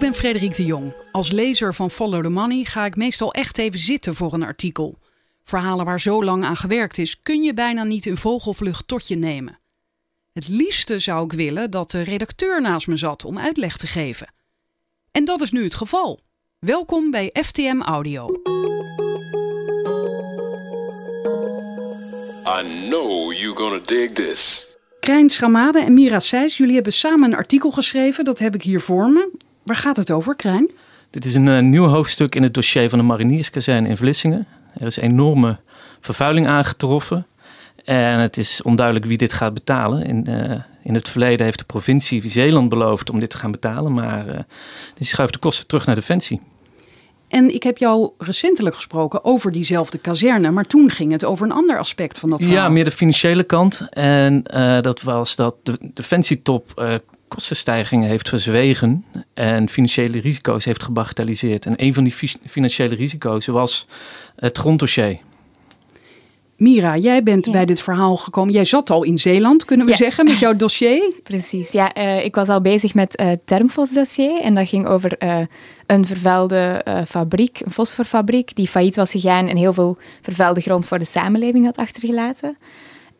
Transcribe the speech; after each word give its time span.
ben 0.00 0.14
Frederik 0.14 0.56
de 0.56 0.64
Jong. 0.64 0.92
Als 1.12 1.30
lezer 1.30 1.74
van 1.74 1.90
Follow 1.90 2.22
the 2.22 2.28
Money 2.28 2.64
ga 2.64 2.84
ik 2.84 2.96
meestal 2.96 3.32
echt 3.32 3.58
even 3.58 3.78
zitten 3.78 4.14
voor 4.14 4.32
een 4.32 4.42
artikel. 4.42 4.98
Verhalen 5.44 5.84
waar 5.84 6.00
zo 6.00 6.24
lang 6.24 6.44
aan 6.44 6.56
gewerkt 6.56 6.98
is, 6.98 7.22
kun 7.22 7.42
je 7.42 7.54
bijna 7.54 7.84
niet 7.84 8.06
in 8.06 8.16
vogelvlucht 8.16 8.88
tot 8.88 9.08
je 9.08 9.16
nemen. 9.16 9.58
Het 10.32 10.48
liefste 10.48 10.98
zou 10.98 11.24
ik 11.24 11.32
willen 11.32 11.70
dat 11.70 11.90
de 11.90 12.02
redacteur 12.02 12.60
naast 12.60 12.86
me 12.86 12.96
zat 12.96 13.24
om 13.24 13.38
uitleg 13.38 13.76
te 13.76 13.86
geven. 13.86 14.32
En 15.10 15.24
dat 15.24 15.40
is 15.40 15.50
nu 15.50 15.62
het 15.62 15.74
geval. 15.74 16.20
Welkom 16.58 17.10
bij 17.10 17.34
FTM 17.42 17.80
Audio. 17.80 18.26
I 22.46 22.86
know 22.88 23.32
you're 23.32 23.56
gonna 23.56 23.80
dig 23.84 24.12
this. 24.12 24.68
Krijn 25.00 25.30
Schramade 25.30 25.80
en 25.80 25.94
Mira 25.94 26.20
Seijs, 26.20 26.56
jullie 26.56 26.74
hebben 26.74 26.92
samen 26.92 27.32
een 27.32 27.38
artikel 27.38 27.70
geschreven. 27.70 28.24
Dat 28.24 28.38
heb 28.38 28.54
ik 28.54 28.62
hier 28.62 28.80
voor 28.80 29.10
me. 29.10 29.48
Waar 29.70 29.78
gaat 29.78 29.96
het 29.96 30.10
over, 30.10 30.36
Krijn? 30.36 30.70
Dit 31.10 31.24
is 31.24 31.34
een 31.34 31.46
uh, 31.46 31.58
nieuw 31.58 31.86
hoofdstuk 31.86 32.34
in 32.34 32.42
het 32.42 32.54
dossier 32.54 32.88
van 32.88 32.98
de 32.98 33.04
Marinierskazerne 33.04 33.88
in 33.88 33.96
Vlissingen. 33.96 34.46
Er 34.78 34.86
is 34.86 34.96
enorme 34.96 35.58
vervuiling 36.00 36.46
aangetroffen. 36.46 37.26
En 37.84 38.18
het 38.18 38.36
is 38.36 38.62
onduidelijk 38.62 39.06
wie 39.06 39.16
dit 39.16 39.32
gaat 39.32 39.54
betalen. 39.54 40.04
In, 40.04 40.26
uh, 40.30 40.60
in 40.82 40.94
het 40.94 41.08
verleden 41.08 41.44
heeft 41.44 41.58
de 41.58 41.64
provincie 41.64 42.30
Zeeland 42.30 42.68
beloofd 42.68 43.10
om 43.10 43.20
dit 43.20 43.30
te 43.30 43.36
gaan 43.36 43.50
betalen. 43.50 43.92
Maar 43.92 44.28
uh, 44.28 44.38
die 44.94 45.06
schuift 45.06 45.32
de 45.32 45.38
kosten 45.38 45.66
terug 45.66 45.86
naar 45.86 45.94
Defensie. 45.94 46.40
En 47.28 47.54
ik 47.54 47.62
heb 47.62 47.78
jou 47.78 48.10
recentelijk 48.18 48.74
gesproken 48.74 49.24
over 49.24 49.52
diezelfde 49.52 49.98
kazerne, 49.98 50.50
maar 50.50 50.64
toen 50.64 50.90
ging 50.90 51.12
het 51.12 51.24
over 51.24 51.46
een 51.46 51.52
ander 51.52 51.78
aspect 51.78 52.18
van 52.18 52.30
dat 52.30 52.40
verhaal. 52.40 52.56
Ja, 52.56 52.68
meer 52.68 52.84
de 52.84 52.90
financiële 52.90 53.44
kant. 53.44 53.86
En 53.90 54.44
uh, 54.54 54.80
dat 54.80 55.02
was 55.02 55.36
dat 55.36 55.54
de 55.62 55.90
defensietop 55.94 56.72
uh, 56.76 56.94
kostenstijgingen 57.30 58.08
heeft 58.08 58.28
verzwegen 58.28 59.04
en 59.34 59.68
financiële 59.68 60.20
risico's 60.20 60.64
heeft 60.64 60.82
gebagatelliseerd. 60.82 61.66
En 61.66 61.74
een 61.76 61.94
van 61.94 62.04
die 62.04 62.14
financiële 62.46 62.94
risico's 62.94 63.46
was 63.46 63.86
het 64.36 64.58
gronddossier. 64.58 65.18
Mira, 66.56 66.96
jij 66.96 67.22
bent 67.22 67.46
ja. 67.46 67.52
bij 67.52 67.64
dit 67.64 67.80
verhaal 67.80 68.16
gekomen. 68.16 68.52
Jij 68.52 68.64
zat 68.64 68.90
al 68.90 69.02
in 69.02 69.18
Zeeland, 69.18 69.64
kunnen 69.64 69.86
we 69.86 69.92
ja. 69.92 69.98
zeggen, 69.98 70.24
met 70.24 70.38
jouw 70.38 70.56
dossier. 70.56 71.12
Precies, 71.22 71.72
ja. 71.72 71.96
Uh, 71.96 72.24
ik 72.24 72.34
was 72.34 72.48
al 72.48 72.60
bezig 72.60 72.94
met 72.94 73.12
het 73.16 73.26
uh, 73.28 73.36
Termfos 73.44 73.92
dossier. 73.92 74.40
En 74.40 74.54
dat 74.54 74.68
ging 74.68 74.86
over 74.86 75.16
uh, 75.18 75.38
een 75.86 76.06
vervuilde 76.06 76.84
fabriek, 77.08 77.60
een 77.64 77.72
fosforfabriek, 77.72 78.56
die 78.56 78.68
failliet 78.68 78.96
was 78.96 79.10
gegaan 79.10 79.48
en 79.48 79.56
heel 79.56 79.72
veel 79.72 79.98
vervuilde 80.22 80.60
grond 80.60 80.86
voor 80.86 80.98
de 80.98 81.04
samenleving 81.04 81.64
had 81.64 81.76
achtergelaten. 81.76 82.56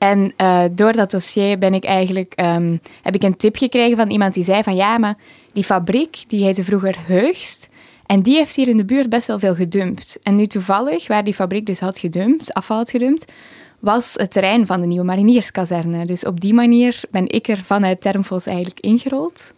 En 0.01 0.33
door 0.73 0.93
dat 0.93 1.11
dossier 1.11 1.59
ben 1.59 1.75
ik 1.75 1.84
eigenlijk, 1.84 2.33
um, 2.41 2.81
heb 3.03 3.15
ik 3.15 3.23
een 3.23 3.37
tip 3.37 3.56
gekregen 3.56 3.97
van 3.97 4.11
iemand 4.11 4.34
die 4.34 4.45
zei 4.45 4.62
van 4.62 4.75
ja, 4.75 4.98
maar 4.98 5.17
die 5.53 5.65
fabriek, 5.65 6.25
die 6.27 6.45
heette 6.45 6.65
vroeger 6.65 6.97
Heugst. 7.06 7.69
En 8.06 8.23
die 8.23 8.37
heeft 8.37 8.56
hier 8.56 8.69
in 8.69 8.77
de 8.77 8.84
buurt 8.84 9.09
best 9.09 9.27
wel 9.27 9.39
veel 9.39 9.55
gedumpt. 9.55 10.19
En 10.23 10.37
nu 10.37 10.47
toevallig, 10.47 11.06
waar 11.06 11.25
die 11.25 11.34
fabriek 11.34 11.67
dus 11.67 11.81
had 11.81 11.98
gedumpt, 11.98 12.55
afval 12.55 12.77
had 12.77 12.91
gedumpt, 12.91 13.33
was 13.78 14.15
het 14.17 14.33
terrein 14.33 14.67
van 14.67 14.81
de 14.81 14.87
nieuwe 14.87 15.05
marinierskazerne. 15.05 16.06
Dus 16.06 16.25
op 16.25 16.41
die 16.41 16.55
manier 16.55 17.01
ben 17.11 17.28
ik 17.28 17.48
er 17.48 17.59
vanuit 17.59 18.01
Termfos 18.01 18.47
eigenlijk 18.47 18.81
ingerold. 18.81 19.53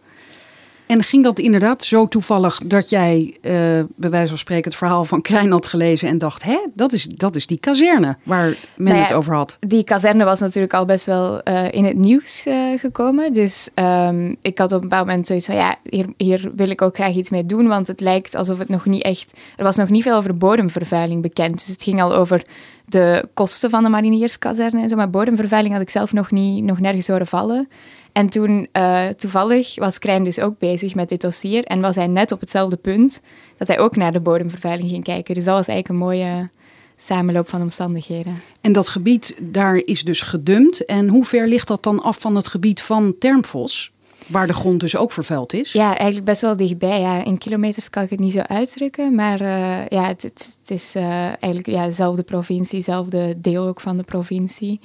En 0.85 1.03
ging 1.03 1.23
dat 1.23 1.39
inderdaad 1.39 1.83
zo 1.83 2.07
toevallig 2.07 2.59
dat 2.65 2.89
jij, 2.89 3.37
uh, 3.41 3.51
bij 3.95 4.09
wijze 4.09 4.27
van 4.27 4.37
spreken, 4.37 4.63
het 4.63 4.75
verhaal 4.75 5.05
van 5.05 5.21
Krijn 5.21 5.51
had 5.51 5.67
gelezen 5.67 6.07
en 6.07 6.17
dacht: 6.17 6.43
hè, 6.43 6.67
dat 6.73 6.93
is, 6.93 7.05
dat 7.05 7.35
is 7.35 7.47
die 7.47 7.59
kazerne 7.59 8.17
waar 8.23 8.45
men 8.45 8.57
nou 8.75 8.97
ja, 8.97 9.01
het 9.01 9.13
over 9.13 9.35
had? 9.35 9.57
Die 9.59 9.83
kazerne 9.83 10.23
was 10.23 10.39
natuurlijk 10.39 10.73
al 10.73 10.85
best 10.85 11.05
wel 11.05 11.41
uh, 11.47 11.71
in 11.71 11.85
het 11.85 11.97
nieuws 11.97 12.45
uh, 12.47 12.79
gekomen. 12.79 13.33
Dus 13.33 13.69
um, 13.75 14.35
ik 14.41 14.57
had 14.57 14.71
op 14.71 14.81
een 14.81 14.89
bepaald 14.89 15.07
moment 15.07 15.27
zoiets 15.27 15.45
van: 15.45 15.55
ja, 15.55 15.75
hier, 15.89 16.05
hier 16.17 16.51
wil 16.55 16.69
ik 16.69 16.81
ook 16.81 16.95
graag 16.95 17.15
iets 17.15 17.29
mee 17.29 17.45
doen, 17.45 17.67
want 17.67 17.87
het 17.87 17.99
lijkt 17.99 18.35
alsof 18.35 18.59
het 18.59 18.69
nog 18.69 18.85
niet 18.85 19.03
echt. 19.03 19.33
Er 19.57 19.63
was 19.63 19.75
nog 19.75 19.89
niet 19.89 20.03
veel 20.03 20.15
over 20.15 20.37
bodemvervuiling 20.37 21.21
bekend. 21.21 21.53
Dus 21.53 21.67
het 21.67 21.83
ging 21.83 22.01
al 22.01 22.15
over 22.15 22.41
de 22.85 23.29
kosten 23.33 23.69
van 23.69 23.83
de 23.83 23.89
marinierskazerne 23.89 24.81
en 24.81 24.89
zo. 24.89 24.95
Maar 24.95 25.09
bodemvervuiling 25.09 25.73
had 25.73 25.83
ik 25.83 25.89
zelf 25.89 26.13
nog, 26.13 26.31
niet, 26.31 26.63
nog 26.63 26.79
nergens 26.79 27.07
horen 27.07 27.27
vallen. 27.27 27.67
En 28.13 28.29
toen, 28.29 28.67
uh, 28.73 29.07
toevallig, 29.07 29.75
was 29.75 29.99
Krijn 29.99 30.23
dus 30.23 30.39
ook 30.39 30.57
bezig 30.59 30.95
met 30.95 31.09
dit 31.09 31.21
dossier. 31.21 31.63
En 31.63 31.81
was 31.81 31.95
hij 31.95 32.07
net 32.07 32.31
op 32.31 32.39
hetzelfde 32.39 32.77
punt 32.77 33.21
dat 33.57 33.67
hij 33.67 33.79
ook 33.79 33.95
naar 33.95 34.11
de 34.11 34.19
bodemvervuiling 34.19 34.89
ging 34.89 35.03
kijken. 35.03 35.35
Dus 35.35 35.43
dat 35.43 35.55
was 35.55 35.67
eigenlijk 35.67 35.99
een 35.99 36.07
mooie 36.07 36.49
samenloop 36.97 37.49
van 37.49 37.61
omstandigheden. 37.61 38.41
En 38.61 38.71
dat 38.71 38.89
gebied, 38.89 39.37
daar 39.43 39.75
is 39.75 40.03
dus 40.03 40.21
gedumpt. 40.21 40.85
En 40.85 41.07
hoe 41.07 41.25
ver 41.25 41.47
ligt 41.47 41.67
dat 41.67 41.83
dan 41.83 42.01
af 42.01 42.19
van 42.19 42.35
het 42.35 42.47
gebied 42.47 42.81
van 42.81 43.15
Termfos? 43.19 43.91
Waar 44.27 44.47
de 44.47 44.53
grond 44.53 44.79
dus 44.79 44.95
ook 44.95 45.11
vervuild 45.11 45.53
is? 45.53 45.71
Ja, 45.71 45.87
eigenlijk 45.95 46.25
best 46.25 46.41
wel 46.41 46.55
dichtbij. 46.55 46.99
Ja. 46.99 47.25
In 47.25 47.37
kilometers 47.37 47.89
kan 47.89 48.03
ik 48.03 48.09
het 48.09 48.19
niet 48.19 48.33
zo 48.33 48.39
uitdrukken. 48.39 49.15
Maar 49.15 49.41
uh, 49.41 49.87
ja, 49.87 50.07
het, 50.07 50.21
het, 50.21 50.57
het 50.61 50.71
is 50.71 50.95
uh, 50.95 51.25
eigenlijk 51.25 51.67
ja, 51.67 51.85
dezelfde 51.85 52.23
provincie, 52.23 52.77
dezelfde 52.77 53.35
deel 53.37 53.67
ook 53.67 53.81
van 53.81 53.97
de 53.97 54.03
provincie. 54.03 54.79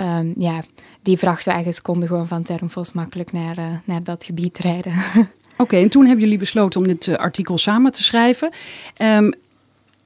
Um, 0.00 0.34
ja, 0.38 0.62
die 1.02 1.18
vrachtwagens 1.18 1.82
konden 1.82 2.08
gewoon 2.08 2.28
van 2.28 2.42
Termfos 2.42 2.92
makkelijk 2.92 3.32
naar, 3.32 3.58
uh, 3.58 3.64
naar 3.84 4.02
dat 4.02 4.24
gebied 4.24 4.58
rijden. 4.58 4.92
Oké, 5.14 5.28
okay, 5.56 5.82
en 5.82 5.88
toen 5.88 6.04
hebben 6.04 6.24
jullie 6.24 6.38
besloten 6.38 6.80
om 6.80 6.86
dit 6.86 7.06
uh, 7.06 7.16
artikel 7.16 7.58
samen 7.58 7.92
te 7.92 8.02
schrijven. 8.02 8.50
Um, 9.02 9.32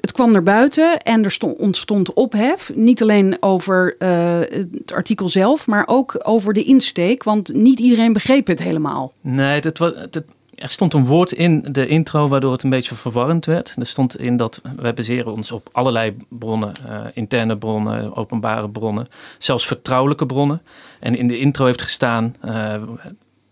het 0.04 0.12
kwam 0.12 0.32
naar 0.32 0.42
buiten 0.42 1.00
en 1.00 1.24
er 1.24 1.30
stond, 1.30 1.58
ontstond 1.58 2.12
ophef. 2.12 2.72
Niet 2.74 3.02
alleen 3.02 3.36
over 3.40 3.96
uh, 3.98 4.38
het 4.40 4.92
artikel 4.92 5.28
zelf, 5.28 5.66
maar 5.66 5.84
ook 5.86 6.20
over 6.22 6.52
de 6.52 6.62
insteek. 6.62 7.22
Want 7.22 7.54
niet 7.54 7.80
iedereen 7.80 8.12
begreep 8.12 8.46
het 8.46 8.62
helemaal. 8.62 9.12
Nee, 9.20 9.60
dat 9.60 9.78
was, 9.78 9.92
dat, 10.10 10.24
er 10.56 10.68
stond 10.68 10.94
een 10.94 11.06
woord 11.06 11.32
in 11.32 11.64
de 11.72 11.86
intro 11.86 12.28
waardoor 12.28 12.52
het 12.52 12.62
een 12.62 12.70
beetje 12.70 12.94
verwarrend 12.94 13.46
werd. 13.46 13.74
Er 13.78 13.86
stond 13.86 14.18
in 14.18 14.36
dat 14.36 14.60
we 14.76 14.92
baseren 14.92 15.32
ons 15.32 15.52
op 15.52 15.68
allerlei 15.72 16.16
bronnen, 16.28 16.72
uh, 16.88 17.00
interne 17.12 17.56
bronnen, 17.56 18.16
openbare 18.16 18.68
bronnen, 18.68 19.06
zelfs 19.38 19.66
vertrouwelijke 19.66 20.26
bronnen. 20.26 20.62
En 21.00 21.16
in 21.16 21.28
de 21.28 21.38
intro 21.38 21.64
heeft 21.64 21.82
gestaan, 21.82 22.36
uh, 22.44 22.72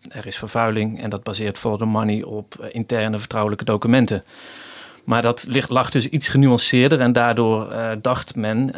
er 0.08 0.26
is 0.26 0.36
vervuiling 0.36 1.00
en 1.00 1.10
dat 1.10 1.22
baseert 1.22 1.60
the 1.60 1.84
Money 1.84 2.22
op 2.22 2.68
interne 2.70 3.18
vertrouwelijke 3.18 3.64
documenten. 3.64 4.24
Maar 5.04 5.22
dat 5.22 5.46
ligt, 5.48 5.68
lag 5.68 5.90
dus 5.90 6.08
iets 6.08 6.28
genuanceerder 6.28 7.00
en 7.00 7.12
daardoor 7.12 7.74
dacht 8.02 8.36
men, 8.36 8.74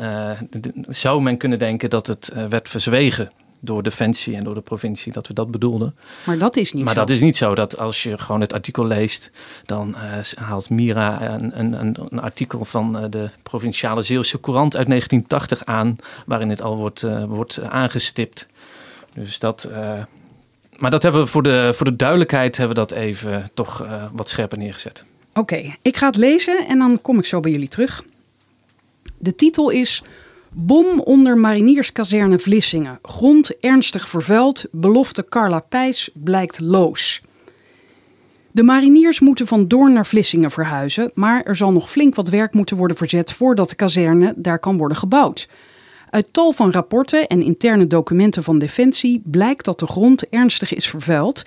zou 0.89 1.23
men 1.23 1.37
kunnen 1.37 1.59
denken 1.59 1.91
dat 1.91 2.07
het 2.07 2.35
werd 2.49 2.69
verzwegen 2.69 3.31
door 3.65 3.83
Defensie 3.83 4.37
en 4.37 4.45
door 4.45 4.55
de 4.55 4.61
provincie 4.61 5.13
dat 5.13 5.27
we 5.27 5.35
dat 5.35 5.51
bedoelden. 5.51 5.95
Maar 6.27 6.39
dat 6.39 6.57
is 6.57 6.73
niet 6.73 6.85
maar 6.85 6.95
zo. 6.95 7.01
dat 7.01 7.11
is 7.11 7.21
niet 7.21 7.37
zo. 7.37 7.55
Dat 7.55 7.79
als 7.79 8.03
je 8.03 8.19
gewoon 8.19 8.41
het 8.41 8.53
artikel 8.53 8.87
leest, 8.87 9.31
dan 9.65 9.97
uh, 9.99 10.23
haalt 10.35 10.71
Mira 10.71 11.35
een, 11.35 11.59
een, 11.59 11.73
een, 11.81 12.21
artikel 12.21 12.65
van 12.65 12.97
uh, 12.97 13.11
de 13.11 13.31
provinciale 13.43 14.03
Zeeuwse 14.03 14.41
Courant 14.41 14.77
uit 14.77 14.87
1980 14.87 15.65
aan, 15.65 15.97
waarin 16.27 16.49
het 16.49 16.63
al 16.63 16.77
wordt, 16.77 17.03
uh, 17.03 17.25
wordt 17.25 17.61
aangestipt. 17.63 18.49
Dus 19.15 19.39
dat. 19.39 19.69
maar 20.77 20.91
dat 20.91 21.03
hebben 21.03 21.21
we 21.21 21.27
voor 21.27 21.43
de, 21.43 21.71
voor 21.75 21.87
de 21.87 21.97
duidelijkheid 21.97 22.57
hebben 22.57 22.77
we 22.77 22.83
dat 22.87 22.99
even 22.99 23.51
toch 23.55 23.87
wat 24.13 24.29
scherper 24.29 24.59
neergezet. 24.59 25.07
Oké, 25.35 25.55
okay, 25.55 25.77
ik 25.83 25.97
ga 25.97 26.07
het 26.07 26.17
lezen 26.17 26.67
en 26.69 26.79
dan 26.79 27.01
kom 27.03 27.19
ik 27.19 27.27
zo 27.27 27.41
bij 27.41 27.51
jullie 27.51 27.69
terug. 27.69 28.05
De 29.19 29.35
titel 29.35 29.71
is 29.71 30.03
Bom 30.57 31.01
onder 31.01 31.39
marinierskazerne 31.39 32.39
Vlissingen. 32.39 32.99
Grond 33.03 33.59
ernstig 33.59 34.09
vervuild. 34.09 34.67
Belofte 34.71 35.25
Carla 35.29 35.61
Pijs 35.61 36.11
blijkt 36.13 36.61
loos. 36.61 37.23
De 38.51 38.63
mariniers 38.63 39.21
moeten 39.21 39.47
van 39.47 39.69
Doorn 39.69 39.93
naar 39.93 40.07
Vlissingen 40.07 40.51
verhuizen, 40.51 41.11
maar 41.15 41.43
er 41.43 41.57
zal 41.57 41.73
nog 41.73 41.91
flink 41.91 42.15
wat 42.15 42.29
werk 42.29 42.55
moeten 42.55 42.77
worden 42.77 42.97
verzet 42.97 43.33
voordat 43.33 43.69
de 43.69 43.77
kazerne 43.77 44.35
daar 44.37 44.59
kan 44.59 44.77
worden 44.77 44.97
gebouwd. 44.97 45.49
Uit 46.11 46.29
tal 46.33 46.53
van 46.53 46.73
rapporten 46.73 47.27
en 47.27 47.43
interne 47.43 47.87
documenten 47.87 48.43
van 48.43 48.59
Defensie 48.59 49.23
blijkt 49.25 49.65
dat 49.65 49.79
de 49.79 49.87
grond 49.87 50.29
ernstig 50.29 50.75
is 50.75 50.89
vervuild. 50.89 51.43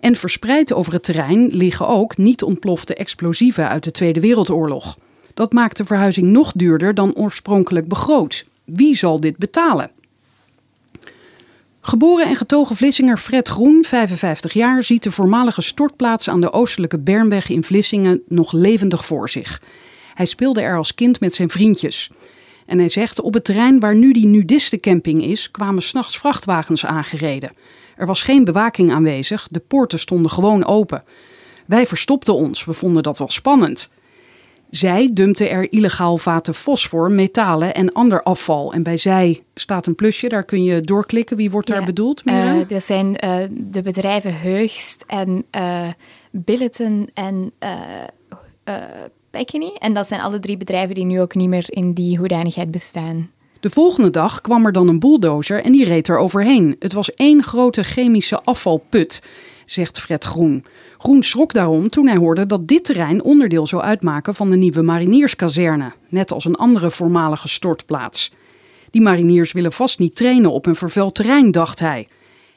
En 0.00 0.16
verspreid 0.16 0.72
over 0.72 0.92
het 0.92 1.02
terrein 1.02 1.46
liggen 1.46 1.88
ook 1.88 2.16
niet 2.16 2.42
ontplofte 2.42 2.94
explosieven 2.94 3.68
uit 3.68 3.84
de 3.84 3.90
Tweede 3.90 4.20
Wereldoorlog. 4.20 4.96
Dat 5.36 5.52
maakt 5.52 5.76
de 5.76 5.84
verhuizing 5.84 6.26
nog 6.26 6.52
duurder 6.52 6.94
dan 6.94 7.14
oorspronkelijk 7.14 7.88
begroot. 7.88 8.44
Wie 8.64 8.94
zal 8.94 9.20
dit 9.20 9.36
betalen? 9.36 9.90
Geboren 11.80 12.26
en 12.26 12.36
getogen 12.36 12.76
Vlissinger 12.76 13.18
Fred 13.18 13.48
Groen, 13.48 13.84
55 13.84 14.52
jaar, 14.52 14.82
ziet 14.82 15.02
de 15.02 15.10
voormalige 15.10 15.62
stortplaats 15.62 16.28
aan 16.28 16.40
de 16.40 16.52
oostelijke 16.52 16.98
Bernweg 16.98 17.48
in 17.48 17.64
Vlissingen 17.64 18.22
nog 18.28 18.52
levendig 18.52 19.04
voor 19.04 19.30
zich. 19.30 19.62
Hij 20.14 20.26
speelde 20.26 20.60
er 20.60 20.76
als 20.76 20.94
kind 20.94 21.20
met 21.20 21.34
zijn 21.34 21.50
vriendjes. 21.50 22.10
En 22.66 22.78
hij 22.78 22.88
zegt, 22.88 23.20
op 23.20 23.34
het 23.34 23.44
terrein 23.44 23.80
waar 23.80 23.94
nu 23.94 24.12
die 24.12 24.26
nudistencamping 24.26 25.22
is, 25.22 25.50
kwamen 25.50 25.82
s'nachts 25.82 26.18
vrachtwagens 26.18 26.86
aangereden. 26.86 27.50
Er 27.96 28.06
was 28.06 28.22
geen 28.22 28.44
bewaking 28.44 28.92
aanwezig, 28.92 29.48
de 29.50 29.60
poorten 29.60 29.98
stonden 29.98 30.30
gewoon 30.30 30.64
open. 30.64 31.04
Wij 31.66 31.86
verstopten 31.86 32.34
ons, 32.34 32.64
we 32.64 32.72
vonden 32.72 33.02
dat 33.02 33.18
wel 33.18 33.30
spannend. 33.30 33.90
Zij 34.76 35.10
dumpte 35.12 35.48
er 35.48 35.72
illegaal 35.72 36.18
vaten 36.18 36.54
fosfor, 36.54 37.10
metalen 37.10 37.74
en 37.74 37.92
ander 37.92 38.22
afval. 38.22 38.72
En 38.72 38.82
bij 38.82 38.96
zij 38.96 39.42
staat 39.54 39.86
een 39.86 39.94
plusje, 39.94 40.28
daar 40.28 40.44
kun 40.44 40.64
je 40.64 40.80
doorklikken. 40.80 41.36
Wie 41.36 41.50
wordt 41.50 41.68
daar 41.68 41.80
Ja. 41.80 41.86
bedoeld? 41.86 42.22
Eh, 42.24 42.54
dat 42.68 42.82
zijn 42.82 43.16
eh, 43.16 43.38
de 43.50 43.82
bedrijven 43.82 44.40
Heugst 44.40 45.04
en 45.06 45.44
eh 45.50 45.88
Billiton 46.30 47.10
en 47.14 47.52
eh 47.58 47.70
eh, 48.64 48.74
Pekeny. 49.30 49.72
En 49.78 49.94
dat 49.94 50.06
zijn 50.06 50.20
alle 50.20 50.38
drie 50.38 50.56
bedrijven 50.56 50.94
die 50.94 51.04
nu 51.04 51.20
ook 51.20 51.34
niet 51.34 51.48
meer 51.48 51.64
in 51.68 51.92
die 51.92 52.18
hoedanigheid 52.18 52.70
bestaan. 52.70 53.30
De 53.60 53.70
volgende 53.70 54.10
dag 54.10 54.40
kwam 54.40 54.66
er 54.66 54.72
dan 54.72 54.88
een 54.88 54.98
bulldozer 54.98 55.62
en 55.64 55.72
die 55.72 55.84
reed 55.84 56.08
er 56.08 56.18
overheen. 56.18 56.76
Het 56.78 56.92
was 56.92 57.14
één 57.14 57.42
grote 57.42 57.82
chemische 57.82 58.42
afvalput, 58.42 59.22
zegt 59.66 60.00
Fred 60.00 60.24
Groen. 60.24 60.64
Groen 60.98 61.22
schrok 61.22 61.52
daarom 61.52 61.88
toen 61.88 62.06
hij 62.06 62.16
hoorde 62.16 62.46
dat 62.46 62.68
dit 62.68 62.84
terrein 62.84 63.22
onderdeel 63.22 63.66
zou 63.66 63.82
uitmaken 63.82 64.34
van 64.34 64.50
de 64.50 64.56
nieuwe 64.56 64.82
marinierskazerne, 64.82 65.92
net 66.08 66.32
als 66.32 66.44
een 66.44 66.54
andere 66.54 66.90
voormalige 66.90 67.48
stortplaats. 67.48 68.32
Die 68.90 69.02
mariniers 69.02 69.52
willen 69.52 69.72
vast 69.72 69.98
niet 69.98 70.16
trainen 70.16 70.50
op 70.50 70.66
een 70.66 70.76
vervuild 70.76 71.14
terrein, 71.14 71.50
dacht 71.50 71.80
hij. 71.80 72.08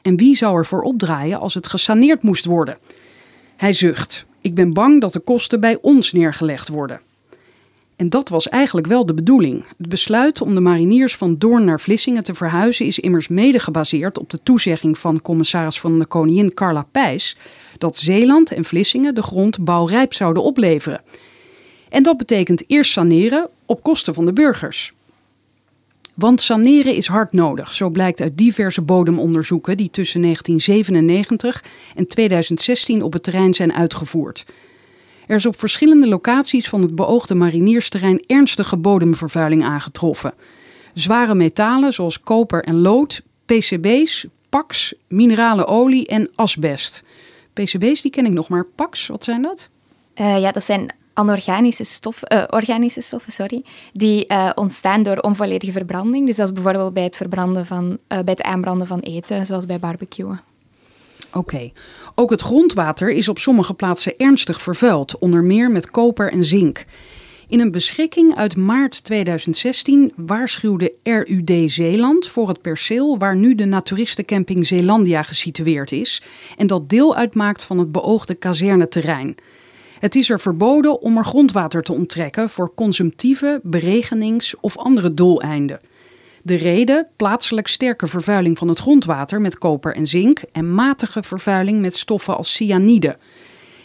En 0.02 0.18
wie 0.18 0.36
zou 0.36 0.58
ervoor 0.58 0.82
opdraaien 0.82 1.40
als 1.40 1.54
het 1.54 1.68
gesaneerd 1.68 2.24
moest 2.24 2.46
worden? 2.46 2.78
Hij 3.56 3.74
zucht. 3.74 4.26
Ik 4.42 4.56
ben 4.56 4.74
bang 4.74 5.02
dat 5.02 5.14
de 5.14 5.20
kosten 5.20 5.60
bij 5.60 5.78
ons 5.82 6.12
neergelegd 6.12 6.68
worden. 6.68 7.02
En 8.00 8.10
dat 8.10 8.30
was 8.30 8.50
eigenlijk 8.50 8.88
wel 8.88 9.06
de 9.06 9.14
bedoeling. 9.14 9.66
Het 9.78 9.90
besluit 9.90 10.42
om 10.42 10.56
de 10.56 10.60
mariniers 10.60 11.16
van 11.16 11.38
Doorn 11.38 11.64
naar 11.64 11.80
Vlissingen 11.80 12.24
te 12.24 12.34
verhuizen 12.34 12.86
is 12.86 13.00
immers 13.00 13.28
mede 13.28 13.60
gebaseerd 13.60 14.20
op 14.20 14.30
de 14.30 14.40
toezegging 14.44 15.00
van 15.00 15.22
commissaris 15.22 15.80
van 15.80 16.00
de 16.00 16.06
Koningin 16.06 16.54
Carla 16.54 16.86
Pijs 16.92 17.38
dat 17.78 17.98
Zeeland 17.98 18.52
en 18.52 18.66
Vlissingen 18.66 19.16
de 19.16 19.22
grond 19.22 19.64
bouwrijp 19.64 20.14
zouden 20.14 20.44
opleveren. 20.44 21.02
En 21.90 22.04
dat 22.04 22.18
betekent 22.18 22.64
eerst 22.68 22.92
saneren 22.92 23.50
op 23.66 23.84
kosten 23.84 24.14
van 24.14 24.26
de 24.26 24.34
burgers. 24.34 24.94
Want 26.14 26.42
saneren 26.42 26.96
is 26.96 27.08
hard 27.08 27.34
nodig, 27.34 27.74
zo 27.76 27.90
blijkt 27.90 28.22
uit 28.22 28.38
diverse 28.38 28.82
bodemonderzoeken 28.82 29.78
die 29.78 29.90
tussen 29.90 30.22
1997 30.22 31.64
en 31.96 32.08
2016 32.08 33.04
op 33.04 33.14
het 33.14 33.24
terrein 33.24 33.54
zijn 33.54 33.74
uitgevoerd. 33.74 34.46
Er 35.30 35.36
is 35.36 35.46
op 35.46 35.60
verschillende 35.60 36.08
locaties 36.08 36.70
van 36.70 36.82
het 36.82 36.96
beoogde 36.96 37.36
mariniersterrein 37.36 38.24
ernstige 38.28 38.78
bodemvervuiling 38.78 39.64
aangetroffen. 39.64 40.34
Zware 40.94 41.36
metalen 41.36 41.94
zoals 41.94 42.20
koper 42.20 42.64
en 42.64 42.82
lood, 42.82 43.22
PCB's, 43.46 44.26
PAX, 44.50 44.94
minerale 45.08 45.68
olie 45.68 46.08
en 46.08 46.30
asbest. 46.36 47.04
PCB's 47.54 48.02
die 48.02 48.12
ken 48.12 48.26
ik 48.26 48.32
nog 48.32 48.50
maar. 48.50 48.66
PAX, 48.76 49.08
wat 49.08 49.24
zijn 49.24 49.42
dat? 49.42 49.70
Eh, 50.14 50.40
ja, 50.40 50.52
dat 50.52 50.64
zijn 50.64 50.94
anorganische 51.14 51.84
stoffen, 51.84 52.28
eh, 52.28 52.44
organische 52.50 53.02
stoffen, 53.02 53.32
sorry, 53.32 53.64
die 53.94 54.28
eh, 54.28 54.50
ontstaan 54.56 55.04
door 55.04 55.18
onvolledige 55.18 55.72
verbranding. 55.72 56.26
Dus 56.26 56.36
dat 56.36 56.48
is 56.48 56.54
bijvoorbeeld 56.54 56.94
bij 56.94 57.04
het, 57.04 57.16
verbranden 57.16 57.66
van, 57.66 57.98
bij 58.08 58.22
het 58.24 58.42
aanbranden 58.42 58.88
van 58.88 59.00
eten, 59.00 59.46
zoals 59.46 59.66
bij 59.66 59.80
barbecuen. 59.80 60.42
Oké. 61.34 61.72
Ook 62.16 62.30
het 62.30 62.42
grondwater 62.42 63.10
is 63.12 63.30
op 63.30 63.40
sommige 63.40 63.74
plaatsen 63.74 64.16
ernstig 64.16 64.62
vervuild, 64.62 65.18
onder 65.18 65.44
meer 65.44 65.72
met 65.72 65.92
koper 65.92 66.32
en 66.32 66.44
zink. 66.44 66.84
In 67.48 67.60
een 67.60 67.72
beschikking 67.72 68.36
uit 68.36 68.58
maart 68.58 69.04
2016 69.04 70.14
waarschuwde 70.16 70.94
RUD 71.04 71.72
Zeeland 71.72 72.28
voor 72.28 72.48
het 72.48 72.62
perceel 72.62 73.18
waar 73.18 73.36
nu 73.36 73.56
de 73.56 73.66
naturistencamping 73.66 74.68
Zeelandia 74.68 75.24
gesitueerd 75.24 75.92
is 75.92 76.22
en 76.56 76.68
dat 76.68 76.90
deel 76.90 77.16
uitmaakt 77.16 77.64
van 77.64 77.78
het 77.78 77.92
beoogde 77.92 78.36
kazerneterrein. 78.36 79.36
Het 80.00 80.16
is 80.16 80.30
er 80.30 80.40
verboden 80.40 81.02
om 81.02 81.18
er 81.18 81.26
grondwater 81.26 81.84
te 81.84 81.94
onttrekken 81.94 82.50
voor 82.50 82.74
consumptieve, 82.76 83.60
beregenings- 83.64 84.56
of 84.60 84.78
andere 84.78 85.14
doeleinden. 85.14 85.80
De 86.44 86.56
reden: 86.56 87.08
plaatselijk 87.16 87.68
sterke 87.68 88.08
vervuiling 88.08 88.58
van 88.58 88.68
het 88.68 88.80
grondwater 88.80 89.42
met 89.42 89.58
koper 89.58 89.96
en 89.96 90.06
zink 90.06 90.42
en 90.52 90.74
matige 90.74 91.24
vervuiling 91.24 91.82
met 91.82 91.96
stoffen 91.96 92.38
als 92.38 92.54
cyanide. 92.56 93.18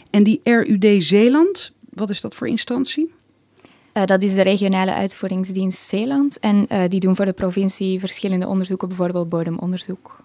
En 0.09 0.23
die 0.23 0.39
RUD 0.43 1.03
Zeeland, 1.03 1.71
wat 1.89 2.09
is 2.09 2.21
dat 2.21 2.35
voor 2.35 2.47
instantie? 2.47 3.13
Eh, 3.93 4.05
dat 4.05 4.21
is 4.21 4.35
de 4.35 4.41
regionale 4.41 4.93
uitvoeringsdienst 4.93 5.87
Zeeland. 5.87 6.39
En 6.39 6.65
eh, 6.67 6.89
die 6.89 6.99
doen 6.99 7.15
voor 7.15 7.25
de 7.25 7.33
provincie 7.33 7.99
verschillende 7.99 8.47
onderzoeken, 8.47 8.87
bijvoorbeeld 8.87 9.29
bodemonderzoek. 9.29 10.23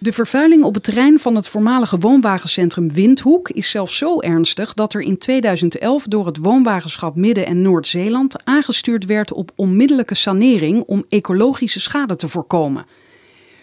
De 0.00 0.12
vervuiling 0.12 0.62
op 0.62 0.74
het 0.74 0.82
terrein 0.82 1.18
van 1.18 1.34
het 1.34 1.48
voormalige 1.48 1.98
woonwagencentrum 1.98 2.92
Windhoek 2.92 3.50
is 3.50 3.70
zelfs 3.70 3.96
zo 3.96 4.20
ernstig 4.20 4.74
dat 4.74 4.94
er 4.94 5.00
in 5.00 5.18
2011 5.18 6.04
door 6.04 6.26
het 6.26 6.36
woonwagenschap 6.36 7.16
Midden- 7.16 7.46
en 7.46 7.62
Noord-Zeeland 7.62 8.44
aangestuurd 8.44 9.06
werd 9.06 9.32
op 9.32 9.50
onmiddellijke 9.56 10.14
sanering 10.14 10.82
om 10.82 11.04
ecologische 11.08 11.80
schade 11.80 12.16
te 12.16 12.28
voorkomen. 12.28 12.86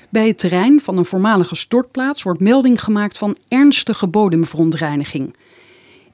Bij 0.10 0.28
het 0.28 0.38
terrein 0.38 0.82
van 0.82 0.98
een 0.98 1.06
voormalige 1.06 1.56
stortplaats 1.56 2.24
wordt 2.24 2.40
melding 2.40 2.84
gemaakt 2.84 3.18
van 3.18 3.38
ernstige 3.48 4.08
bodemverontreiniging. 4.08 5.36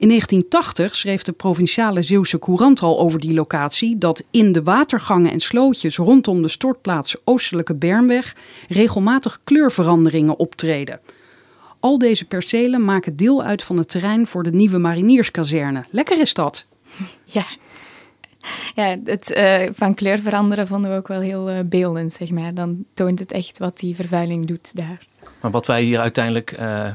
In 0.01 0.07
1980 0.07 0.95
schreef 0.95 1.21
de 1.21 1.31
provinciale 1.31 2.01
Zeeuwse 2.01 2.39
Courant 2.39 2.81
al 2.81 2.99
over 2.99 3.19
die 3.19 3.33
locatie 3.33 3.97
dat 3.97 4.27
in 4.31 4.51
de 4.51 4.63
watergangen 4.63 5.31
en 5.31 5.39
slootjes 5.39 5.97
rondom 5.97 6.41
de 6.41 6.47
stortplaats 6.47 7.15
Oostelijke 7.23 7.75
Bernweg 7.75 8.35
regelmatig 8.67 9.39
kleurveranderingen 9.43 10.39
optreden. 10.39 10.99
Al 11.79 11.97
deze 11.97 12.25
percelen 12.25 12.85
maken 12.85 13.15
deel 13.15 13.43
uit 13.43 13.63
van 13.63 13.77
het 13.77 13.89
terrein 13.89 14.27
voor 14.27 14.43
de 14.43 14.51
nieuwe 14.51 14.77
marinierskazerne. 14.77 15.83
Lekker 15.89 16.19
is 16.19 16.33
dat. 16.33 16.65
Ja, 17.23 17.45
ja 18.75 18.97
het 19.03 19.31
eh, 19.31 19.69
van 19.73 19.93
kleur 19.93 20.19
veranderen 20.19 20.67
vonden 20.67 20.91
we 20.91 20.97
ook 20.97 21.07
wel 21.07 21.21
heel 21.21 21.49
eh, 21.49 21.59
beeldend, 21.65 22.13
zeg 22.13 22.31
maar. 22.31 22.53
Dan 22.53 22.85
toont 22.93 23.19
het 23.19 23.31
echt 23.31 23.57
wat 23.57 23.79
die 23.79 23.95
vervuiling 23.95 24.45
doet 24.45 24.75
daar. 24.75 25.07
Maar 25.41 25.51
wat 25.51 25.65
wij 25.65 25.83
hier 25.83 25.99
uiteindelijk 25.99 26.51
eh, 26.51 26.89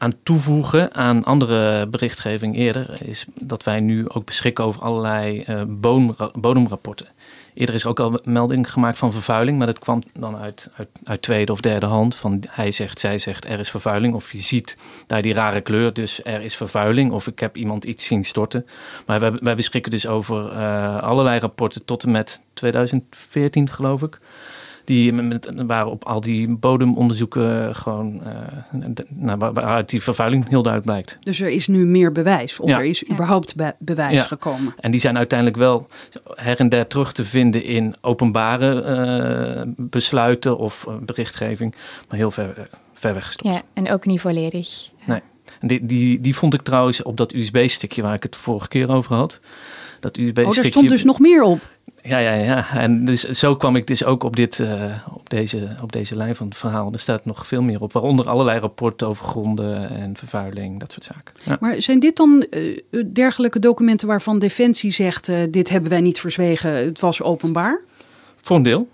aan 0.00 0.14
toevoegen 0.22 0.94
aan 0.94 1.24
andere 1.24 1.86
berichtgeving 1.86 2.56
eerder, 2.56 3.02
is 3.02 3.26
dat 3.34 3.62
wij 3.62 3.80
nu 3.80 4.08
ook 4.08 4.24
beschikken 4.24 4.64
over 4.64 4.82
allerlei 4.82 5.42
eh, 5.42 5.62
bodemra- 5.66 6.30
bodemrapporten. 6.34 7.06
Eerder 7.54 7.74
is 7.74 7.86
ook 7.86 8.00
al 8.00 8.20
melding 8.24 8.72
gemaakt 8.72 8.98
van 8.98 9.12
vervuiling, 9.12 9.58
maar 9.58 9.66
dat 9.66 9.78
kwam 9.78 10.02
dan 10.12 10.36
uit, 10.36 10.70
uit, 10.76 10.88
uit 11.04 11.22
tweede 11.22 11.52
of 11.52 11.60
derde 11.60 11.86
hand. 11.86 12.16
Van 12.16 12.42
hij 12.50 12.70
zegt, 12.70 12.98
zij 12.98 13.18
zegt, 13.18 13.44
er 13.44 13.58
is 13.58 13.70
vervuiling. 13.70 14.14
Of 14.14 14.32
je 14.32 14.38
ziet 14.38 14.78
daar 15.06 15.22
die 15.22 15.32
rare 15.32 15.60
kleur, 15.60 15.92
dus 15.92 16.24
er 16.24 16.40
is 16.40 16.56
vervuiling. 16.56 17.12
Of 17.12 17.26
ik 17.26 17.38
heb 17.38 17.56
iemand 17.56 17.84
iets 17.84 18.04
zien 18.04 18.24
storten. 18.24 18.66
Maar 19.06 19.20
wij, 19.20 19.32
wij 19.32 19.56
beschikken 19.56 19.90
dus 19.90 20.06
over 20.06 20.52
eh, 20.52 20.98
allerlei 21.02 21.38
rapporten 21.38 21.84
tot 21.84 22.02
en 22.02 22.10
met 22.10 22.44
2014, 22.54 23.70
geloof 23.70 24.02
ik. 24.02 24.18
Die 24.90 25.12
met, 25.12 25.24
met- 25.54 25.66
waren 25.66 25.90
op 25.90 26.04
al 26.04 26.20
die 26.20 26.56
bodemonderzoeken 26.56 27.74
gewoon, 27.76 28.22
eh, 28.24 28.32
de- 28.88 29.06
nou, 29.08 29.38
waar- 29.38 29.52
waaruit 29.52 29.88
die 29.90 30.02
vervuiling 30.02 30.48
heel 30.48 30.62
duidelijk 30.62 30.92
blijkt. 30.92 31.18
Dus 31.20 31.40
er 31.40 31.48
is 31.48 31.66
nu 31.66 31.86
meer 31.86 32.12
bewijs. 32.12 32.60
Of 32.60 32.68
Ja. 32.68 32.78
er 32.78 32.84
is 32.84 33.10
überhaupt 33.10 33.54
be- 33.56 33.74
bewijs 33.78 34.18
Ja. 34.18 34.22
gekomen. 34.24 34.74
En 34.80 34.90
die 34.90 35.00
zijn 35.00 35.16
uiteindelijk 35.16 35.58
wel 35.58 35.86
her 36.34 36.58
en 36.60 36.68
der 36.68 36.86
terug 36.86 37.12
te 37.12 37.24
vinden 37.24 37.64
in 37.64 37.94
openbare 38.00 38.82
eh, 38.82 39.72
besluiten 39.76 40.56
of 40.58 40.86
berichtgeving, 41.00 41.74
maar 42.08 42.18
heel 42.18 42.30
ver, 42.30 42.68
ver 42.92 43.14
weggestopt. 43.14 43.54
Ja, 43.54 43.62
en 43.74 43.90
ook 43.90 44.06
niet 44.06 44.20
volledig. 44.20 44.88
Nee. 45.04 45.20
En 45.60 45.68
die, 45.68 45.86
die, 45.86 46.20
die 46.20 46.36
vond 46.36 46.54
ik 46.54 46.62
trouwens 46.62 47.02
op 47.02 47.16
dat 47.16 47.32
USB-stikje 47.34 48.02
waar 48.02 48.14
ik 48.14 48.22
het 48.22 48.36
vorige 48.36 48.68
keer 48.68 48.90
over 48.92 49.14
had. 49.14 49.40
Dat 50.00 50.16
USB-stikje. 50.16 50.48
Oh, 50.50 50.54
daar 50.62 50.64
stond 50.64 50.88
dus 50.88 51.04
nog 51.04 51.18
meer 51.18 51.42
op. 51.42 51.60
Ja, 52.02 52.18
ja, 52.18 52.32
ja. 52.32 52.74
En 52.74 53.04
dus, 53.04 53.20
zo 53.20 53.56
kwam 53.56 53.76
ik 53.76 53.86
dus 53.86 54.04
ook 54.04 54.24
op, 54.24 54.36
dit, 54.36 54.60
eh, 54.60 54.94
op, 55.12 55.30
deze, 55.30 55.76
op 55.82 55.92
deze 55.92 56.16
lijn 56.16 56.34
van 56.36 56.46
het 56.46 56.56
verhaal. 56.56 56.92
Er 56.92 56.98
staat 56.98 57.24
nog 57.24 57.46
veel 57.46 57.62
meer 57.62 57.80
op, 57.82 57.92
waaronder 57.92 58.28
allerlei 58.28 58.58
rapporten 58.60 59.06
over 59.06 59.24
gronden 59.24 59.90
en 59.90 60.16
vervuiling, 60.16 60.80
dat 60.80 60.92
soort 60.92 61.04
zaken. 61.04 61.34
Ja. 61.44 61.56
Maar 61.60 61.82
zijn 61.82 62.00
dit 62.00 62.16
dan 62.16 62.46
eh, 62.50 62.78
dergelijke 63.12 63.58
documenten 63.58 64.08
waarvan 64.08 64.38
Defensie 64.38 64.90
zegt: 64.90 65.28
eh, 65.28 65.36
dit 65.50 65.68
hebben 65.68 65.90
wij 65.90 66.00
niet 66.00 66.20
verzwegen, 66.20 66.70
het 66.72 67.00
was 67.00 67.22
openbaar? 67.22 67.80
Voor 68.36 68.56
een 68.56 68.62
deel. 68.62 68.88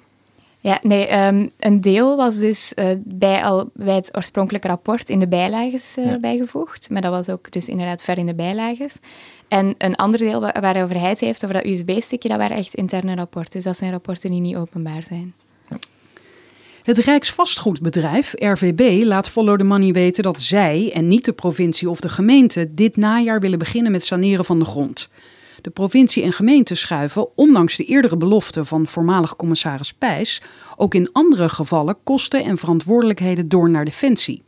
Ja, 0.66 0.78
nee, 0.82 1.06
ehm, 1.06 1.46
een 1.58 1.80
deel 1.80 2.16
was 2.16 2.38
dus 2.38 2.74
eh, 2.74 2.90
bij, 3.04 3.44
al, 3.44 3.70
bij 3.74 3.94
het 3.94 4.16
oorspronkelijke 4.16 4.68
rapport 4.68 5.08
in 5.08 5.20
de 5.20 5.28
bijlages 5.28 5.96
eh, 5.96 6.04
Ja. 6.04 6.18
bijgevoegd. 6.18 6.90
Maar 6.90 7.02
dat 7.02 7.10
was 7.10 7.28
ook 7.28 7.50
dus 7.50 7.68
inderdaad 7.68 8.02
ver 8.02 8.18
in 8.18 8.26
de 8.26 8.34
bijlages. 8.34 8.96
En 9.48 9.74
een 9.78 9.96
ander 9.96 10.18
deel 10.18 10.40
wa- 10.40 10.54
waarover 10.60 11.00
hij 11.00 11.08
het 11.08 11.20
heeft, 11.20 11.44
over 11.44 11.56
dat 11.56 11.66
USB-stickje, 11.66 12.28
dat 12.28 12.38
waren 12.38 12.56
echt 12.56 12.74
interne 12.74 13.14
rapporten. 13.14 13.52
Dus 13.52 13.64
dat 13.64 13.76
zijn 13.76 13.90
rapporten 13.90 14.30
die 14.30 14.40
niet 14.40 14.56
openbaar 14.56 15.02
zijn. 15.02 15.34
Het 16.82 16.98
Rijksvastgoedbedrijf, 16.98 18.34
RVB, 18.36 19.04
laat 19.04 19.28
Follow 19.28 19.58
the 19.58 19.64
Money 19.64 19.92
weten 19.92 20.22
dat 20.22 20.40
zij, 20.40 20.90
en 20.94 21.08
niet 21.08 21.24
de 21.24 21.32
provincie 21.32 21.90
of 21.90 22.00
de 22.00 22.08
gemeente, 22.08 22.74
dit 22.74 22.96
najaar 22.96 23.40
willen 23.40 23.58
beginnen 23.58 23.92
met 23.92 24.04
saneren 24.04 24.44
van 24.44 24.58
de 24.58 24.64
grond. 24.64 25.08
De 25.60 25.70
provincie 25.70 26.22
en 26.22 26.32
gemeente 26.32 26.74
schuiven, 26.74 27.36
ondanks 27.36 27.76
de 27.76 27.84
eerdere 27.84 28.16
belofte 28.16 28.64
van 28.64 28.86
voormalig 28.86 29.36
commissaris 29.36 29.92
Pijs, 29.94 30.42
ook 30.76 30.94
in 30.94 31.08
andere 31.12 31.48
gevallen 31.48 31.96
kosten 32.04 32.44
en 32.44 32.58
verantwoordelijkheden 32.58 33.48
door 33.48 33.70
naar 33.70 33.84
Defensie. 33.84 34.42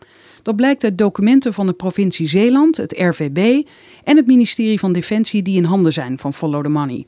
Dat 0.48 0.56
blijkt 0.56 0.84
uit 0.84 0.98
documenten 0.98 1.54
van 1.54 1.66
de 1.66 1.72
provincie 1.72 2.28
Zeeland, 2.28 2.76
het 2.76 2.92
RVB 2.98 3.66
en 4.04 4.16
het 4.16 4.26
ministerie 4.26 4.78
van 4.78 4.92
Defensie 4.92 5.42
die 5.42 5.56
in 5.56 5.64
handen 5.64 5.92
zijn 5.92 6.18
van 6.18 6.34
Follow 6.34 6.62
the 6.62 6.68
Money. 6.68 7.06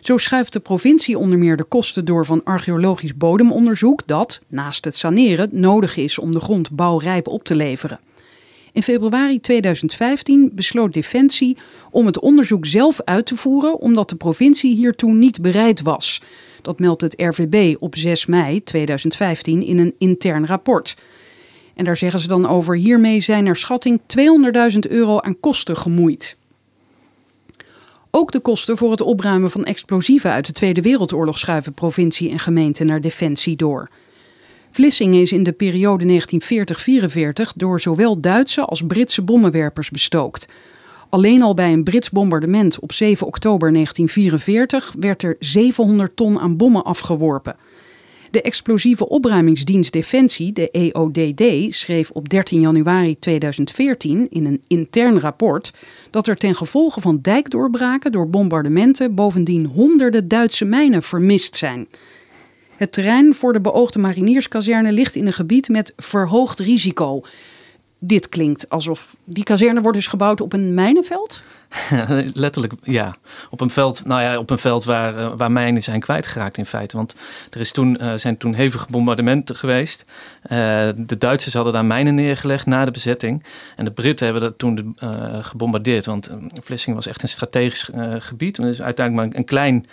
Zo 0.00 0.18
schuift 0.18 0.52
de 0.52 0.60
provincie 0.60 1.18
onder 1.18 1.38
meer 1.38 1.56
de 1.56 1.64
kosten 1.64 2.04
door 2.04 2.26
van 2.26 2.44
archeologisch 2.44 3.16
bodemonderzoek 3.16 4.06
dat, 4.06 4.42
naast 4.48 4.84
het 4.84 4.96
saneren, 4.96 5.48
nodig 5.52 5.96
is 5.96 6.18
om 6.18 6.32
de 6.32 6.40
grond 6.40 6.70
bouwrijp 6.70 7.28
op 7.28 7.44
te 7.44 7.54
leveren. 7.54 8.00
In 8.72 8.82
februari 8.82 9.40
2015 9.40 10.50
besloot 10.54 10.92
Defensie 10.92 11.56
om 11.90 12.06
het 12.06 12.20
onderzoek 12.20 12.66
zelf 12.66 13.00
uit 13.04 13.26
te 13.26 13.36
voeren 13.36 13.78
omdat 13.78 14.08
de 14.08 14.16
provincie 14.16 14.74
hiertoe 14.74 15.12
niet 15.12 15.42
bereid 15.42 15.82
was. 15.82 16.22
Dat 16.62 16.78
meldt 16.78 17.02
het 17.02 17.14
RVB 17.16 17.76
op 17.78 17.96
6 17.96 18.26
mei 18.26 18.62
2015 18.62 19.62
in 19.62 19.78
een 19.78 19.94
intern 19.98 20.46
rapport. 20.46 20.96
En 21.74 21.84
daar 21.84 21.96
zeggen 21.96 22.20
ze 22.20 22.28
dan 22.28 22.48
over: 22.48 22.76
hiermee 22.76 23.20
zijn 23.20 23.46
er 23.46 23.56
schatting 23.56 24.00
200.000 24.72 24.78
euro 24.88 25.20
aan 25.20 25.40
kosten 25.40 25.76
gemoeid. 25.76 26.36
Ook 28.10 28.32
de 28.32 28.40
kosten 28.40 28.76
voor 28.76 28.90
het 28.90 29.00
opruimen 29.00 29.50
van 29.50 29.64
explosieven 29.64 30.30
uit 30.30 30.46
de 30.46 30.52
Tweede 30.52 30.82
Wereldoorlog 30.82 31.38
schuiven 31.38 31.72
provincie 31.72 32.30
en 32.30 32.38
gemeente 32.38 32.84
naar 32.84 33.00
Defensie 33.00 33.56
door. 33.56 33.88
Vlissingen 34.70 35.20
is 35.20 35.32
in 35.32 35.42
de 35.42 35.52
periode 35.52 36.20
1940-44 37.50 37.56
door 37.56 37.80
zowel 37.80 38.20
Duitse 38.20 38.64
als 38.64 38.82
Britse 38.86 39.22
bommenwerpers 39.22 39.90
bestookt. 39.90 40.48
Alleen 41.08 41.42
al 41.42 41.54
bij 41.54 41.72
een 41.72 41.84
Brits 41.84 42.10
bombardement 42.10 42.78
op 42.80 42.92
7 42.92 43.26
oktober 43.26 43.72
1944 43.72 44.94
werd 44.98 45.22
er 45.22 45.36
700 45.38 46.16
ton 46.16 46.38
aan 46.38 46.56
bommen 46.56 46.84
afgeworpen. 46.84 47.56
De 48.34 48.42
explosieve 48.42 49.08
opruimingsdienst 49.08 49.92
Defensie, 49.92 50.52
de 50.52 50.70
EODD, 50.70 51.74
schreef 51.74 52.10
op 52.10 52.28
13 52.28 52.60
januari 52.60 53.18
2014 53.18 54.26
in 54.30 54.46
een 54.46 54.62
intern 54.66 55.20
rapport 55.20 55.72
dat 56.10 56.26
er 56.26 56.36
ten 56.36 56.54
gevolge 56.54 57.00
van 57.00 57.18
dijkdoorbraken 57.22 58.12
door 58.12 58.30
bombardementen 58.30 59.14
bovendien 59.14 59.66
honderden 59.66 60.28
Duitse 60.28 60.64
mijnen 60.64 61.02
vermist 61.02 61.56
zijn. 61.56 61.88
Het 62.76 62.92
terrein 62.92 63.34
voor 63.34 63.52
de 63.52 63.60
beoogde 63.60 63.98
marinierskazerne 63.98 64.92
ligt 64.92 65.14
in 65.14 65.26
een 65.26 65.32
gebied 65.32 65.68
met 65.68 65.92
verhoogd 65.96 66.58
risico. 66.58 67.22
Dit 67.98 68.28
klinkt 68.28 68.68
alsof 68.68 69.16
die 69.24 69.44
kazerne 69.44 69.80
wordt 69.80 69.96
dus 69.96 70.06
gebouwd 70.06 70.40
op 70.40 70.52
een 70.52 70.74
mijnenveld? 70.74 71.42
Letterlijk, 72.34 72.72
ja. 72.82 73.14
Op 73.50 73.60
een 73.60 73.70
veld, 73.70 74.04
nou 74.04 74.22
ja, 74.22 74.38
op 74.38 74.50
een 74.50 74.58
veld 74.58 74.84
waar, 74.84 75.18
uh, 75.18 75.32
waar 75.36 75.52
mijnen 75.52 75.82
zijn 75.82 76.00
kwijtgeraakt 76.00 76.58
in 76.58 76.66
feite. 76.66 76.96
Want 76.96 77.16
er 77.50 77.60
is 77.60 77.72
toen, 77.72 77.98
uh, 78.00 78.12
zijn 78.14 78.36
toen 78.36 78.54
hevige 78.54 78.86
bombardementen 78.90 79.56
geweest. 79.56 80.04
Uh, 80.42 80.48
de 80.96 81.18
Duitsers 81.18 81.54
hadden 81.54 81.72
daar 81.72 81.84
mijnen 81.84 82.14
neergelegd 82.14 82.66
na 82.66 82.84
de 82.84 82.90
bezetting. 82.90 83.44
En 83.76 83.84
de 83.84 83.90
Britten 83.90 84.24
hebben 84.26 84.42
dat 84.44 84.58
toen 84.58 84.96
gebombardeerd. 85.40 86.06
Want 86.06 86.30
Vlissingen 86.62 86.96
was 86.96 87.06
echt 87.06 87.22
een 87.22 87.28
strategisch 87.28 87.90
gebied. 88.18 88.56
Het 88.56 88.66
is 88.66 88.82
uiteindelijk 88.82 89.28
maar 89.28 89.38
een 89.38 89.46
klein, 89.46 89.84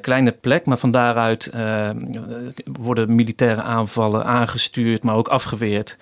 kleine 0.00 0.32
plek. 0.32 0.66
Maar 0.66 0.78
van 0.78 0.90
daaruit 0.90 1.50
worden 2.64 3.14
militaire 3.14 3.62
aanvallen 3.62 4.24
aangestuurd, 4.24 5.02
maar 5.02 5.14
ook 5.14 5.28
afgeweerd. 5.28 5.96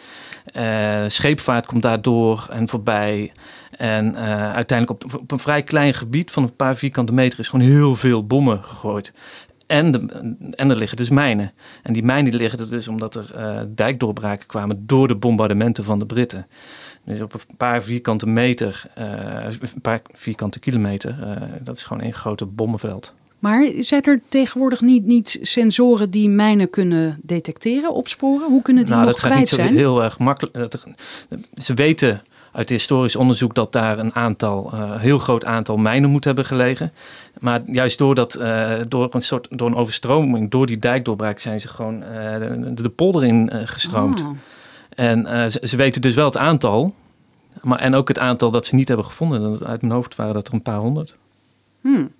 scheepvaart 1.06 1.66
komt 1.66 1.82
daardoor 1.82 2.46
en 2.50 2.68
voorbij. 2.68 3.32
En 3.76 4.14
uh, 4.14 4.52
uiteindelijk 4.52 5.04
op, 5.04 5.14
op, 5.20 5.30
een 5.30 5.38
vrij 5.38 5.62
klein 5.62 5.94
gebied 5.94 6.30
van 6.30 6.42
een 6.42 6.56
paar 6.56 6.76
vierkante 6.76 7.12
meter 7.12 7.38
is 7.38 7.48
gewoon 7.48 7.66
heel 7.66 7.96
veel 7.96 8.26
bommen 8.26 8.64
gegooid. 8.64 9.12
En, 9.66 9.92
de, 9.92 10.34
en 10.50 10.70
er 10.70 10.76
liggen 10.76 10.96
dus 10.96 11.10
mijnen. 11.10 11.52
En 11.82 11.92
die 11.92 12.04
mijnen 12.04 12.30
die 12.30 12.40
liggen 12.40 12.58
er 12.58 12.68
dus 12.68 12.88
omdat 12.88 13.14
er 13.14 13.30
uh, 13.36 13.60
dijkdoorbraken 13.68 14.46
kwamen 14.46 14.86
door 14.86 15.08
de 15.08 15.16
bombardementen 15.16 15.84
van 15.84 15.98
de 15.98 16.06
Britten. 16.06 16.46
Dus 17.04 17.20
op 17.20 17.34
een 17.34 17.56
paar 17.56 17.82
vierkante 17.82 18.26
meter, 18.26 18.82
uh, 18.98 19.04
een 19.60 19.80
paar 19.80 20.00
vierkante 20.12 20.58
kilometer, 20.58 21.16
dat 21.62 21.76
is 21.76 21.82
gewoon 21.82 22.02
één 22.02 22.14
grote 22.14 22.46
bommenveld. 22.46 23.14
Maar 23.44 23.70
zijn 23.78 24.02
er 24.02 24.20
tegenwoordig 24.28 24.80
niet, 24.80 25.04
niet 25.04 25.38
sensoren 25.42 26.10
die 26.10 26.28
mijnen 26.28 26.70
kunnen 26.70 27.18
detecteren, 27.22 27.94
opsporen? 27.94 28.48
Hoe 28.48 28.62
kunnen 28.62 28.84
die 28.84 28.94
nou, 28.94 29.06
nog 29.06 29.14
dat 29.14 29.24
gaat 29.24 29.38
niet 29.38 29.48
zijn? 29.48 29.68
Zo 29.68 29.74
heel 29.74 30.02
erg 30.02 30.18
makkelijk. 30.18 30.56
Ze 31.54 31.74
weten 31.74 32.22
uit 32.54 32.68
historisch 32.68 33.16
onderzoek 33.16 33.54
dat 33.54 33.73
daar 33.73 33.99
een 33.99 34.14
aantal, 34.14 34.70
uh, 34.75 34.94
heel 34.96 35.18
groot 35.18 35.44
aantal 35.44 35.76
mijnen 35.76 36.11
moet 36.11 36.25
hebben 36.25 36.44
gelegen. 36.44 36.92
Maar 37.38 37.61
juist 37.64 37.99
door, 37.99 38.14
dat, 38.14 38.38
uh, 38.40 38.73
door, 38.88 39.14
een 39.14 39.20
soort, 39.20 39.46
door 39.50 39.68
een 39.68 39.76
overstroming, 39.76 40.50
door 40.50 40.66
die 40.66 40.78
dijkdoorbraak, 40.78 41.38
zijn 41.38 41.61
ze 41.61 41.68
gewoon 41.68 42.00
de, 42.00 42.82
de, 42.82 42.88
polder 42.88 43.25
in 43.25 43.50
gestroomd. 43.64 44.20
Oh. 44.20 44.30
En 44.88 45.50
ze, 45.50 45.61
ze, 45.62 45.76
weten 45.76 46.00
dus 46.00 46.14
wel 46.14 46.25
het 46.25 46.37
aantal, 46.37 46.94
maar, 47.62 47.78
en 47.78 47.94
ook 47.94 48.08
het 48.08 48.18
aantal 48.18 48.50
dat 48.50 48.66
ze 48.66 48.75
niet 48.75 48.88
hebben 48.88 49.06
gevonden. 49.06 49.66
Uit 49.66 49.80
mijn 49.80 49.94
hoofd 49.94 50.14
waren 50.14 50.34
dat 50.34 50.49
er 50.49 50.54
een 50.54 50.62
paar 50.62 50.78
honderd. 50.78 51.16
Hmm. 51.80 52.11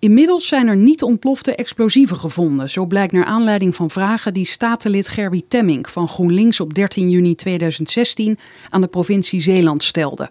Inmiddels 0.00 0.46
zijn 0.46 0.66
er 0.66 0.76
niet 0.76 1.02
ontplofte 1.02 1.54
explosieven 1.54 2.16
gevonden. 2.16 2.70
Zo 2.70 2.86
blijkt 2.86 3.12
naar 3.12 3.24
aanleiding 3.24 3.76
van 3.76 3.90
vragen 3.90 4.34
die 4.34 4.46
statenlid 4.46 5.08
Gerby 5.08 5.42
Temmink 5.48 5.88
van 5.88 6.08
GroenLinks 6.08 6.60
op 6.60 6.74
13 6.74 7.10
juni 7.10 7.34
2016 7.34 8.38
aan 8.70 8.80
de 8.80 8.86
provincie 8.86 9.40
Zeeland 9.40 9.82
stelde. 9.82 10.30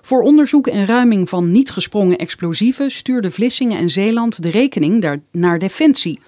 Voor 0.00 0.22
onderzoek 0.22 0.66
en 0.66 0.86
ruiming 0.86 1.28
van 1.28 1.52
niet 1.52 1.70
gesprongen 1.70 2.18
explosieven 2.18 2.90
stuurde 2.90 3.30
Vlissingen 3.30 3.78
en 3.78 3.90
Zeeland 3.90 4.42
de 4.42 4.50
rekening 4.50 5.20
naar 5.30 5.58
Defensie. 5.58 6.20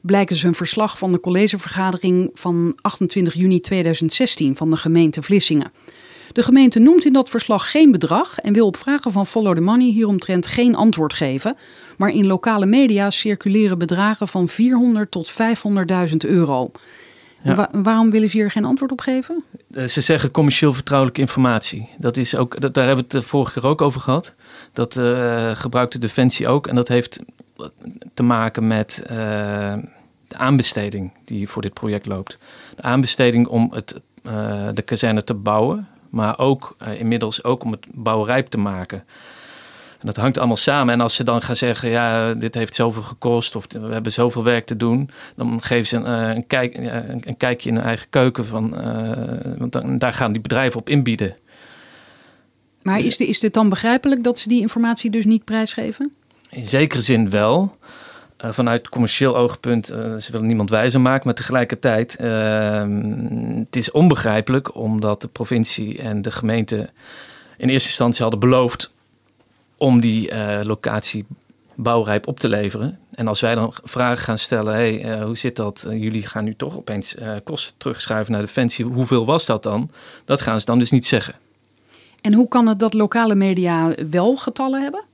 Blijken 0.00 0.36
ze 0.36 0.46
een 0.46 0.54
verslag 0.54 0.98
van 0.98 1.12
de 1.12 1.20
collegevergadering 1.20 2.30
van 2.34 2.76
28 2.80 3.34
juni 3.34 3.60
2016 3.60 4.56
van 4.56 4.70
de 4.70 4.76
gemeente 4.76 5.22
Vlissingen. 5.22 5.72
De 6.32 6.42
gemeente 6.42 6.78
noemt 6.78 7.04
in 7.04 7.12
dat 7.12 7.30
verslag 7.30 7.70
geen 7.70 7.90
bedrag 7.90 8.38
en 8.38 8.52
wil 8.52 8.66
op 8.66 8.76
vragen 8.76 9.12
van 9.12 9.26
Follow 9.26 9.54
the 9.54 9.60
Money 9.60 9.90
hieromtrent 9.90 10.46
geen 10.46 10.74
antwoord 10.74 11.14
geven. 11.14 11.56
Maar 11.96 12.10
in 12.10 12.26
lokale 12.26 12.66
media 12.66 13.10
circuleren 13.10 13.78
bedragen 13.78 14.28
van 14.28 14.48
400 14.48 15.10
tot 15.10 15.32
500.000 15.32 16.16
euro. 16.16 16.70
Ja. 17.42 17.54
Wa 17.54 17.70
waarom 17.72 18.10
willen 18.10 18.30
ze 18.30 18.36
hier 18.36 18.50
geen 18.50 18.64
antwoord 18.64 18.92
op 18.92 19.00
geven? 19.00 19.44
Ze 19.86 20.00
zeggen 20.00 20.30
commercieel 20.30 20.72
vertrouwelijke 20.74 21.20
informatie. 21.20 21.88
Dat 21.98 22.16
is 22.16 22.36
ook, 22.36 22.60
dat, 22.60 22.74
daar 22.74 22.86
hebben 22.86 23.04
we 23.04 23.16
het 23.16 23.22
de 23.22 23.28
vorige 23.28 23.60
keer 23.60 23.68
ook 23.68 23.82
over 23.82 24.00
gehad. 24.00 24.34
Dat 24.72 24.96
uh, 24.96 25.50
gebruikt 25.54 25.92
de 25.92 25.98
Defensie 25.98 26.48
ook. 26.48 26.66
En 26.66 26.74
dat 26.74 26.88
heeft 26.88 27.20
te 28.14 28.22
maken 28.22 28.66
met 28.66 29.02
uh, 29.02 29.08
de 30.28 30.36
aanbesteding 30.36 31.12
die 31.24 31.48
voor 31.48 31.62
dit 31.62 31.72
project 31.72 32.06
loopt. 32.06 32.38
De 32.76 32.82
aanbesteding 32.82 33.46
om 33.46 33.72
het, 33.72 34.00
uh, 34.26 34.68
de 34.72 34.82
kazerne 34.82 35.24
te 35.24 35.34
bouwen 35.34 35.88
maar 36.14 36.38
ook 36.38 36.76
inmiddels 36.98 37.44
ook 37.44 37.64
om 37.64 37.70
het 37.70 37.86
bouwrijp 37.94 38.46
te 38.46 38.58
maken. 38.58 39.04
En 40.04 40.10
dat 40.10 40.16
hangt 40.16 40.38
allemaal 40.38 40.56
samen. 40.56 40.94
En 40.94 41.00
als 41.00 41.14
ze 41.14 41.24
dan 41.24 41.42
gaan 41.42 41.56
zeggen, 41.56 41.90
ja, 41.90 42.34
dit 42.34 42.54
heeft 42.54 42.74
zoveel 42.74 43.02
gekost 43.02 43.56
of 43.56 43.66
we 43.70 43.92
hebben 43.92 44.12
zoveel 44.12 44.44
werk 44.44 44.66
te 44.66 44.76
doen, 44.76 45.10
dan 45.36 45.62
geven 45.62 45.86
ze 45.86 45.96
een, 45.96 46.28
uh, 46.28 46.34
een, 46.34 46.46
kijk, 46.46 46.78
uh, 46.78 46.94
een 47.08 47.36
kijkje 47.36 47.68
in 47.68 47.76
hun 47.76 47.84
eigen 47.84 48.06
keuken 48.10 48.44
van, 48.44 48.70
want 49.58 49.72
dan, 49.72 49.98
daar 49.98 50.12
gaan 50.12 50.32
die 50.32 50.40
bedrijven 50.40 50.80
op 50.80 50.88
inbieden. 50.88 51.36
Maar 52.82 52.98
is, 52.98 53.16
de, 53.16 53.26
is 53.26 53.38
dit 53.38 53.54
dan 53.54 53.68
begrijpelijk 53.68 54.24
dat 54.24 54.38
ze 54.38 54.48
die 54.48 54.60
informatie 54.60 55.10
dus 55.10 55.24
niet 55.24 55.44
prijsgeven? 55.44 56.12
In 56.50 56.66
zekere 56.66 57.00
zin 57.00 57.30
wel. 57.30 57.76
Uh, 58.44 58.52
vanuit 58.52 58.88
commercieel 58.88 59.36
oogpunt, 59.36 59.90
uh, 59.90 60.14
ze 60.16 60.32
willen 60.32 60.46
niemand 60.46 60.70
wijzer 60.70 61.00
maken, 61.00 61.22
maar 61.24 61.34
tegelijkertijd, 61.34 62.16
uh, 62.20 62.84
het 63.58 63.76
is 63.76 63.90
onbegrijpelijk 63.90 64.76
omdat 64.76 65.20
de 65.20 65.28
provincie 65.28 65.98
en 65.98 66.22
de 66.22 66.30
gemeente 66.30 66.90
in 67.56 67.68
eerste 67.68 67.88
instantie 67.88 68.22
hadden 68.22 68.40
beloofd 68.40 68.92
om 69.84 70.00
die 70.00 70.30
eh, 70.30 70.64
locatie 70.64 71.24
bouwrijp 71.74 72.26
op 72.26 72.40
te 72.40 72.48
leveren. 72.48 72.98
En 73.14 73.28
als 73.28 73.40
wij 73.40 73.54
dan 73.54 73.72
vragen 73.82 74.24
gaan 74.24 74.38
stellen, 74.38 74.74
hey, 74.74 75.22
hoe 75.22 75.36
zit 75.36 75.56
dat? 75.56 75.86
jullie 75.90 76.26
gaan 76.26 76.44
nu 76.44 76.54
toch 76.54 76.76
opeens 76.76 77.16
kosten 77.44 77.74
terugschuiven 77.76 78.32
naar 78.32 78.40
Defensie. 78.40 78.84
Hoeveel 78.84 79.26
was 79.26 79.46
dat 79.46 79.62
dan? 79.62 79.90
Dat 80.24 80.40
gaan 80.40 80.60
ze 80.60 80.66
dan 80.66 80.78
dus 80.78 80.90
niet 80.90 81.06
zeggen. 81.06 81.34
En 82.20 82.32
hoe 82.32 82.48
kan 82.48 82.66
het 82.66 82.78
dat 82.78 82.94
lokale 82.94 83.34
media 83.34 83.94
wel 84.10 84.36
getallen 84.36 84.82
hebben? 84.82 85.04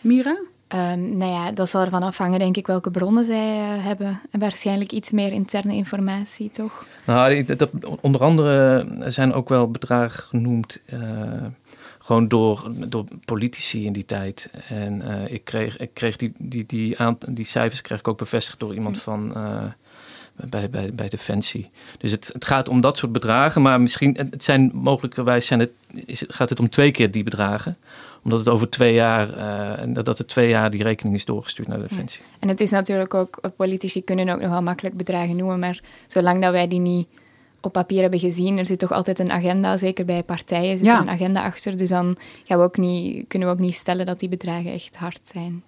Mira? 0.00 0.36
Um, 0.74 1.16
nou 1.16 1.32
ja, 1.32 1.50
dat 1.50 1.68
zal 1.68 1.84
ervan 1.84 2.02
afhangen, 2.02 2.38
denk 2.38 2.56
ik, 2.56 2.66
welke 2.66 2.90
bronnen 2.90 3.24
zij 3.24 3.58
uh, 3.58 3.84
hebben. 3.84 4.20
En 4.30 4.40
waarschijnlijk 4.40 4.92
iets 4.92 5.10
meer 5.10 5.32
interne 5.32 5.74
informatie, 5.74 6.50
toch? 6.50 6.86
Nou, 7.04 7.44
dat, 7.44 7.68
onder 8.00 8.22
andere 8.22 8.86
zijn 9.06 9.32
ook 9.32 9.48
wel 9.48 9.70
bedragen 9.70 10.22
genoemd, 10.22 10.80
uh, 10.92 11.00
gewoon 12.06 12.28
door, 12.28 12.70
door 12.88 13.04
politici 13.24 13.84
in 13.84 13.92
die 13.92 14.04
tijd. 14.04 14.50
En 14.68 15.02
uh, 15.02 15.32
ik 15.32 15.44
kreeg, 15.44 15.76
ik 15.76 15.90
kreeg 15.94 16.16
die, 16.16 16.32
die, 16.38 16.66
die, 16.66 16.98
aan, 16.98 17.18
die 17.28 17.44
cijfers 17.44 17.80
kreeg 17.80 17.98
ik 17.98 18.08
ook 18.08 18.18
bevestigd 18.18 18.60
door 18.60 18.74
iemand 18.74 19.02
van 19.02 19.32
bij, 20.50 20.70
bij, 20.70 20.92
bij 20.94 21.08
Defensie. 21.08 21.70
Dus 21.98 22.10
het, 22.10 22.30
het 22.32 22.44
gaat 22.44 22.68
om 22.68 22.80
dat 22.80 22.96
soort 22.96 23.12
bedragen, 23.12 23.62
maar 23.62 23.80
misschien, 23.80 24.16
het 24.16 24.42
zijn 24.42 24.70
mogelijkerwijs 24.74 25.46
zijn 25.46 25.60
het, 25.60 25.70
is, 26.04 26.24
gaat 26.28 26.48
het 26.48 26.60
om 26.60 26.68
twee 26.68 26.90
keer 26.90 27.10
die 27.10 27.22
bedragen 27.22 27.76
omdat 28.26 28.40
het 28.40 28.48
over 28.48 28.70
twee 28.70 28.94
jaar, 28.94 29.28
uh, 29.88 29.94
dat 29.94 30.18
het 30.18 30.28
twee 30.28 30.48
jaar 30.48 30.70
die 30.70 30.82
rekening 30.82 31.16
is 31.16 31.24
doorgestuurd 31.24 31.68
naar 31.68 31.78
de 31.78 31.86
Defensie. 31.88 32.22
Ja. 32.22 32.36
En 32.38 32.48
het 32.48 32.60
is 32.60 32.70
natuurlijk 32.70 33.14
ook, 33.14 33.40
politici 33.56 34.04
kunnen 34.04 34.28
ook 34.28 34.40
nogal 34.40 34.62
makkelijk 34.62 34.96
bedragen 34.96 35.36
noemen, 35.36 35.58
maar 35.58 35.80
zolang 36.06 36.42
dat 36.42 36.52
wij 36.52 36.68
die 36.68 36.80
niet 36.80 37.08
op 37.66 37.72
papier 37.72 38.00
hebben 38.00 38.18
gezien, 38.20 38.58
er 38.58 38.66
zit 38.66 38.78
toch 38.78 38.92
altijd 38.92 39.18
een 39.18 39.30
agenda, 39.30 39.76
zeker 39.76 40.04
bij 40.04 40.22
partijen 40.22 40.76
zit 40.78 40.86
Ja. 40.86 40.94
er 40.94 41.00
een 41.00 41.10
agenda 41.10 41.44
achter. 41.44 41.76
Dus 41.76 41.88
dan 41.88 42.16
gaan 42.44 42.58
we 42.58 42.64
ook 42.64 42.76
niet, 42.76 43.24
kunnen 43.28 43.48
we 43.48 43.54
ook 43.54 43.60
niet 43.60 43.74
stellen 43.74 44.06
dat 44.06 44.20
die 44.20 44.28
bedragen 44.28 44.72
echt 44.72 44.96
hard 44.96 45.20
zijn. 45.22 45.62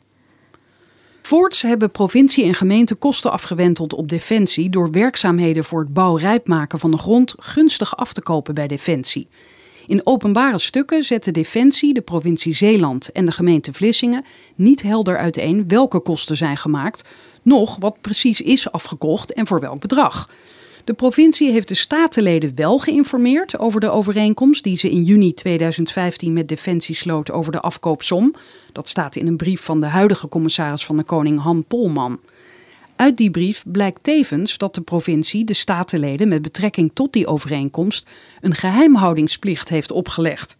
Voorts 1.23 1.63
hebben 1.63 1.91
provincie 1.91 2.45
en 2.45 2.55
gemeente 2.55 2.95
kosten 2.95 3.33
afgewenteld 3.33 3.93
op 3.93 4.09
defensie 4.09 4.71
door 4.71 4.91
werkzaamheden 4.91 5.65
voor 5.65 5.81
het 5.81 5.93
bouwrijp 5.95 6.47
maken 6.49 6.79
van 6.79 6.91
de 6.91 6.99
grond 6.99 7.35
gunstig 7.39 7.97
af 7.97 8.13
te 8.13 8.23
kopen 8.23 8.55
bij 8.55 8.67
defensie. 8.67 9.29
In 9.87 10.07
openbare 10.07 10.59
stukken 10.59 11.03
zetten 11.03 11.33
Defensie, 11.33 11.95
de 11.95 12.01
provincie 12.01 12.55
Zeeland 12.55 13.13
en 13.13 13.27
de 13.27 13.33
gemeente 13.33 13.73
Vlissingen 13.73 14.25
niet 14.55 14.83
helder 14.83 15.19
uiteen 15.19 15.69
welke 15.69 16.01
kosten 16.01 16.37
zijn 16.37 16.57
gemaakt, 16.57 17.05
noch 17.43 17.77
wat 17.81 18.01
precies 18.01 18.41
is 18.41 18.73
afgekocht 18.73 19.33
en 19.33 19.47
voor 19.47 19.61
welk 19.61 19.81
bedrag. 19.81 20.29
De 20.89 20.95
provincie 20.95 21.51
heeft 21.51 21.69
de 21.69 21.75
statenleden 21.75 22.53
wel 22.55 22.79
geïnformeerd 22.79 23.59
over 23.59 23.81
de 23.81 23.91
overeenkomst 23.91 24.65
die 24.65 24.77
ze 24.77 24.91
in 24.91 25.05
juni 25.05 25.35
2015 25.35 26.33
met 26.33 26.49
Defensie 26.49 26.95
sloot 26.95 27.31
over 27.31 27.53
de 27.53 27.61
afkoopsom. 27.61 28.35
Dat 28.73 28.89
staat 28.89 29.17
in 29.17 29.27
een 29.27 29.37
brief 29.37 29.61
van 29.61 29.81
de 29.81 29.87
huidige 29.87 30.29
commissaris 30.29 30.85
van 30.85 30.97
de 30.97 31.03
Koning 31.03 31.41
Han 31.41 31.65
Polman. 31.65 32.21
Uit 32.97 33.17
die 33.17 33.31
brief 33.31 33.65
blijkt 33.67 34.03
tevens 34.03 34.59
dat 34.59 34.75
de 34.75 34.81
provincie 34.81 35.45
de 35.45 35.55
statenleden 35.55 36.29
met 36.29 36.43
betrekking 36.43 36.91
tot 36.95 37.13
die 37.13 37.27
overeenkomst 37.27 38.11
een 38.41 38.55
geheimhoudingsplicht 38.55 39.69
heeft 39.69 39.91
opgelegd. 39.91 40.57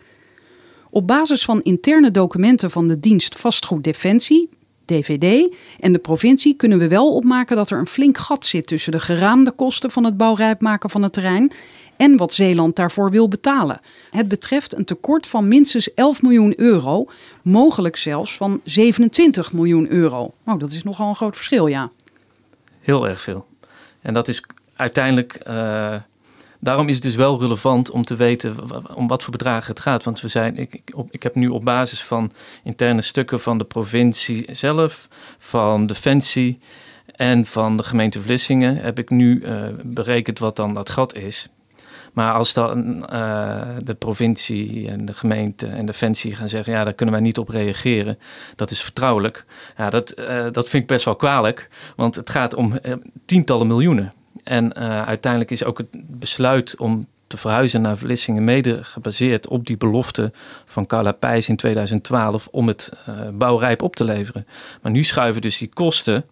Op 0.91 1.07
basis 1.07 1.45
van 1.45 1.63
interne 1.63 2.11
documenten 2.11 2.71
van 2.71 2.89
de 2.89 3.01
dienst 3.01 3.39
Vastgoed 3.39 3.85
Defensie, 3.85 4.49
DVD, 4.89 5.55
en 5.81 5.93
de 5.93 5.99
provincie 5.99 6.55
kunnen 6.57 6.79
we 6.79 6.89
wel 6.89 7.15
opmaken 7.15 7.57
dat 7.57 7.71
er 7.71 7.79
een 7.79 7.87
flink 7.87 8.19
gat 8.19 8.45
zit 8.45 8.67
tussen 8.67 8.93
de 8.93 9.01
geraamde 9.01 9.51
kosten 9.51 9.91
van 9.91 10.05
het 10.05 10.17
bouwrijp 10.17 10.61
maken 10.61 10.91
van 10.91 11.03
het 11.03 11.13
terrein 11.13 11.53
en 11.97 12.17
wat 12.17 12.35
Zeeland 12.35 12.77
daarvoor 12.77 13.11
wil 13.11 13.29
betalen. 13.29 13.81
Het 14.11 14.29
betreft 14.29 14.77
een 14.77 14.85
tekort 14.85 15.27
van 15.27 15.49
minstens 15.49 15.95
11 15.95 16.23
miljoen 16.23 16.61
euro, 16.61 17.07
mogelijk 17.43 17.97
zelfs 17.97 18.37
van 18.37 18.61
27 18.65 19.53
miljoen 19.53 19.91
euro. 19.91 20.35
Nou, 20.45 20.59
dat 20.59 20.71
is 20.71 20.83
nogal 20.83 21.09
een 21.09 21.17
groot 21.17 21.37
verschil, 21.37 21.67
ja. 21.67 21.91
Heel 22.81 23.09
erg 23.09 23.21
veel. 23.21 23.47
En 24.01 24.15
dat 24.15 24.29
is 24.29 24.43
uiteindelijk. 24.77 25.35
eh, 25.35 25.95
daarom 26.61 26.89
is 26.89 26.95
het 26.95 27.03
dus 27.03 27.15
wel 27.15 27.41
relevant 27.41 27.91
om 27.91 28.05
te 28.05 28.17
weten 28.17 28.57
om 28.95 29.07
wat 29.07 29.23
voor 29.23 29.33
bedragen 29.33 29.71
het 29.71 29.81
gaat. 29.81 30.05
Want 30.05 30.21
we 30.21 30.29
zijn, 30.29 30.57
ik, 30.57 30.81
ik, 31.11 31.23
heb 31.23 31.35
nu 31.35 31.49
op 31.49 31.65
basis 31.65 32.03
van 32.05 32.33
interne 32.63 33.01
stukken 33.01 33.41
van 33.41 33.59
de 33.59 33.65
provincie 33.65 34.47
zelf, 34.51 35.09
van 35.39 35.87
Defensie 35.87 36.59
en 37.17 37.47
van 37.47 37.77
de 37.77 37.83
gemeente 37.83 38.21
Vlissingen, 38.21 38.77
heb 38.77 38.99
ik 38.99 39.11
nu 39.11 39.43
eh, 39.43 39.65
berekend 39.83 40.39
wat 40.39 40.57
dan 40.57 40.75
dat 40.75 40.91
gat 40.91 41.15
is. 41.15 41.49
Maar 42.13 42.33
als 42.33 42.53
dan 42.53 43.07
eh, 43.07 43.69
de 43.77 43.95
provincie 43.95 44.89
en 44.89 45.05
de 45.05 45.15
gemeente 45.15 45.67
en 45.67 45.87
Defensie 45.87 46.35
gaan 46.35 46.49
zeggen: 46.49 46.73
ja, 46.73 46.85
daar 46.85 46.93
kunnen 46.93 47.15
wij 47.15 47.25
niet 47.25 47.39
op 47.39 47.49
reageren, 47.49 48.19
dat 48.55 48.71
is 48.71 48.83
vertrouwelijk. 48.83 49.45
Ja, 49.77 49.91
dat, 49.91 50.11
eh, 50.11 50.47
dat 50.53 50.69
vind 50.69 50.83
ik 50.83 50.89
best 50.89 51.05
wel 51.05 51.17
kwalijk, 51.17 51.69
want 51.97 52.15
het 52.15 52.31
gaat 52.31 52.55
om 52.55 52.79
tientallen 53.25 53.67
miljoenen. 53.67 54.13
En 54.49 54.73
eh, 54.73 55.07
uiteindelijk 55.07 55.51
is 55.51 55.65
ook 55.65 55.79
het 55.79 55.89
besluit 56.09 56.79
om 56.79 57.07
te 57.27 57.37
verhuizen 57.37 57.81
naar 57.81 57.99
Vlissingen 57.99 58.45
mede 58.45 58.85
gebaseerd 58.85 59.49
op 59.49 59.67
die 59.67 59.77
belofte 59.77 60.33
van 60.65 60.87
Carla 60.87 61.13
Pijs 61.13 61.49
in 61.49 61.57
2012 61.57 62.49
om 62.51 62.67
het 62.67 62.93
eh, 63.07 63.15
bouwrijp 63.33 63.83
op 63.83 63.97
te 63.97 64.05
leveren. 64.05 64.47
Maar 64.83 64.93
nu 64.93 65.05
schuiven 65.05 65.41
dus 65.43 65.59
die 65.59 65.71
kosten 65.73 66.25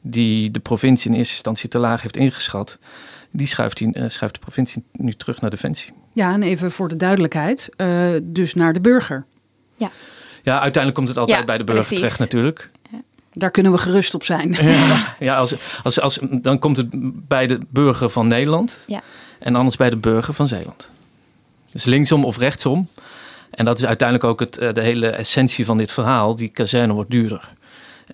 die 0.00 0.50
de 0.50 0.60
provincie 0.60 1.10
in 1.10 1.16
eerste 1.16 1.32
instantie 1.32 1.68
te 1.68 1.78
laag 1.78 2.02
heeft 2.02 2.16
ingeschat, 2.16 2.78
die 3.30 3.46
schuift, 3.46 3.76
die, 3.76 3.92
eh, 3.92 4.08
schuift 4.08 4.34
de 4.34 4.40
provincie 4.40 4.84
nu 4.92 5.12
terug 5.12 5.40
naar 5.40 5.50
Defensie. 5.50 5.92
Ja, 6.12 6.32
en 6.32 6.42
even 6.42 6.70
voor 6.72 6.88
de 6.88 6.96
duidelijkheid, 6.96 7.68
eh, 7.76 8.08
dus 8.22 8.54
naar 8.54 8.72
de 8.72 8.80
burger. 8.80 9.24
Ja, 10.42 10.52
uiteindelijk 10.52 10.94
komt 10.94 11.08
het 11.08 11.18
altijd 11.18 11.38
Ja, 11.38 11.44
bij 11.44 11.58
de 11.58 11.64
burger 11.64 11.84
precies. 11.84 11.98
terecht 12.02 12.18
natuurlijk. 12.18 12.70
Daar 13.32 13.50
kunnen 13.50 13.72
we 13.72 13.78
gerust 13.78 14.14
op 14.14 14.24
zijn. 14.24 14.56
Ja, 14.60 15.14
ja 15.28 15.36
als, 15.36 15.54
als, 15.82 16.00
als, 16.00 16.18
dan 16.30 16.58
komt 16.58 16.76
het 16.76 16.88
bij 17.28 17.46
de 17.46 17.58
burger 17.68 18.10
van 18.10 18.26
Nederland 18.28 18.78
Ja. 18.86 19.00
en 19.38 19.56
anders 19.56 19.76
bij 19.76 19.90
de 19.90 19.96
burger 19.96 20.34
van 20.34 20.48
Zeeland. 20.48 20.90
Dus 21.72 21.84
linksom 21.84 22.24
of 22.24 22.38
rechtsom. 22.38 22.88
En 23.50 23.64
dat 23.64 23.78
is 23.78 23.86
uiteindelijk 23.86 24.28
ook 24.28 24.40
het, 24.40 24.58
eh, 24.58 24.72
de 24.72 24.80
hele 24.80 25.08
essentie 25.08 25.64
van 25.64 25.78
dit 25.78 25.92
verhaal. 25.92 26.34
Die 26.36 26.48
kazerne 26.48 26.92
wordt 26.92 27.10
duurder. 27.10 27.52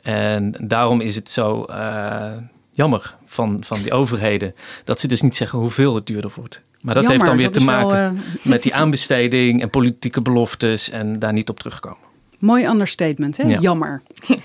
En 0.03 0.55
daarom 0.61 1.01
is 1.01 1.15
het 1.15 1.31
zo 1.31 1.63
eh, 1.63 2.33
jammer 2.73 3.15
van, 3.27 3.59
van 3.61 3.83
die 3.83 3.93
overheden 3.93 4.55
dat 4.85 5.01
ze 5.01 5.07
dus 5.09 5.21
niet 5.23 5.37
zeggen 5.37 5.59
hoeveel 5.59 5.95
het 5.95 6.07
duurder 6.07 6.31
wordt. 6.35 6.63
Maar 6.81 6.95
dat 6.95 7.09
heeft 7.09 7.25
dan 7.25 7.37
weer 7.37 7.51
te 7.51 7.65
wel, 7.65 7.89
maken 7.89 8.17
eh, 8.17 8.47
met 8.51 8.63
die 8.63 8.75
aanbesteding 8.81 9.63
en 9.63 9.71
politieke 9.71 10.21
beloftes 10.21 10.91
en 10.91 11.19
daar 11.19 11.33
niet 11.33 11.49
op 11.49 11.59
terugkomen. 11.59 11.99
mooi 12.39 12.67
understatement, 12.67 13.37
hè? 13.37 13.45
Ja. 13.45 13.59
Jammer. 13.59 14.03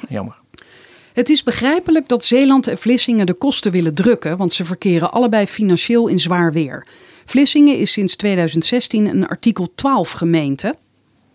Jammer. 0.10 0.36
Het 1.14 1.30
is 1.30 1.44
begrijpelijk 1.44 2.08
dat 2.08 2.26
Zeeland 2.26 2.68
en 2.68 2.78
Vlissingen 2.78 3.26
de 3.26 3.34
kosten 3.34 3.72
willen 3.72 3.94
drukken, 3.94 4.38
want 4.38 4.54
ze 4.54 4.66
verkeren 4.66 5.12
allebei 5.12 5.48
financieel 5.48 6.08
in 6.08 6.20
zwaar 6.20 6.54
weer. 6.54 6.88
Vlissingen 7.26 7.78
is 7.78 7.92
sinds 7.92 8.16
2016 8.16 9.06
een 9.06 9.28
artikel 9.28 9.72
12 9.76 10.12
gemeente. 10.12 10.76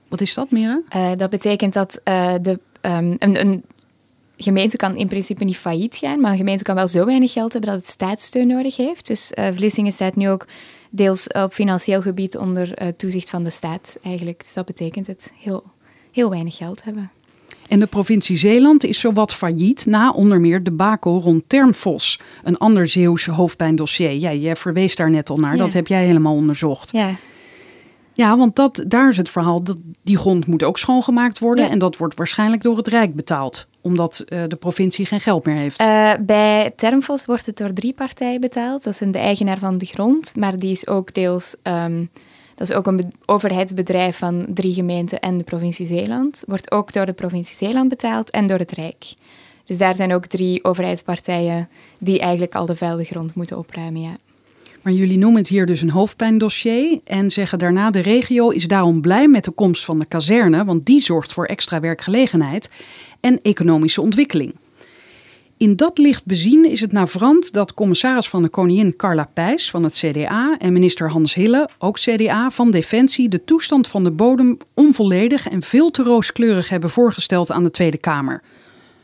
Wat 0.08 0.20
is 0.20 0.34
dat, 0.34 0.50
Mira? 0.50 0.80
Eh, 0.88 1.10
dat 1.16 1.30
betekent 1.30 1.72
dat 1.72 2.00
eh, 2.04 2.34
de, 2.42 2.60
ehm, 2.80 3.14
een, 3.18 3.40
een 3.40 3.64
gemeente 4.36 4.76
kan 4.76 4.96
in 4.96 5.08
principe 5.08 5.44
niet 5.44 5.56
failliet 5.56 5.96
gaan, 5.96 6.20
maar 6.20 6.30
een 6.30 6.36
gemeente 6.36 6.64
kan 6.64 6.74
wel 6.74 6.88
zo 6.88 7.04
weinig 7.04 7.32
geld 7.32 7.52
hebben 7.52 7.70
dat 7.70 7.78
het 7.78 7.88
staatssteun 7.88 8.46
nodig 8.46 8.76
heeft. 8.76 9.06
Dus 9.06 9.32
eh, 9.32 9.46
Vlissingen 9.54 9.92
staat 9.92 10.16
nu 10.16 10.28
ook 10.28 10.46
deels 10.90 11.26
op 11.26 11.52
financieel 11.52 12.02
gebied 12.02 12.36
onder 12.36 12.94
toezicht 12.96 13.30
van 13.30 13.42
de 13.42 13.50
staat 13.50 13.98
eigenlijk. 14.02 14.38
Dus 14.38 14.54
dat 14.54 14.66
betekent 14.66 15.06
het 15.06 15.32
heel, 15.40 15.64
heel 16.12 16.30
weinig 16.30 16.56
geld 16.56 16.84
hebben. 16.84 17.10
En 17.68 17.80
de 17.80 17.86
provincie 17.86 18.36
Zeeland 18.36 18.84
is 18.84 19.00
zowat 19.00 19.34
failliet 19.34 19.86
na 19.86 20.10
onder 20.10 20.40
meer 20.40 20.62
de 20.62 20.70
bakel 20.70 21.20
rond 21.20 21.42
Termfos. 21.46 22.20
Een 22.42 22.56
ander 22.56 22.88
Zeeuws 22.88 23.26
hoofdpijndossier. 23.26 24.12
Ja, 24.12 24.32
jij 24.32 24.56
verwees 24.56 24.96
daar 24.96 25.10
net 25.10 25.30
al 25.30 25.36
naar. 25.36 25.56
Ja. 25.56 25.62
Dat 25.62 25.72
heb 25.72 25.86
jij 25.86 26.04
helemaal 26.04 26.34
onderzocht. 26.34 26.92
Ja, 26.92 27.10
Ja, 28.12 28.36
want 28.36 28.56
dat, 28.56 28.84
daar 28.88 29.08
is 29.08 29.16
het 29.16 29.30
verhaal. 29.30 29.62
Dat 29.62 29.76
die 30.02 30.18
grond 30.18 30.46
moet 30.46 30.62
ook 30.62 30.78
schoongemaakt 30.78 31.38
worden. 31.38 31.64
Ja. 31.64 31.70
En 31.70 31.78
dat 31.78 31.96
wordt 31.96 32.16
waarschijnlijk 32.16 32.62
door 32.62 32.76
het 32.76 32.88
Rijk 32.88 33.14
betaald. 33.14 33.66
Omdat 33.80 34.18
eh, 34.18 34.42
de 34.48 34.56
provincie 34.56 35.06
geen 35.06 35.20
geld 35.20 35.44
meer 35.44 35.56
heeft. 35.56 35.80
Eh, 35.80 36.12
bij 36.20 36.72
Termfos 36.76 37.24
wordt 37.24 37.46
het 37.46 37.56
door 37.56 37.72
drie 37.72 37.92
partijen 37.92 38.40
betaald. 38.40 38.84
Dat 38.84 38.96
zijn 38.96 39.10
de 39.10 39.18
eigenaar 39.18 39.58
van 39.58 39.78
de 39.78 39.86
grond, 39.86 40.36
maar 40.36 40.58
die 40.58 40.70
is 40.70 40.86
ook 40.86 41.14
deels... 41.14 41.56
ehm, 41.62 42.04
dat 42.56 42.68
is 42.68 42.74
ook 42.74 42.86
een 42.86 42.96
be- 42.96 43.10
overheidsbedrijf 43.26 44.18
van 44.18 44.46
drie 44.48 44.74
gemeenten 44.74 45.20
en 45.20 45.38
de 45.38 45.44
provincie 45.44 45.86
Zeeland. 45.86 46.42
Wordt 46.46 46.70
ook 46.70 46.92
door 46.92 47.06
de 47.06 47.12
provincie 47.12 47.56
Zeeland 47.56 47.88
betaald 47.88 48.30
en 48.30 48.46
door 48.46 48.58
het 48.58 48.72
Rijk. 48.72 49.14
Dus 49.64 49.78
daar 49.78 49.94
zijn 49.94 50.14
ook 50.14 50.26
drie 50.26 50.64
overheidspartijen 50.64 51.68
die 51.98 52.20
eigenlijk 52.20 52.54
al 52.54 52.66
de 52.66 52.76
vuile 52.76 53.04
grond 53.04 53.34
moeten 53.34 53.58
opruimen, 53.58 54.00
ja. 54.00 54.16
Maar 54.82 54.94
jullie 54.94 55.18
noemen 55.18 55.40
het 55.40 55.48
hier 55.48 55.66
dus 55.66 55.80
een 55.80 55.90
hoofdpijndossier. 55.90 57.00
En 57.04 57.30
zeggen 57.30 57.58
daarna 57.58 57.90
de 57.90 58.00
regio 58.00 58.48
is 58.48 58.68
daarom 58.68 59.00
blij 59.00 59.28
met 59.28 59.44
de 59.44 59.50
komst 59.50 59.84
van 59.84 59.98
de 59.98 60.06
kazerne. 60.06 60.64
Want 60.64 60.86
die 60.86 61.00
zorgt 61.00 61.32
voor 61.32 61.44
extra 61.44 61.80
werkgelegenheid 61.80 62.70
en 63.20 63.42
economische 63.42 64.00
ontwikkeling. 64.00 64.54
In 65.58 65.76
dat 65.76 65.98
licht 65.98 66.26
bezien 66.26 66.70
is 66.70 66.80
het 66.80 66.92
navrant 66.92 67.52
dat 67.52 67.74
commissaris 67.74 68.28
van 68.28 68.42
de 68.42 68.48
Koningin 68.48 68.96
Carla 68.96 69.28
Pijs 69.34 69.70
van 69.70 69.82
het 69.84 69.94
CDA 69.94 70.56
en 70.58 70.72
minister 70.72 71.10
Hans 71.10 71.34
Hille, 71.34 71.68
ook 71.78 71.98
CDA, 71.98 72.50
van 72.50 72.70
Defensie 72.70 73.28
de 73.28 73.44
toestand 73.44 73.88
van 73.88 74.04
de 74.04 74.10
bodem 74.10 74.56
onvolledig 74.74 75.48
en 75.48 75.62
veel 75.62 75.90
te 75.90 76.02
rooskleurig 76.02 76.68
hebben 76.68 76.90
voorgesteld 76.90 77.50
aan 77.50 77.62
de 77.62 77.70
Tweede 77.70 77.96
Kamer. 77.96 78.42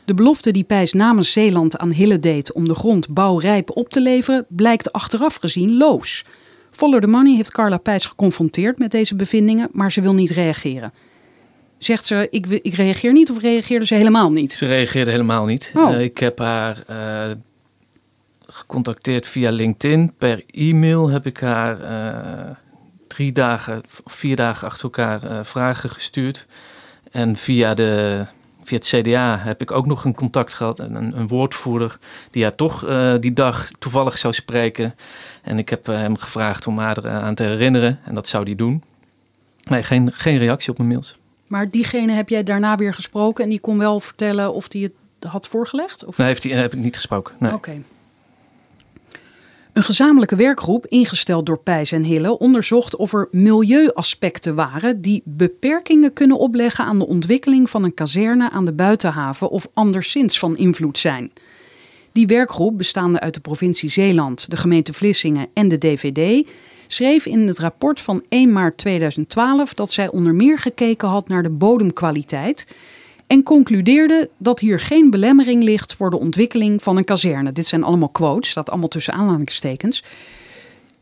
De 0.05 0.13
belofte 0.13 0.51
die 0.51 0.63
Pijs 0.63 0.93
namens 0.93 1.31
Zeeland 1.31 1.77
aan 1.77 1.91
Hille 1.91 2.19
deed 2.19 2.53
om 2.53 2.67
de 2.67 2.75
grond 2.75 3.09
bouwrijp 3.09 3.77
op 3.77 3.89
te 3.89 4.01
leveren, 4.01 4.45
blijkt 4.49 4.91
achteraf 4.91 5.35
gezien 5.35 5.77
loos. 5.77 6.25
Follow 6.71 7.01
the 7.01 7.07
Money 7.07 7.35
heeft 7.35 7.51
Carla 7.51 7.77
Pijs 7.77 8.05
geconfronteerd 8.05 8.77
met 8.77 8.91
deze 8.91 9.15
bevindingen, 9.15 9.69
maar 9.71 9.91
ze 9.91 10.01
wil 10.01 10.13
niet 10.13 10.31
reageren. 10.31 10.93
Zegt 11.83 12.05
ze, 12.05 12.27
ik, 12.29 12.47
ik 12.47 12.73
reageer 12.73 13.13
niet 13.13 13.31
of 13.31 13.41
reageerde 13.41 13.85
ze 13.85 13.95
helemaal 13.95 14.31
niet? 14.31 14.51
Ze 14.51 14.65
reageerde 14.65 15.11
helemaal 15.11 15.45
niet. 15.45 15.73
Oh. 15.75 15.93
Eh, 15.93 16.01
ik 16.01 16.17
heb 16.17 16.39
haar 16.39 16.83
eh, 16.87 17.35
gecontacteerd 18.47 19.27
via 19.27 19.51
LinkedIn. 19.51 20.13
Per 20.17 20.43
e-mail 20.47 21.09
heb 21.09 21.25
ik 21.25 21.39
haar 21.39 21.79
eh, 21.79 22.55
drie 23.07 23.31
dagen, 23.31 23.81
vier 24.05 24.35
dagen 24.35 24.67
achter 24.67 24.83
elkaar 24.83 25.45
vragen 25.45 25.89
gestuurd. 25.89 26.47
En 27.11 27.37
via, 27.37 27.73
de, 27.73 28.25
via 28.63 28.77
het 28.77 28.87
CDA 28.87 29.37
heb 29.37 29.61
ik 29.61 29.71
ook 29.71 29.85
nog 29.85 30.05
een 30.05 30.15
contact 30.15 30.53
gehad. 30.53 30.79
en 30.79 30.95
Een, 30.95 31.17
een 31.17 31.27
woordvoerder 31.27 31.97
die 32.31 32.43
haar 32.43 32.55
toch 32.55 32.85
die 33.19 33.33
dag 33.33 33.69
toevallig 33.79 34.17
zou 34.17 34.33
spreken. 34.33 34.95
En 35.41 35.57
ik 35.57 35.69
heb 35.69 35.85
hem 35.85 36.17
gevraagd 36.17 36.67
om 36.67 36.79
haar 36.79 36.97
eraan 36.97 37.35
te 37.35 37.43
herinneren. 37.43 37.99
En 38.05 38.13
dat 38.13 38.27
zou 38.27 38.43
hij 38.43 38.55
doen. 38.55 38.83
Nee, 39.63 39.83
geen, 39.83 40.11
geen 40.13 40.37
reactie 40.37 40.71
op 40.71 40.77
mijn 40.77 40.89
mails. 40.89 41.21
Maar 41.53 41.69
diegene 41.69 42.11
heb 42.11 42.29
jij 42.29 42.43
daarna 42.43 42.75
weer 42.75 42.93
gesproken 42.93 43.43
en 43.43 43.49
die 43.49 43.59
kon 43.59 43.77
wel 43.77 43.99
vertellen 43.99 44.53
of 44.53 44.67
die 44.67 44.83
het 44.83 45.31
had 45.31 45.47
voorgelegd? 45.47 46.05
Of? 46.05 46.17
Nee, 46.17 46.27
heeft 46.27 46.43
hij, 46.43 46.51
heb 46.51 46.73
ik 46.73 46.79
niet 46.79 46.95
gesproken. 46.95 47.35
Nee. 47.39 47.53
Oké. 47.53 47.81
Een 49.73 49.83
gezamenlijke 49.83 50.35
werkgroep, 50.35 50.85
ingesteld 50.85 51.45
door 51.45 51.57
Pijs 51.57 51.91
en 51.91 52.03
Hille, 52.03 52.37
onderzocht 52.37 52.95
of 52.95 53.13
er 53.13 53.27
milieuaspecten 53.31 54.55
waren 54.55 55.01
die 55.01 55.21
beperkingen 55.25 56.13
kunnen 56.13 56.37
opleggen 56.37 56.85
aan 56.85 56.99
de 56.99 57.07
ontwikkeling 57.07 57.69
van 57.69 57.83
een 57.83 57.93
kazerne 57.93 58.49
aan 58.49 58.65
de 58.65 58.73
buitenhaven 58.73 59.49
of 59.49 59.67
anderszins 59.73 60.39
van 60.39 60.57
invloed 60.57 60.97
zijn. 60.97 61.31
Die 62.13 62.27
werkgroep, 62.27 62.77
bestaande 62.77 63.19
uit 63.19 63.33
de 63.33 63.39
provincie 63.39 63.89
Zeeland, 63.89 64.49
de 64.49 64.57
gemeente 64.57 64.93
Vlissingen 64.93 65.47
en 65.53 65.67
de 65.67 65.77
DVD, 65.77 66.47
schreef 66.87 67.25
in 67.25 67.47
het 67.47 67.59
rapport 67.59 68.01
van 68.01 68.23
1 68.29 68.51
maart 68.51 68.77
2012 68.77 69.73
dat 69.73 69.91
zij 69.91 70.09
onder 70.09 70.33
meer 70.33 70.59
gekeken 70.59 71.07
had 71.07 71.27
naar 71.27 71.43
de 71.43 71.49
bodemkwaliteit 71.49 72.67
en 73.27 73.43
concludeerde 73.43 74.29
dat 74.37 74.59
hier 74.59 74.79
geen 74.79 75.09
belemmering 75.09 75.63
ligt 75.63 75.93
voor 75.93 76.09
de 76.09 76.19
ontwikkeling 76.19 76.83
van 76.83 76.97
een 76.97 77.03
kazerne. 77.03 77.51
Dit 77.51 77.65
zijn 77.65 77.83
allemaal 77.83 78.09
quotes, 78.09 78.49
staat 78.49 78.69
allemaal 78.69 78.87
tussen 78.87 79.13
aanhalingstekens. 79.13 80.03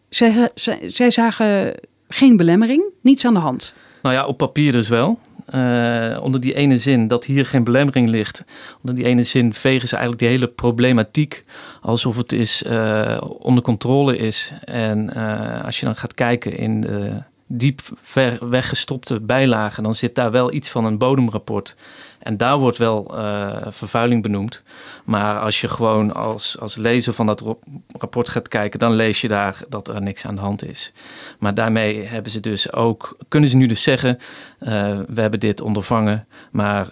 Zij, 0.09 0.49
zij, 0.87 1.11
zagen 1.11 1.73
geen 2.07 2.37
belemmering, 2.37 2.83
niets 3.01 3.25
aan 3.25 3.33
de 3.33 3.39
hand. 3.39 3.73
Nou 4.01 4.15
ja, 4.15 4.25
op 4.25 4.37
papier 4.37 4.71
dus 4.71 4.89
wel. 4.89 5.19
Uh, 5.55 6.17
onder 6.21 6.41
die 6.41 6.53
ene 6.53 6.77
zin 6.77 7.07
dat 7.07 7.25
hier 7.25 7.45
geen 7.45 7.63
belemmering 7.63 8.09
ligt. 8.09 8.45
Onder 8.81 8.95
die 8.95 9.05
ene 9.05 9.23
zin 9.23 9.53
vegen 9.53 9.87
ze 9.87 9.95
eigenlijk 9.95 10.23
die 10.23 10.31
hele 10.31 10.47
problematiek 10.47 11.43
alsof 11.81 12.17
het 12.17 12.31
is, 12.31 12.63
uh, 12.63 13.21
onder 13.39 13.63
controle 13.63 14.17
is. 14.17 14.51
En 14.63 15.11
uh, 15.17 15.63
als 15.63 15.79
je 15.79 15.85
dan 15.85 15.95
gaat 15.95 16.13
kijken 16.13 16.57
in 16.57 16.81
de 16.81 17.23
diep 17.47 17.81
ver 18.01 18.49
weggestopte 18.49 19.19
bijlagen, 19.19 19.83
dan 19.83 19.95
zit 19.95 20.15
daar 20.15 20.31
wel 20.31 20.53
iets 20.53 20.69
van 20.69 20.85
een 20.85 20.97
bodemrapport. 20.97 21.75
En 22.23 22.37
daar 22.37 22.57
wordt 22.57 22.77
wel 22.77 23.17
uh, 23.17 23.57
vervuiling 23.67 24.21
benoemd. 24.21 24.63
Maar 25.03 25.39
als 25.39 25.61
je 25.61 25.67
gewoon 25.67 26.13
als, 26.13 26.59
als 26.59 26.75
lezer 26.75 27.13
van 27.13 27.25
dat 27.25 27.55
rapport 27.87 28.29
gaat 28.29 28.47
kijken, 28.47 28.79
dan 28.79 28.93
lees 28.93 29.21
je 29.21 29.27
daar 29.27 29.61
dat 29.69 29.87
er 29.87 30.01
niks 30.01 30.25
aan 30.25 30.35
de 30.35 30.41
hand 30.41 30.65
is. 30.65 30.93
Maar 31.39 31.53
daarmee 31.53 32.05
hebben 32.05 32.31
ze 32.31 32.39
dus 32.39 32.73
ook, 32.73 33.17
kunnen 33.27 33.49
ze 33.49 33.57
nu 33.57 33.67
dus 33.67 33.83
zeggen, 33.83 34.17
uh, 34.59 34.69
we 35.07 35.21
hebben 35.21 35.39
dit 35.39 35.61
ondervangen, 35.61 36.27
maar 36.51 36.85
uh, 36.85 36.91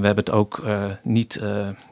we 0.00 0.06
hebben 0.06 0.16
het 0.16 0.30
ook 0.30 0.66
niet, 1.02 1.40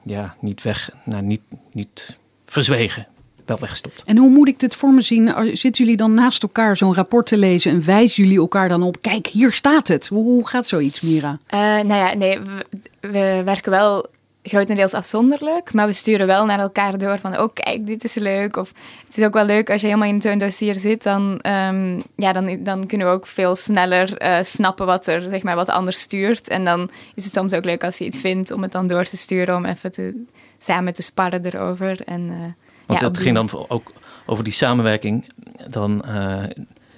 ja, 0.05 0.35
niet 0.41 0.63
weg, 0.63 0.91
nou, 1.05 1.23
niet, 1.23 1.43
niet 1.73 2.21
verzwegen 2.45 3.07
wel 3.47 3.59
weggestopt. 3.61 4.03
En 4.05 4.17
hoe 4.17 4.31
moet 4.31 4.49
ik 4.49 4.61
dit 4.61 4.75
voor 4.75 4.93
me 4.93 5.03
zien? 5.03 5.57
Zitten 5.57 5.85
jullie 5.85 5.97
dan 5.97 6.15
naast 6.15 6.43
elkaar 6.43 6.77
zo'n 6.77 6.95
rapport 6.95 7.27
te 7.27 7.37
lezen 7.37 7.73
en 7.73 7.85
wijzen 7.85 8.23
jullie 8.25 8.39
elkaar 8.39 8.69
dan 8.69 8.83
op? 8.83 8.97
Kijk, 9.01 9.27
hier 9.27 9.53
staat 9.53 9.89
het. 9.89 10.07
Hoe, 10.07 10.25
hoe 10.25 10.49
gaat 10.49 10.67
zoiets, 10.67 11.01
Mira? 11.01 11.39
Uh, 11.55 11.61
nou 11.61 11.95
ja, 11.95 12.15
nee, 12.15 12.41
we, 12.41 12.65
we, 13.01 13.43
werken 13.45 13.71
wel 13.71 14.07
grotendeels 14.43 14.95
afzonderlijk, 14.95 15.73
maar 15.73 15.87
we 15.87 15.93
sturen 15.93 16.27
wel 16.27 16.45
naar 16.45 16.59
elkaar 16.59 16.99
door 16.99 17.19
van, 17.19 17.39
oh 17.39 17.53
kijk, 17.53 17.87
dit 17.87 18.05
is 18.05 18.15
leuk. 18.15 18.57
Of 18.57 18.73
het 19.07 19.19
is 19.19 19.25
ook 19.25 19.33
wel 19.33 19.45
leuk 19.45 19.71
als 19.71 19.81
je 19.81 19.87
helemaal 19.87 20.09
in 20.09 20.23
zo'n 20.23 20.39
dossier 20.39 20.75
zit, 20.75 21.03
dan, 21.03 21.41
um, 21.47 22.01
ja, 22.17 22.33
dan, 22.33 22.63
dan 22.63 22.87
kunnen 22.87 23.07
we 23.07 23.13
ook 23.13 23.27
veel 23.27 23.57
sneller 23.57 24.23
uh, 24.23 24.39
snappen 24.43 24.87
wat 24.87 25.07
er, 25.07 25.21
zeg 25.21 25.43
maar, 25.43 25.57
wat 25.57 25.69
anders 25.69 26.01
stuurt. 26.01 26.49
En 26.49 26.65
dan 26.65 26.91
is 27.15 27.25
het 27.25 27.33
soms 27.33 27.53
ook 27.53 27.65
leuk 27.65 27.85
als 27.85 27.99
je 27.99 28.05
iets 28.05 28.19
vindt 28.19 28.51
om 28.51 28.63
het 28.63 28.73
dan 28.73 28.87
door 28.87 29.05
te 29.05 29.17
sturen, 29.17 29.57
om 29.57 29.65
even 29.65 29.93
te, 29.93 30.25
samen 30.59 30.95
te 30.95 31.03
sparren 31.03 31.45
erover. 31.45 32.01
En, 32.05 32.21
uh, 32.31 32.64
want 32.87 33.01
ja, 33.01 33.07
dat 33.07 33.19
ging 33.19 33.35
dan 33.35 33.69
ook 33.69 33.93
over 34.27 34.45
die 34.45 34.53
samenwerking. 34.53 35.29
Dan, 35.69 36.05
uh, 36.07 36.43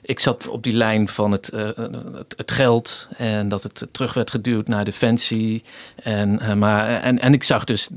ik 0.02 0.20
zat 0.20 0.48
op 0.48 0.62
die 0.62 0.72
lijn 0.72 1.08
van 1.08 1.32
het, 1.32 1.50
uh, 1.54 1.68
het, 1.74 2.34
het, 2.36 2.50
geld 2.50 3.08
en 3.16 3.48
dat 3.48 3.62
het 3.62 3.88
terug 3.90 4.14
werd 4.14 4.30
geduwd 4.30 4.68
naar 4.68 4.84
defensie. 4.84 5.62
En, 6.02 6.38
uh, 6.42 6.52
maar, 6.52 7.02
en, 7.02 7.18
en 7.18 7.32
ik 7.32 7.42
zag 7.42 7.64
dus 7.64 7.88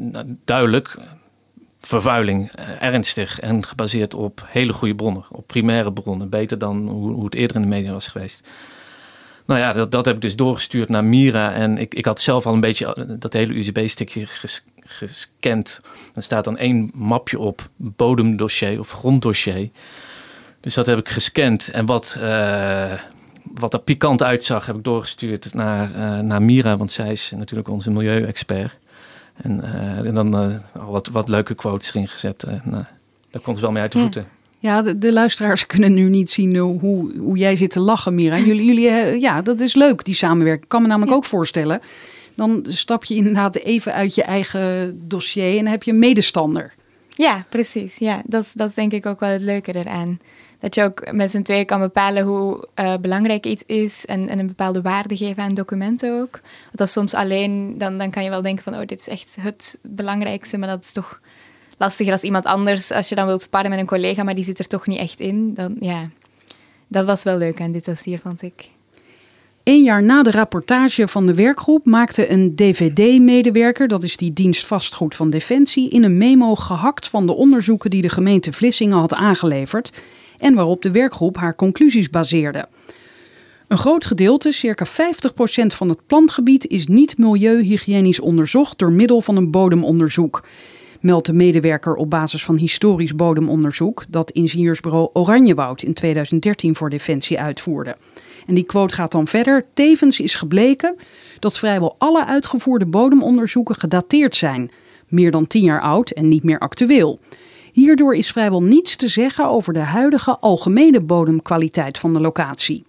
duidelijk 0.45 0.97
vervuiling, 1.81 2.51
ernstig 2.79 3.39
en 3.39 3.65
gebaseerd 3.65 4.13
op 4.13 4.43
hele 4.45 4.73
goede 4.73 4.95
bronnen, 4.95 5.23
op 5.31 5.47
primaire 5.47 5.93
bronnen, 5.93 6.29
beter 6.29 6.57
dan 6.57 6.89
hoe, 6.89 7.11
hoe 7.11 7.25
het 7.25 7.35
eerder 7.35 7.55
in 7.55 7.61
de 7.61 7.67
media 7.67 7.91
was 7.91 8.07
geweest. 8.07 8.47
Nou 9.45 9.59
ja, 9.59 9.71
dat, 9.71 9.91
dat 9.91 10.05
heb 10.05 10.15
ik 10.15 10.21
dus 10.21 10.35
doorgestuurd 10.35 10.89
naar 10.89 11.03
Mira. 11.03 11.53
En 11.53 11.77
ik, 11.77 11.93
ik 11.93 12.05
had 12.05 12.21
zelf 12.21 12.45
al 12.45 12.53
een 12.53 12.59
beetje 12.59 13.15
dat 13.19 13.33
hele 13.33 13.57
USB-stickje 13.57 14.25
ges, 14.25 14.65
gescand. 14.89 15.81
Er 16.15 16.21
staat 16.21 16.43
dan 16.43 16.57
één 16.57 16.91
mapje 16.95 17.39
op, 17.39 17.69
bodemdossier 17.75 18.79
of 18.79 18.91
gronddossier. 18.91 19.69
Dus 20.59 20.73
dat 20.73 20.85
heb 20.85 20.97
ik 20.97 21.09
gescand. 21.09 21.69
En 21.69 21.85
wat, 21.85 22.17
uh, 22.21 22.93
wat 23.53 23.73
er 23.73 23.79
pikant 23.79 24.23
uitzag, 24.23 24.65
heb 24.65 24.75
ik 24.75 24.83
doorgestuurd 24.83 25.53
naar, 25.53 25.89
uh, 25.89 26.19
naar 26.19 26.41
Mira, 26.41 26.77
want 26.77 26.91
zij 26.91 27.11
is 27.11 27.33
natuurlijk 27.35 27.69
onze 27.69 27.91
milieuexpert. 27.91 28.77
En, 29.35 29.61
uh, 29.63 30.05
en 30.05 30.13
dan 30.13 30.33
al 30.33 30.91
wat, 30.91 31.07
wat 31.07 31.29
leuke 31.29 31.55
quotes 31.55 31.89
erin 31.89 32.07
gezet. 32.07 32.45
nou, 32.63 32.83
daar 33.31 33.41
komt 33.41 33.55
het 33.55 33.59
wel 33.59 33.71
mee 33.71 33.81
uit 33.81 33.91
de 33.91 33.99
voeten. 33.99 34.25
Ja, 34.59 34.81
de, 34.81 34.97
de, 34.97 35.13
luisteraars 35.13 35.65
kunnen 35.65 35.93
nu 35.93 36.09
niet 36.09 36.31
zien 36.31 36.57
hoe, 36.57 37.17
hoe 37.19 37.37
jij 37.37 37.55
zit 37.55 37.71
te 37.71 37.79
lachen, 37.79 38.15
Mira. 38.15 38.37
Jullie, 38.37 38.65
jullie, 38.65 39.19
ja, 39.19 39.41
dat 39.41 39.59
is 39.59 39.75
leuk, 39.75 40.05
die 40.05 40.15
samenwerking. 40.15 40.63
Ik 40.63 40.69
kan 40.69 40.81
me 40.81 40.87
namelijk 40.87 41.11
ja. 41.11 41.17
ook 41.17 41.25
voorstellen 41.25 41.81
dan 42.39 42.65
stap 42.67 43.05
je 43.05 43.15
inderdaad 43.15 43.55
even 43.55 43.93
uit 43.93 44.15
je 44.15 44.23
eigen 44.23 44.99
dossier 45.07 45.57
en 45.57 45.67
heb 45.67 45.83
je 45.83 45.91
een 45.91 45.99
medestander. 45.99 46.73
Ja, 47.09 47.45
precies. 47.49 47.97
Ja, 47.97 48.21
dat, 48.25 48.51
dat 48.53 48.69
is 48.69 48.75
denk 48.75 48.91
ik 48.91 49.05
ook 49.05 49.19
wel 49.19 49.29
het 49.29 49.41
leuke 49.41 49.75
eraan. 49.75 50.19
Dat 50.59 50.75
je 50.75 50.83
ook 50.83 51.11
met 51.11 51.31
z'n 51.31 51.41
tweeën 51.41 51.65
kan 51.65 51.79
bepalen 51.79 52.23
hoe 52.23 52.67
uh, 52.79 52.93
belangrijk 53.01 53.45
iets 53.45 53.63
is 53.65 54.05
en, 54.05 54.29
en, 54.29 54.39
een 54.39 54.47
bepaalde 54.47 54.81
waarde 54.81 55.17
geven 55.17 55.43
aan 55.43 55.53
documenten 55.53 56.21
ook. 56.21 56.39
Want 56.41 56.77
dat 56.77 56.89
soms 56.89 57.13
alleen, 57.13 57.77
dan, 57.77 57.97
dan 57.97 58.11
kan 58.11 58.23
je 58.23 58.29
wel 58.29 58.41
denken 58.41 58.63
van, 58.63 58.73
oh, 58.73 58.85
dit 58.85 58.99
is 58.99 59.07
echt 59.07 59.37
het 59.41 59.77
belangrijkste, 59.81 60.57
maar 60.57 60.69
dat 60.69 60.83
is 60.83 60.91
toch 60.91 61.21
lastiger 61.77 62.13
als 62.13 62.21
iemand 62.21 62.45
anders. 62.45 62.91
Als 62.91 63.09
je 63.09 63.15
dan 63.15 63.25
wilt 63.25 63.41
sparren 63.41 63.69
met 63.69 63.79
een 63.79 63.85
collega, 63.85 64.23
maar 64.23 64.35
die 64.35 64.43
zit 64.43 64.59
er 64.59 64.67
toch 64.67 64.87
niet 64.87 64.99
echt 64.99 65.19
in, 65.19 65.53
dan 65.53 65.75
ja, 65.79 66.09
dat 66.87 67.05
was 67.05 67.23
wel 67.23 67.37
leuk 67.37 67.61
aan 67.61 67.71
dit 67.71 67.85
dossier, 67.85 68.19
vond 68.19 68.41
ik. 68.41 68.69
Een 69.69 69.83
jaar 69.83 70.03
na 70.03 70.23
de 70.23 70.31
rapportage 70.31 71.07
van 71.07 71.25
de 71.25 71.33
werkgroep 71.33 71.85
maakte 71.85 72.31
een 72.31 72.55
DVD-medewerker, 72.55 73.87
dat 73.87 74.03
is 74.03 74.17
die 74.17 74.33
dienst 74.33 74.65
vastgoed 74.65 75.15
van 75.15 75.29
Defensie, 75.29 75.89
in 75.89 76.03
een 76.03 76.17
memo 76.17 76.55
gehakt 76.55 77.07
van 77.07 77.25
de 77.25 77.35
onderzoeken 77.35 77.89
die 77.89 78.01
de 78.01 78.09
gemeente 78.09 78.53
Vlissingen 78.53 78.97
had 78.97 79.13
aangeleverd 79.13 80.01
en 80.37 80.53
waarop 80.53 80.81
de 80.81 80.91
werkgroep 80.91 81.37
haar 81.37 81.55
conclusies 81.55 82.09
baseerde. 82.09 82.67
Een 83.67 83.77
groot 83.77 84.05
gedeelte, 84.05 84.51
circa 84.51 84.85
50% 84.85 84.89
van 85.65 85.89
het 85.89 86.05
plantgebied, 86.07 86.67
is 86.67 86.87
niet 86.87 87.17
milieuhygiënisch 87.17 88.19
onderzocht 88.19 88.77
door 88.77 88.91
middel 88.91 89.21
van 89.21 89.35
een 89.35 89.51
bodemonderzoek. 89.51 90.43
Meldt 90.99 91.25
de 91.25 91.33
medewerker 91.33 91.95
op 91.95 92.09
basis 92.09 92.45
van 92.45 92.57
historisch 92.57 93.15
bodemonderzoek 93.15 94.05
dat 94.09 94.31
ingenieursbureau 94.31 95.09
Oranjewoud 95.13 95.81
in 95.83 95.93
2013 95.93 96.75
voor 96.75 96.89
Defensie 96.89 97.39
uitvoerde. 97.39 97.95
En 98.49 98.55
die 98.55 98.63
quote 98.63 98.95
gaat 98.95 99.11
dan 99.11 99.27
verder. 99.27 99.65
Tevens 99.73 100.19
is 100.19 100.35
gebleken 100.35 100.95
dat 101.39 101.59
vrijwel 101.59 101.95
alle 101.97 102.25
uitgevoerde 102.25 102.85
bodemonderzoeken 102.85 103.75
gedateerd 103.75 104.35
zijn. 104.35 104.71
Meer 105.07 105.31
dan 105.31 105.47
tien 105.47 105.63
jaar 105.63 105.81
oud 105.81 106.09
en 106.09 106.27
niet 106.27 106.43
meer 106.43 106.59
actueel. 106.59 107.19
Hierdoor 107.73 108.15
is 108.15 108.31
vrijwel 108.31 108.63
niets 108.63 108.95
te 108.95 109.07
zeggen 109.07 109.47
over 109.47 109.73
de 109.73 109.79
huidige 109.79 110.37
algemene 110.37 111.01
bodemkwaliteit 111.01 111.97
van 111.97 112.13
de 112.13 112.19
locatie. 112.19 112.83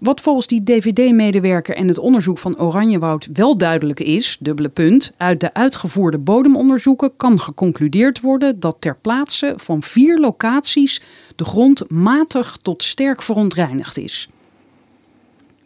Wat 0.00 0.20
volgens 0.20 0.46
die 0.46 0.62
DVD-medewerker 0.62 1.76
en 1.76 1.88
het 1.88 1.98
onderzoek 1.98 2.38
van 2.38 2.60
Oranjewoud 2.60 3.28
wel 3.32 3.56
duidelijk 3.56 4.00
is, 4.00 4.36
dubbele 4.40 4.68
punt, 4.68 5.12
uit 5.16 5.40
de 5.40 5.54
uitgevoerde 5.54 6.18
bodemonderzoeken 6.18 7.16
kan 7.16 7.40
geconcludeerd 7.40 8.20
worden 8.20 8.60
dat 8.60 8.76
ter 8.78 8.96
plaatse 8.96 9.54
van 9.56 9.82
vier 9.82 10.18
locaties 10.18 11.02
de 11.36 11.44
grond 11.44 11.90
matig 11.90 12.56
tot 12.62 12.82
sterk 12.82 13.22
verontreinigd 13.22 13.98
is. 13.98 14.28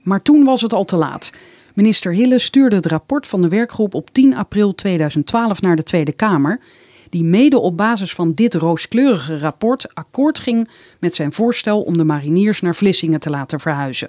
Maar 0.03 0.23
toen 0.23 0.45
was 0.45 0.61
het 0.61 0.73
al 0.73 0.85
te 0.85 0.97
laat. 0.97 1.33
Minister 1.75 2.13
Hille 2.13 2.39
stuurde 2.39 2.77
het 2.77 2.87
rapport 2.87 3.27
van 3.27 3.43
de 3.43 3.49
werkgroep 3.49 3.95
op 3.95 4.11
10 4.13 4.37
april 4.37 4.75
2012 4.75 5.61
naar 5.61 5.77
de 5.77 5.83
Tweede 5.83 6.13
Kamer, 6.13 6.61
die 7.09 7.25
mede 7.25 7.59
op 7.59 7.77
basis 7.77 8.13
van 8.13 8.35
dit 8.35 8.55
rooskleurige 8.55 9.39
rapport 9.39 9.95
akkoord 9.95 10.39
ging 10.39 10.69
met 11.01 11.15
zijn 11.15 11.33
voorstel 11.33 11.83
om 11.83 11.97
de 11.97 12.05
mariniers 12.05 12.61
naar 12.61 12.75
Vlissingen 12.75 13.21
te 13.21 13.31
laten 13.31 13.61
verhuizen. 13.61 14.09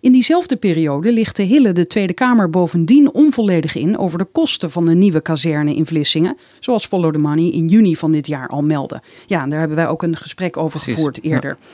In 0.00 0.12
diezelfde 0.12 0.56
periode 0.56 1.12
lichtte 1.12 1.42
Hille 1.42 1.72
de 1.72 1.86
Tweede 1.86 2.12
Kamer 2.12 2.50
bovendien 2.50 3.12
onvolledig 3.12 3.74
in 3.76 3.98
over 3.98 4.18
de 4.18 4.24
kosten 4.24 4.70
van 4.70 4.86
de 4.86 4.94
nieuwe 4.94 5.20
kazerne 5.20 5.74
in 5.74 5.86
Vlissingen, 5.86 6.36
zoals 6.60 6.86
Follow 6.86 7.12
the 7.12 7.18
Money 7.18 7.50
in 7.50 7.68
juni 7.68 7.96
van 7.96 8.12
dit 8.12 8.26
jaar 8.26 8.48
al 8.48 8.62
meldde. 8.62 9.02
Ja, 9.26 9.46
daar 9.46 9.58
hebben 9.58 9.76
wij 9.76 9.88
ook 9.88 10.02
een 10.02 10.16
gesprek 10.16 10.56
over 10.56 10.78
Precies, 10.78 10.94
gevoerd 10.94 11.22
eerder. 11.22 11.56
Ja. 11.60 11.66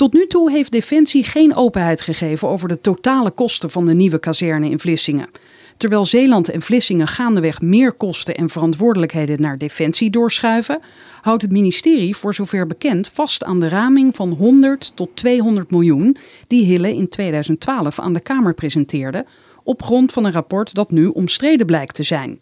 Tot 0.00 0.12
nu 0.12 0.26
toe 0.26 0.50
heeft 0.50 0.72
Defensie 0.72 1.24
geen 1.24 1.54
openheid 1.54 2.00
gegeven 2.00 2.48
over 2.48 2.68
de 2.68 2.80
totale 2.80 3.30
kosten 3.30 3.70
van 3.70 3.84
de 3.86 3.94
nieuwe 3.94 4.18
kazerne 4.18 4.68
in 4.68 4.78
Vlissingen. 4.78 5.30
Terwijl 5.76 6.04
Zeeland 6.04 6.50
en 6.50 6.62
Vlissingen 6.62 7.06
gaandeweg 7.06 7.60
meer 7.60 7.92
kosten 7.92 8.34
en 8.34 8.48
verantwoordelijkheden 8.48 9.40
naar 9.40 9.58
Defensie 9.58 10.10
doorschuiven, 10.10 10.80
houdt 11.20 11.42
het 11.42 11.50
ministerie 11.50 12.16
voor 12.16 12.34
zover 12.34 12.66
bekend 12.66 13.08
vast 13.08 13.44
aan 13.44 13.60
de 13.60 13.68
raming 13.68 14.16
van 14.16 14.30
100 14.30 14.92
tot 14.94 15.10
200 15.14 15.70
miljoen 15.70 16.16
die 16.46 16.64
Hille 16.64 16.94
in 16.96 17.08
2012 17.08 17.98
aan 17.98 18.12
de 18.12 18.20
Kamer 18.20 18.54
presenteerde, 18.54 19.24
op 19.62 19.82
grond 19.82 20.12
van 20.12 20.24
een 20.24 20.32
rapport 20.32 20.74
dat 20.74 20.90
nu 20.90 21.06
omstreden 21.06 21.66
blijkt 21.66 21.94
te 21.94 22.02
zijn. 22.02 22.38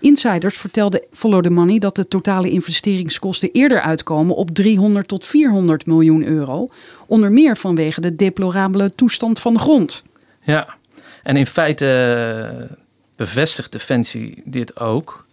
Insiders 0.00 0.58
vertelden 0.58 1.02
Follow 1.12 1.42
the 1.42 1.50
Money 1.50 1.78
dat 1.78 1.96
de 1.96 2.08
totale 2.08 2.50
investeringskosten 2.50 3.50
eerder 3.52 3.80
uitkomen 3.80 4.36
op 4.36 4.50
300 4.50 5.08
tot 5.08 5.24
400 5.24 5.86
miljoen 5.86 6.24
euro. 6.24 6.70
Onder 7.06 7.32
meer 7.32 7.56
vanwege 7.56 8.00
de 8.00 8.16
deplorabele 8.16 8.94
toestand 8.94 9.38
van 9.40 9.52
de 9.52 9.58
grond. 9.58 10.02
Ja, 10.42 10.74
en 11.22 11.36
in 11.36 11.46
feite 11.46 11.86
eh, 11.86 12.76
bevestigt 13.16 13.72
Defensie 13.72 14.42
dit 14.44 14.80
ook. 14.80 15.28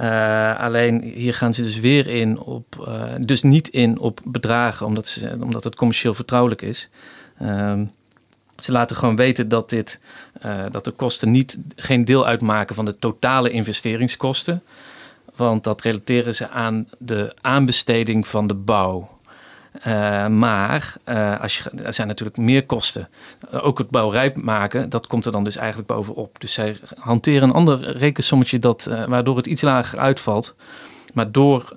Uh, 0.00 0.58
alleen 0.58 1.02
hier 1.02 1.34
gaan 1.34 1.52
ze 1.52 1.62
dus 1.62 1.78
weer 1.78 2.08
in 2.08 2.38
op, 2.38 2.86
uh, 2.88 3.02
dus 3.18 3.42
niet 3.42 3.68
in 3.68 3.98
op 3.98 4.20
bedragen, 4.24 4.86
omdat, 4.86 5.06
ze, 5.06 5.36
omdat 5.40 5.64
het 5.64 5.74
commercieel 5.74 6.14
vertrouwelijk 6.14 6.62
is. 6.62 6.88
Uh, 7.42 7.72
ze 8.58 8.72
laten 8.72 8.96
gewoon 8.96 9.16
weten 9.16 9.48
dat, 9.48 9.70
dit, 9.70 10.00
uh, 10.46 10.64
dat 10.70 10.84
de 10.84 10.90
kosten 10.90 11.30
niet, 11.30 11.58
geen 11.76 12.04
deel 12.04 12.26
uitmaken 12.26 12.74
van 12.74 12.84
de 12.84 12.98
totale 12.98 13.50
investeringskosten. 13.50 14.62
Want 15.34 15.64
dat 15.64 15.82
relateren 15.82 16.34
ze 16.34 16.48
aan 16.48 16.88
de 16.98 17.34
aanbesteding 17.40 18.26
van 18.26 18.46
de 18.46 18.54
bouw. 18.54 19.14
Uh, 19.86 20.26
maar 20.26 20.94
uh, 21.08 21.40
als 21.40 21.58
je, 21.58 21.70
er 21.84 21.92
zijn 21.92 22.08
natuurlijk 22.08 22.36
meer 22.36 22.66
kosten. 22.66 23.08
Ook 23.50 23.78
het 23.78 23.90
bouwrijp 23.90 24.36
maken, 24.36 24.88
dat 24.88 25.06
komt 25.06 25.26
er 25.26 25.32
dan 25.32 25.44
dus 25.44 25.56
eigenlijk 25.56 25.88
bovenop. 25.88 26.40
Dus 26.40 26.52
zij 26.52 26.76
hanteren 26.98 27.42
een 27.42 27.54
ander 27.54 27.96
rekensommetje 27.96 28.58
dat, 28.58 28.90
waardoor 29.08 29.36
het 29.36 29.46
iets 29.46 29.62
lager 29.62 29.98
uitvalt. 29.98 30.54
Maar 31.14 31.32
door, 31.32 31.72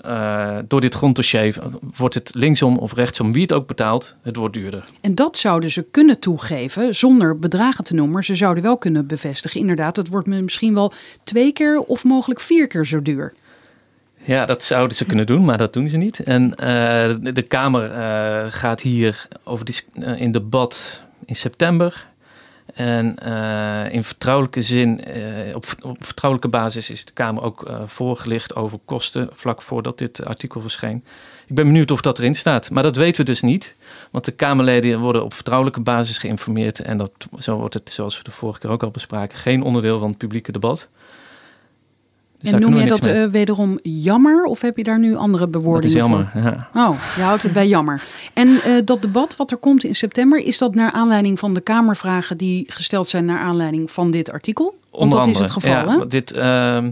door 0.68 0.82
dit 0.82 0.96
gronddossier 0.96 1.56
wordt 1.96 2.16
het 2.16 2.32
linksom 2.34 2.78
of 2.78 2.94
rechtsom, 2.94 3.32
wie 3.32 3.42
het 3.42 3.54
ook 3.54 3.68
betaalt, 3.68 4.16
het 4.22 4.36
wordt 4.36 4.54
duurder. 4.54 4.84
En 5.02 5.16
dat 5.16 5.38
zouden 5.38 5.72
ze 5.72 5.86
kunnen 5.92 6.20
toegeven 6.20 6.96
zonder 6.96 7.40
bedragen 7.40 7.84
te 7.84 7.94
noemen. 7.94 8.24
Ze 8.24 8.36
zouden 8.36 8.64
wel 8.64 8.78
kunnen 8.78 9.08
bevestigen, 9.08 9.60
inderdaad, 9.60 9.96
het 9.96 10.08
wordt 10.08 10.28
misschien 10.28 10.74
wel 10.74 10.94
twee 11.24 11.52
keer 11.52 11.80
of 11.80 12.04
mogelijk 12.04 12.42
vier 12.42 12.68
keer 12.68 12.86
zo 12.86 13.02
duur. 13.02 13.34
Ja, 14.24 14.46
dat 14.46 14.64
zouden 14.64 14.98
ze 14.98 15.06
kunnen 15.06 15.26
doen, 15.26 15.46
maar 15.46 15.58
dat 15.58 15.74
doen 15.74 15.88
ze 15.88 15.98
niet. 15.98 16.24
En 16.24 16.44
uh, 16.44 17.34
de, 17.34 17.46
Kamer 17.48 17.92
uh, 17.92 18.52
gaat 18.52 18.82
hier 18.82 19.28
over 19.44 19.66
in 20.16 20.32
debat 20.32 21.04
in 21.26 21.36
september. 21.36 22.08
En 22.74 23.16
in 23.92 24.04
vertrouwelijke 24.04 24.62
zin, 24.62 25.04
op, 25.54 25.66
op, 25.84 25.98
vertrouwelijke 26.00 26.58
basis 26.58 26.90
is 26.90 27.06
de 27.06 27.12
Kamer 27.12 27.44
ook 27.44 27.72
voorgelicht 27.86 28.56
over 28.56 28.80
kosten 28.86 29.30
vlak 29.32 29.62
voordat 29.62 29.98
dit 29.98 30.26
artikel 30.26 30.62
verscheen. 30.62 31.04
Ik 31.48 31.56
ben 31.56 31.66
benieuwd 31.66 31.92
of 31.92 32.02
dat 32.02 32.20
erin 32.20 32.36
staat, 32.36 32.70
maar 32.70 32.84
dat 32.84 32.96
weten 32.96 33.26
we 33.26 33.32
dus 33.32 33.42
niet. 33.42 33.78
Want 34.12 34.26
de 34.26 34.32
Kamerleden 34.32 35.00
worden 35.00 35.24
op 35.24 35.34
vertrouwelijke 35.34 35.82
basis 35.82 36.18
geïnformeerd. 36.18 36.80
En 36.80 36.98
dat, 36.98 37.12
zo 37.38 37.58
wordt 37.58 37.74
het, 37.74 37.92
zoals 37.92 38.18
we 38.18 38.24
de 38.24 38.32
vorige 38.32 38.60
keer 38.60 38.70
ook 38.70 38.84
al 38.84 38.92
bespraken, 38.92 39.38
geen 39.38 39.64
onderdeel 39.64 40.00
van 40.00 40.10
het 40.10 40.18
publieke 40.18 40.52
debat. 40.52 40.90
Dus 42.42 42.52
en 42.52 42.60
noem 42.60 42.78
je 42.78 42.86
dat 42.86 43.08
uh, 43.08 43.26
wederom 43.26 43.80
jammer 43.84 44.44
of 44.44 44.62
heb 44.62 44.78
je 44.78 44.84
daar 44.84 45.00
nu 45.00 45.16
andere 45.16 45.48
bewoordingen 45.48 46.00
voor? 46.00 46.10
Dat 46.18 46.28
is 46.34 46.42
jammer, 46.42 46.68
ja. 46.74 46.88
Oh, 46.88 47.00
je 47.16 47.22
houdt 47.22 47.44
het 47.44 47.54
bij 47.54 47.68
jammer. 47.68 48.04
En 48.34 48.48
uh, 48.48 48.60
dat 48.86 49.02
debat 49.02 49.36
wat 49.36 49.52
er 49.52 49.58
komt 49.58 49.84
in 49.84 49.96
september, 49.96 50.40
is 50.40 50.58
dat 50.58 50.76
naar 50.76 50.92
aanleiding 50.92 51.40
van 51.40 51.54
de 51.54 51.62
Kamervragen 51.62 52.38
die 52.38 52.66
gesteld 52.68 53.08
zijn 53.08 53.26
naar 53.26 53.40
aanleiding 53.40 53.92
van 53.92 54.12
dit 54.12 54.32
artikel? 54.32 54.66
Onder 54.66 55.00
Want 55.00 55.12
dat 55.12 55.20
andere, 55.20 55.36
is 55.36 55.52
het 55.52 55.52
geval, 55.52 55.94
ja, 55.94 56.00
hè? 56.00 56.08
Dit, 56.08 56.36
uh, 56.36 56.92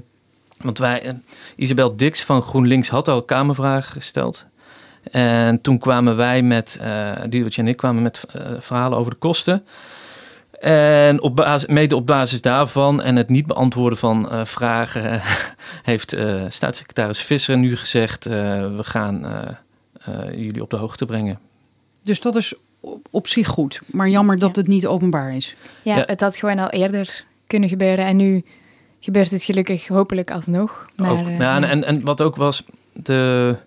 want 0.62 0.78
wij, 0.78 1.20
Isabel 1.56 1.96
Dix 1.96 2.24
van 2.24 2.42
GroenLinks 2.42 2.90
had 2.90 3.08
al 3.08 3.24
Kamervragen 3.24 3.92
gesteld. 3.92 4.46
En 5.12 5.62
toen 5.62 5.78
kwamen 5.78 6.16
wij 6.16 6.42
met, 6.42 6.80
uh, 6.82 7.58
en 7.58 7.68
ik 7.68 7.78
kwamen 7.78 8.04
met 8.04 8.24
verhalen 8.60 8.98
over 8.98 9.12
de 9.12 9.18
kosten. 9.18 9.66
En 10.60 11.22
op 11.22 11.36
basis, 11.36 11.70
mede 11.70 11.96
op 11.96 12.06
basis 12.06 12.42
daarvan 12.42 13.02
en 13.02 13.16
het 13.16 13.30
niet 13.30 13.46
beantwoorden 13.46 13.98
van 13.98 14.30
uh, 14.32 14.46
vragen, 14.46 15.22
heeft 15.84 16.16
uh, 16.16 16.44
staatssecretaris 16.48 17.22
Visser 17.22 17.58
nu 17.58 17.76
gezegd: 17.76 18.28
uh, 18.28 18.34
we 18.76 18.84
gaan 18.84 19.26
jullie 20.32 20.62
op 20.62 20.70
de 20.70 20.78
hoogte 20.78 21.06
brengen. 21.06 21.40
Dus 22.04 22.20
dat 22.20 22.36
is 22.36 22.54
op 23.10 23.28
zich 23.28 23.48
goed, 23.48 23.82
maar 23.86 24.10
jammer 24.10 24.40
dat 24.40 24.56
ja. 24.56 24.62
het 24.62 24.70
niet 24.70 24.88
openbaar 24.88 25.36
is. 25.36 25.56
Ja, 25.82 25.96
ja, 25.96 26.04
het 26.06 26.22
had 26.22 26.38
gewoon 26.38 26.60
al 26.60 26.70
eerder 26.70 27.26
kunnen 27.48 27.70
gebeuren 27.70 28.06
en 28.06 28.16
nu 28.16 28.44
gebeurt 29.00 29.32
het 29.32 29.44
gelukkig 29.44 29.88
hopelijk 29.88 30.32
alsnog. 30.32 30.86
Maar, 30.96 31.12
ook, 31.12 31.30
ja, 31.30 31.62
en, 31.62 31.84
en 31.84 32.04
wat 32.04 32.22
ook 32.22 32.36
was, 32.36 32.66
de, 32.94 33.58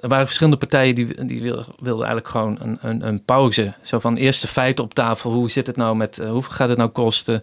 er 0.00 0.08
waren 0.08 0.26
verschillende 0.26 0.58
partijen 0.58 0.94
die, 0.94 1.24
die 1.24 1.42
wilden, 1.42 1.74
eigenlijk 1.82 2.28
gewoon 2.28 2.58
een, 2.60 2.78
een, 2.80 3.06
een, 3.06 3.24
pauze. 3.24 3.74
Zo 3.82 3.98
van 3.98 4.16
eerste 4.16 4.48
feiten 4.48 4.84
op 4.84 4.94
tafel. 4.94 5.32
Hoe 5.32 5.50
zit 5.50 5.66
het 5.66 5.76
nou 5.76 5.96
met, 5.96 6.18
uh, 6.18 6.30
hoeveel 6.30 6.52
gaat 6.52 6.68
het 6.68 6.78
nou 6.78 6.90
kosten? 6.90 7.42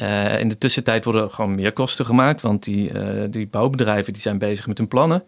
Uh, 0.00 0.40
in 0.40 0.48
de 0.48 0.58
tussentijd 0.58 1.04
worden 1.04 1.22
er 1.22 1.30
gewoon 1.30 1.54
meer 1.54 1.72
kosten 1.72 2.04
gemaakt. 2.04 2.40
Want 2.40 2.64
die, 2.64 2.92
uh, 2.92 3.22
die 3.30 3.46
bouwbedrijven 3.46 4.12
die 4.12 4.22
zijn 4.22 4.38
bezig 4.38 4.66
met 4.66 4.78
hun 4.78 4.88
plannen. 4.88 5.22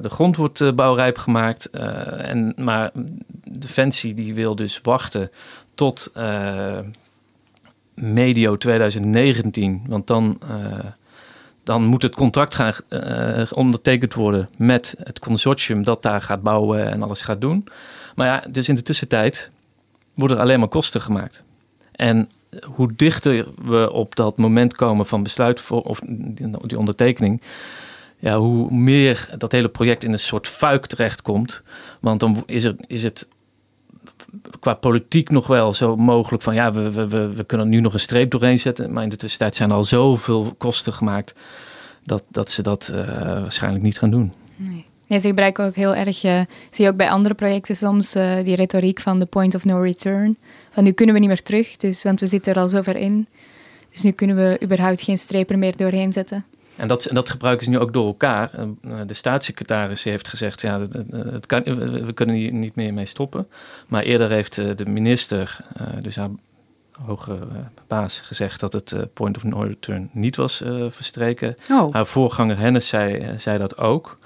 de 0.00 0.08
grond 0.08 0.36
wordt 0.36 0.74
bouwrijp 0.74 1.18
gemaakt. 1.18 1.70
en, 1.70 2.52
maar 2.56 2.90
Defensie 3.44 4.14
die 4.14 4.34
wil 4.34 4.56
dus 4.56 4.80
wachten 4.82 5.30
tot 5.74 6.12
medio 7.94 8.56
2019. 8.56 9.82
Want 9.86 10.06
dan 10.06 10.38
dan 11.64 11.84
moet 11.84 12.02
het 12.02 12.14
contract 12.14 12.54
gaan 12.54 12.72
uh, 12.88 13.42
ondertekend 13.52 14.14
worden 14.14 14.48
met 14.56 14.94
het 15.02 15.18
consortium 15.18 15.84
dat 15.84 16.02
daar 16.02 16.20
gaat 16.20 16.42
bouwen 16.42 16.90
en 16.90 17.02
alles 17.02 17.22
gaat 17.22 17.40
doen. 17.40 17.68
Maar 18.14 18.26
ja, 18.26 18.44
dus 18.50 18.68
in 18.68 18.74
de 18.74 18.82
tussentijd 18.82 19.50
worden 20.14 20.36
er 20.36 20.42
alleen 20.42 20.58
maar 20.58 20.68
kosten 20.68 21.00
gemaakt. 21.00 21.44
En 21.92 22.30
hoe 22.64 22.92
dichter 22.96 23.46
we 23.62 23.92
op 23.92 24.14
dat 24.16 24.38
moment 24.38 24.74
komen 24.74 25.06
van 25.06 25.22
besluit 25.22 25.60
voor, 25.60 25.82
of 25.82 26.00
die 26.62 26.78
ondertekening, 26.78 27.42
ja, 28.18 28.38
hoe 28.38 28.74
meer 28.74 29.28
dat 29.38 29.52
hele 29.52 29.68
project 29.68 30.04
in 30.04 30.12
een 30.12 30.18
soort 30.18 30.48
fuik 30.48 30.86
terechtkomt. 30.86 31.62
Want 32.00 32.20
dan 32.20 32.42
is, 32.46 32.64
er, 32.64 32.74
is 32.86 33.02
het 33.02 33.26
qua 34.60 34.74
politiek 34.74 35.30
nog 35.30 35.46
wel 35.46 35.74
zo 35.74 35.96
mogelijk 35.96 36.42
van 36.42 36.54
ja, 36.54 36.72
we, 36.72 37.08
we, 37.08 37.34
we 37.34 37.44
kunnen 37.44 37.68
nu 37.68 37.80
nog 37.80 37.92
een 37.92 38.00
streep 38.00 38.30
doorheen 38.30 38.58
zetten. 38.58 38.92
Maar 38.92 39.02
in 39.02 39.08
de 39.08 39.16
tussentijd 39.16 39.54
zijn 39.54 39.70
er 39.70 39.76
al 39.76 39.84
zoveel 39.84 40.54
kosten 40.58 40.92
gemaakt 40.92 41.34
dat, 42.04 42.22
dat 42.28 42.50
ze 42.50 42.62
dat 42.62 42.90
uh, 42.92 43.06
waarschijnlijk 43.16 43.84
niet 43.84 43.98
gaan 43.98 44.10
doen. 44.10 44.32
Nee. 44.56 44.86
Ze 45.20 45.28
gebruiken 45.28 45.64
ook 45.64 45.74
heel 45.74 45.94
erg, 45.94 46.24
uh, 46.24 46.40
zie 46.70 46.84
je 46.84 46.90
ook 46.90 46.96
bij 46.96 47.10
andere 47.10 47.34
projecten 47.34 47.76
soms, 47.76 48.16
uh, 48.16 48.44
die 48.44 48.56
retoriek 48.56 49.00
van 49.00 49.18
de 49.18 49.26
point 49.26 49.54
of 49.54 49.64
no 49.64 49.80
return. 49.80 50.36
Van 50.70 50.84
nu 50.84 50.92
kunnen 50.92 51.14
we 51.14 51.20
niet 51.20 51.30
meer 51.30 51.42
terug, 51.42 51.76
dus, 51.76 52.02
want 52.02 52.20
we 52.20 52.26
zitten 52.26 52.54
er 52.54 52.60
al 52.60 52.68
zo 52.68 52.82
ver 52.82 52.96
in. 52.96 53.26
Dus 53.90 54.02
nu 54.02 54.10
kunnen 54.10 54.36
we 54.36 54.58
überhaupt 54.62 55.02
geen 55.02 55.18
streep 55.18 55.50
er 55.50 55.58
meer 55.58 55.76
doorheen 55.76 56.12
zetten. 56.12 56.44
En 56.82 56.88
dat, 56.88 57.08
dat 57.12 57.30
gebruiken 57.30 57.64
ze 57.64 57.70
nu 57.70 57.78
ook 57.78 57.92
door 57.92 58.06
elkaar. 58.06 58.50
De 59.06 59.14
staatssecretaris 59.14 60.04
heeft 60.04 60.28
gezegd, 60.28 60.60
ja, 60.60 60.80
het 61.10 61.46
kan, 61.46 61.62
we 62.06 62.12
kunnen 62.12 62.36
hier 62.36 62.52
niet 62.52 62.74
meer 62.74 62.94
mee 62.94 63.06
stoppen. 63.06 63.48
Maar 63.88 64.02
eerder 64.02 64.30
heeft 64.30 64.54
de 64.54 64.86
minister, 64.86 65.56
dus 66.00 66.16
haar 66.16 66.28
hogere 67.02 67.46
baas, 67.86 68.20
gezegd 68.20 68.60
dat 68.60 68.72
het 68.72 68.96
point 69.14 69.36
of 69.36 69.44
no 69.44 69.60
return 69.60 70.10
niet 70.12 70.36
was 70.36 70.62
verstreken. 70.88 71.56
Oh. 71.70 71.94
Haar 71.94 72.06
voorganger 72.06 72.58
Hennis 72.58 72.88
zei, 72.88 73.34
zei 73.38 73.58
dat 73.58 73.78
ook. 73.78 74.18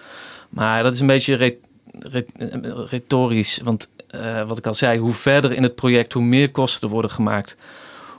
Maar 0.49 0.83
dat 0.83 0.95
is 0.95 1.01
een 1.01 1.07
beetje 1.07 1.57
retorisch, 2.89 3.61
want 3.65 3.91
wat 4.47 4.59
ik 4.59 4.67
al 4.67 4.75
zei, 4.75 4.99
hoe 4.99 5.13
verder 5.13 5.53
in 5.53 5.63
het 5.63 5.75
project, 5.75 6.13
hoe 6.13 6.25
meer 6.25 6.51
kosten 6.51 6.89
er 6.89 6.95
worden 6.95 7.11
gemaakt 7.11 7.57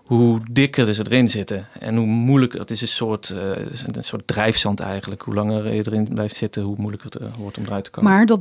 hoe 0.08 0.40
dikker 0.52 0.88
is 0.88 0.98
het 0.98 1.08
erin 1.08 1.28
zitten. 1.28 1.68
En 1.80 1.96
hoe 1.96 2.06
moeilijker, 2.06 2.60
het 2.60 2.72
is 2.72 2.82
een 2.82 2.88
soort, 2.88 3.34
uh, 3.36 3.42
een 3.94 4.04
soort 4.04 4.28
drijfzand 4.28 4.80
eigenlijk. 4.80 5.22
Hoe 5.22 5.34
langer 5.34 5.74
je 5.74 5.84
erin 5.86 6.08
blijft 6.14 6.36
zitten, 6.36 6.64
hoe 6.64 6.76
moeilijker 6.78 7.10
het 7.12 7.24
uh, 7.24 7.30
wordt 7.38 7.58
om 7.58 7.66
eruit 7.66 7.84
te 7.84 7.92
komen. 7.92 8.12
Maar 8.12 8.26
dat 8.26 8.40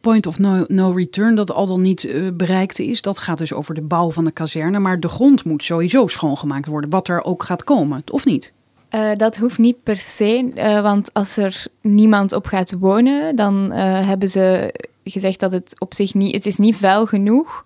point 0.00 0.26
of 0.26 0.38
no, 0.38 0.64
no 0.68 0.90
return, 0.90 1.34
dat 1.34 1.52
al 1.52 1.66
dan 1.66 1.80
niet 1.80 2.04
uh, 2.04 2.28
bereikt 2.32 2.78
is, 2.78 3.02
dat 3.02 3.18
gaat 3.18 3.38
dus 3.38 3.52
over 3.52 3.74
de 3.74 3.82
bouw 3.82 4.10
van 4.10 4.24
de 4.24 4.30
kazerne. 4.30 4.78
Maar 4.78 5.00
de 5.00 5.08
grond 5.08 5.44
moet 5.44 5.64
sowieso 5.64 6.06
schoongemaakt 6.06 6.66
worden, 6.66 6.90
wat 6.90 7.08
er 7.08 7.24
ook 7.24 7.42
gaat 7.42 7.64
komen, 7.64 8.02
of 8.10 8.24
niet? 8.24 8.52
Uh, 8.94 9.10
dat 9.16 9.36
hoeft 9.36 9.58
niet 9.58 9.82
per 9.82 9.96
se, 9.96 10.50
uh, 10.56 10.80
want 10.80 11.14
als 11.14 11.36
er 11.36 11.66
niemand 11.80 12.32
op 12.32 12.46
gaat 12.46 12.74
wonen, 12.78 13.36
dan 13.36 13.72
uh, 13.72 14.06
hebben 14.06 14.28
ze 14.28 14.74
gezegd 15.04 15.40
dat 15.40 15.52
het 15.52 15.76
op 15.78 15.94
zich 15.94 16.14
niet, 16.14 16.34
het 16.34 16.46
is 16.46 16.56
niet 16.56 16.76
vuil 16.76 17.06
genoeg 17.06 17.64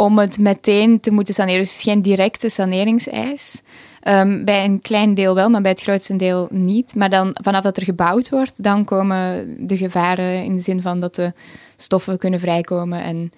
om 0.00 0.18
het 0.18 0.38
meteen 0.38 1.00
te 1.00 1.12
moeten 1.12 1.34
saneren. 1.34 1.60
Dus 1.60 1.70
het 1.70 1.78
is 1.78 1.92
geen 1.92 2.02
directe 2.02 2.48
saneringseis. 2.48 3.62
Um, 4.08 4.44
bij 4.44 4.64
een 4.64 4.80
klein 4.80 5.14
deel 5.14 5.34
wel, 5.34 5.48
maar 5.48 5.60
bij 5.60 5.70
het 5.70 5.82
grootste 5.82 6.16
deel 6.16 6.48
niet. 6.50 6.94
Maar 6.94 7.10
dan 7.10 7.30
vanaf 7.42 7.62
dat 7.62 7.76
er 7.76 7.84
gebouwd 7.84 8.28
wordt, 8.28 8.62
dan 8.62 8.84
komen 8.84 9.54
de 9.66 9.76
gevaren 9.76 10.44
in 10.44 10.54
de 10.54 10.60
zin 10.60 10.82
van 10.82 11.00
dat 11.00 11.14
de 11.14 11.32
stoffen 11.76 12.18
kunnen 12.18 12.40
vrijkomen 12.40 13.02
en 13.02 13.30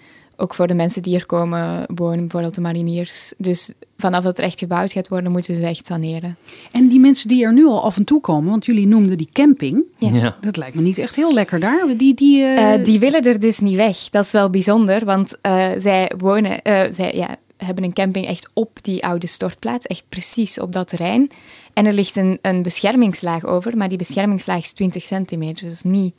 ook 0.42 0.54
voor 0.54 0.66
de 0.66 0.74
mensen 0.74 1.02
die 1.02 1.14
er 1.14 1.26
komen 1.26 1.84
wonen, 1.94 2.18
bijvoorbeeld 2.18 2.54
de 2.54 2.60
mariniers. 2.60 3.32
Dus 3.38 3.72
vanaf 3.98 4.24
dat 4.24 4.38
er 4.38 4.44
echt 4.44 4.58
gebouwd 4.58 4.92
gaat 4.92 5.08
worden, 5.08 5.32
moeten 5.32 5.56
ze 5.56 5.66
echt 5.66 5.86
saneren. 5.86 6.36
En 6.70 6.88
die 6.88 7.00
mensen 7.00 7.28
die 7.28 7.44
er 7.44 7.52
nu 7.52 7.66
al 7.66 7.84
af 7.84 7.96
en 7.96 8.04
toe 8.04 8.20
komen, 8.20 8.50
want 8.50 8.64
jullie 8.64 8.86
noemden 8.86 9.18
die 9.18 9.28
camping. 9.32 9.82
Ja. 9.98 10.10
Ja. 10.14 10.36
Dat 10.40 10.56
lijkt 10.56 10.74
me 10.74 10.82
niet 10.82 10.98
echt 10.98 11.16
heel 11.16 11.32
lekker 11.32 11.60
daar. 11.60 11.96
Die, 11.96 12.14
die, 12.14 12.38
uh... 12.38 12.76
Uh, 12.76 12.84
die 12.84 12.98
willen 12.98 13.22
er 13.22 13.40
dus 13.40 13.58
niet 13.58 13.76
weg. 13.76 14.08
Dat 14.08 14.24
is 14.24 14.32
wel 14.32 14.50
bijzonder, 14.50 15.04
want 15.04 15.38
uh, 15.46 15.66
zij 15.78 16.12
wonen, 16.18 16.60
zij, 16.90 17.12
ja, 17.14 17.36
hebben 17.56 17.84
een 17.84 17.92
camping 17.92 18.26
echt 18.26 18.48
op 18.52 18.78
die 18.82 19.04
oude 19.04 19.26
stortplaats, 19.26 19.86
echt 19.86 20.04
precies 20.08 20.60
op 20.60 20.72
dat 20.72 20.88
terrein. 20.88 21.30
En 21.72 21.86
er 21.86 21.92
ligt 21.92 22.16
een, 22.16 22.38
een 22.42 22.62
beschermingslaag 22.62 23.44
over, 23.44 23.76
maar 23.76 23.88
die 23.88 23.98
beschermingslaag 23.98 24.62
is 24.62 24.72
20 24.72 25.02
centimeter, 25.02 25.68
dus 25.68 25.82
niet 25.82 26.14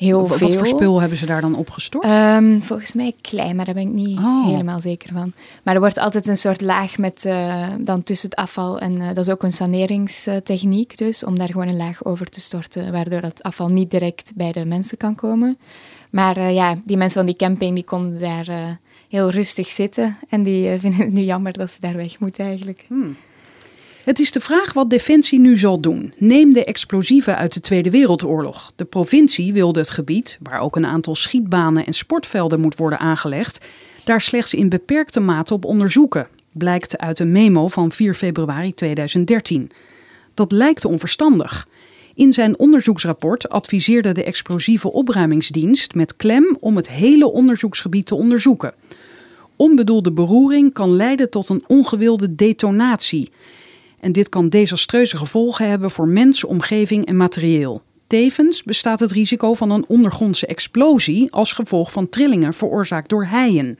heel 0.00 0.28
Wat 0.28 0.38
veel. 0.38 0.52
voor 0.52 0.66
spul 0.66 1.00
hebben 1.00 1.18
ze 1.18 1.26
daar 1.26 1.40
dan 1.40 1.54
opgestort? 1.54 2.04
Ehm, 2.04 2.60
volgens 2.60 2.92
mij 2.92 3.12
klei, 3.20 3.54
maar 3.54 3.64
daar 3.64 3.74
ben 3.74 3.82
ik 3.86 3.92
niet 3.92 4.18
Oh. 4.18 4.46
helemaal 4.46 4.80
zeker 4.80 5.12
van. 5.12 5.32
Maar 5.62 5.74
er 5.74 5.80
wordt 5.80 5.98
altijd 5.98 6.28
een 6.28 6.36
soort 6.36 6.60
laag 6.60 6.98
met 6.98 7.24
eh, 7.24 7.66
dan 7.80 8.02
tussen 8.02 8.30
het 8.30 8.38
afval 8.38 8.78
en 8.78 9.00
eh, 9.00 9.06
dat 9.08 9.26
is 9.26 9.30
ook 9.32 9.42
een 9.42 9.52
saneringstechniek 9.52 10.96
dus, 10.98 11.24
om 11.24 11.38
daar 11.38 11.48
gewoon 11.50 11.68
een 11.68 11.76
laag 11.76 12.04
over 12.04 12.26
te 12.26 12.40
storten, 12.40 12.92
waardoor 12.92 13.20
dat 13.20 13.42
afval 13.42 13.68
niet 13.68 13.90
direct 13.90 14.32
bij 14.34 14.52
de 14.52 14.64
mensen 14.64 14.96
kan 14.96 15.14
komen. 15.14 15.58
Maar 16.10 16.36
eh, 16.36 16.54
ja, 16.54 16.76
die 16.84 16.96
mensen 16.96 17.18
van 17.18 17.26
die 17.26 17.36
camping 17.48 17.74
die 17.74 17.84
konden 17.84 18.20
daar 18.20 18.78
heel 19.08 19.30
rustig 19.30 19.68
zitten 19.70 20.16
en 20.28 20.42
die 20.42 20.70
vinden 20.80 21.00
het 21.00 21.12
nu 21.12 21.20
jammer 21.22 21.52
dat 21.52 21.70
ze 21.70 21.80
daar 21.80 21.96
weg 21.96 22.18
moeten 22.18 22.44
eigenlijk. 22.44 22.86
Het 24.04 24.18
is 24.18 24.32
de 24.32 24.40
vraag 24.40 24.72
wat 24.72 24.90
Defensie 24.90 25.38
nu 25.38 25.58
zal 25.58 25.80
doen. 25.80 26.12
Neem 26.16 26.52
de 26.52 26.64
explosieven 26.64 27.36
uit 27.36 27.52
de 27.52 27.60
Tweede 27.60 27.90
Wereldoorlog. 27.90 28.72
De 28.76 28.84
provincie 28.84 29.52
wilde 29.52 29.78
het 29.78 29.90
gebied, 29.90 30.38
waar 30.42 30.60
ook 30.60 30.76
een 30.76 30.86
aantal 30.86 31.14
schietbanen 31.14 31.86
en 31.86 31.92
sportvelden 31.92 32.60
moet 32.60 32.76
worden 32.76 32.98
aangelegd, 32.98 33.66
daar 34.04 34.20
slechts 34.20 34.54
in 34.54 34.68
beperkte 34.68 35.20
mate 35.20 35.54
op 35.54 35.64
onderzoeken, 35.64 36.28
blijkt 36.52 36.98
uit 36.98 37.18
een 37.18 37.32
memo 37.32 37.68
van 37.68 37.92
4 37.92 38.14
februari 38.14 38.74
2013. 38.74 39.70
Dat 40.34 40.52
lijkt 40.52 40.84
onverstandig. 40.84 41.68
In 42.14 42.32
zijn 42.32 42.58
onderzoeksrapport 42.58 43.48
adviseerde 43.48 44.12
de 44.12 44.24
explosieve 44.24 44.92
opruimingsdienst 44.92 45.94
met 45.94 46.16
klem 46.16 46.56
om 46.60 46.76
het 46.76 46.90
hele 46.90 47.30
onderzoeksgebied 47.32 48.06
te 48.06 48.14
onderzoeken. 48.14 48.74
Onbedoelde 49.56 50.12
beroering 50.12 50.72
kan 50.72 50.96
leiden 50.96 51.30
tot 51.30 51.48
een 51.48 51.64
ongewilde 51.66 52.34
detonatie. 52.34 53.30
En 54.00 54.12
dit 54.12 54.28
kan 54.28 54.48
desastreuze 54.48 55.16
gevolgen 55.16 55.68
hebben 55.68 55.90
voor 55.90 56.08
mens, 56.08 56.44
omgeving 56.44 57.06
en 57.06 57.16
materieel. 57.16 57.82
Tevens 58.06 58.62
bestaat 58.62 59.00
het 59.00 59.12
risico 59.12 59.54
van 59.54 59.70
een 59.70 59.84
ondergrondse 59.88 60.46
explosie 60.46 61.32
als 61.32 61.52
gevolg 61.52 61.92
van 61.92 62.08
trillingen 62.08 62.54
veroorzaakt 62.54 63.08
door 63.08 63.24
heien. 63.24 63.76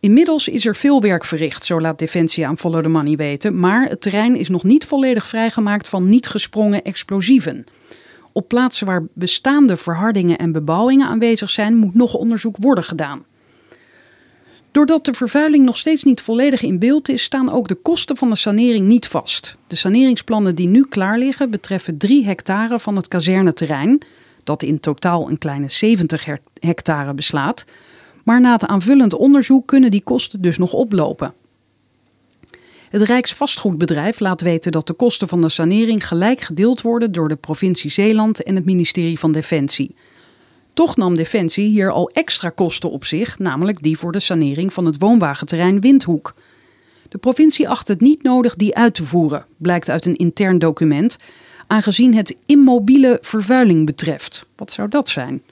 Inmiddels 0.00 0.48
is 0.48 0.66
er 0.66 0.76
veel 0.76 1.00
werk 1.00 1.24
verricht, 1.24 1.64
zo 1.64 1.80
laat 1.80 1.98
Defensie 1.98 2.46
aan 2.46 2.58
Follow 2.58 2.82
the 2.82 2.88
Money 2.88 3.16
weten, 3.16 3.58
maar 3.58 3.88
het 3.88 4.00
terrein 4.00 4.36
is 4.36 4.48
nog 4.48 4.64
niet 4.64 4.84
volledig 4.84 5.26
vrijgemaakt 5.26 5.88
van 5.88 6.08
niet 6.08 6.26
gesprongen 6.26 6.82
explosieven. 6.82 7.64
Op 8.32 8.48
plaatsen 8.48 8.86
waar 8.86 9.06
bestaande 9.14 9.76
verhardingen 9.76 10.38
en 10.38 10.52
bebouwingen 10.52 11.06
aanwezig 11.06 11.50
zijn, 11.50 11.76
moet 11.76 11.94
nog 11.94 12.14
onderzoek 12.14 12.56
worden 12.60 12.84
gedaan. 12.84 13.24
Doordat 14.70 15.04
de 15.04 15.14
vervuiling 15.14 15.64
nog 15.64 15.76
steeds 15.76 16.02
niet 16.02 16.20
volledig 16.20 16.62
in 16.62 16.78
beeld 16.78 17.08
is, 17.08 17.22
staan 17.22 17.50
ook 17.50 17.68
de 17.68 17.74
kosten 17.74 18.16
van 18.16 18.30
de 18.30 18.36
sanering 18.36 18.86
niet 18.86 19.06
vast. 19.06 19.56
De 19.66 19.76
saneringsplannen 19.76 20.54
die 20.54 20.68
nu 20.68 20.86
klaar 20.88 21.18
liggen 21.18 21.50
betreffen 21.50 21.96
3 21.98 22.24
hectare 22.24 22.78
van 22.78 22.96
het 22.96 23.08
kazerneterrein, 23.08 24.00
dat 24.44 24.62
in 24.62 24.80
totaal 24.80 25.30
een 25.30 25.38
kleine 25.38 25.68
70 25.68 26.24
her- 26.24 26.40
hectare 26.60 27.14
beslaat. 27.14 27.64
Maar 28.24 28.40
na 28.40 28.52
het 28.52 28.66
aanvullend 28.66 29.14
onderzoek 29.14 29.66
kunnen 29.66 29.90
die 29.90 30.02
kosten 30.02 30.40
dus 30.40 30.58
nog 30.58 30.72
oplopen. 30.72 31.34
Het 32.88 33.02
Rijksvastgoedbedrijf 33.02 34.20
laat 34.20 34.40
weten 34.40 34.72
dat 34.72 34.86
de 34.86 34.92
kosten 34.92 35.28
van 35.28 35.40
de 35.40 35.48
sanering 35.48 36.06
gelijk 36.06 36.40
gedeeld 36.40 36.82
worden 36.82 37.12
door 37.12 37.28
de 37.28 37.36
provincie 37.36 37.90
Zeeland 37.90 38.42
en 38.42 38.54
het 38.54 38.64
ministerie 38.64 39.18
van 39.18 39.32
Defensie. 39.32 39.94
Toch 40.74 40.96
nam 40.96 41.16
Defensie 41.16 41.68
hier 41.68 41.90
al 41.90 42.10
extra 42.10 42.50
kosten 42.50 42.90
op 42.90 43.04
zich, 43.04 43.38
namelijk 43.38 43.82
die 43.82 43.98
voor 43.98 44.12
de 44.12 44.20
sanering 44.20 44.72
van 44.72 44.86
het 44.86 44.98
woonwagenterrein 44.98 45.80
Windhoek. 45.80 46.34
De 47.08 47.18
provincie 47.18 47.68
acht 47.68 47.88
het 47.88 48.00
niet 48.00 48.22
nodig 48.22 48.54
die 48.54 48.76
uit 48.76 48.94
te 48.94 49.04
voeren, 49.04 49.44
blijkt 49.56 49.90
uit 49.90 50.06
een 50.06 50.16
intern 50.16 50.58
document, 50.58 51.16
aangezien 51.66 52.14
het 52.14 52.36
immobiele 52.46 53.18
vervuiling 53.20 53.86
betreft. 53.86 54.46
Wat 54.56 54.72
zou 54.72 54.88
dat 54.88 55.08
zijn? 55.08 55.42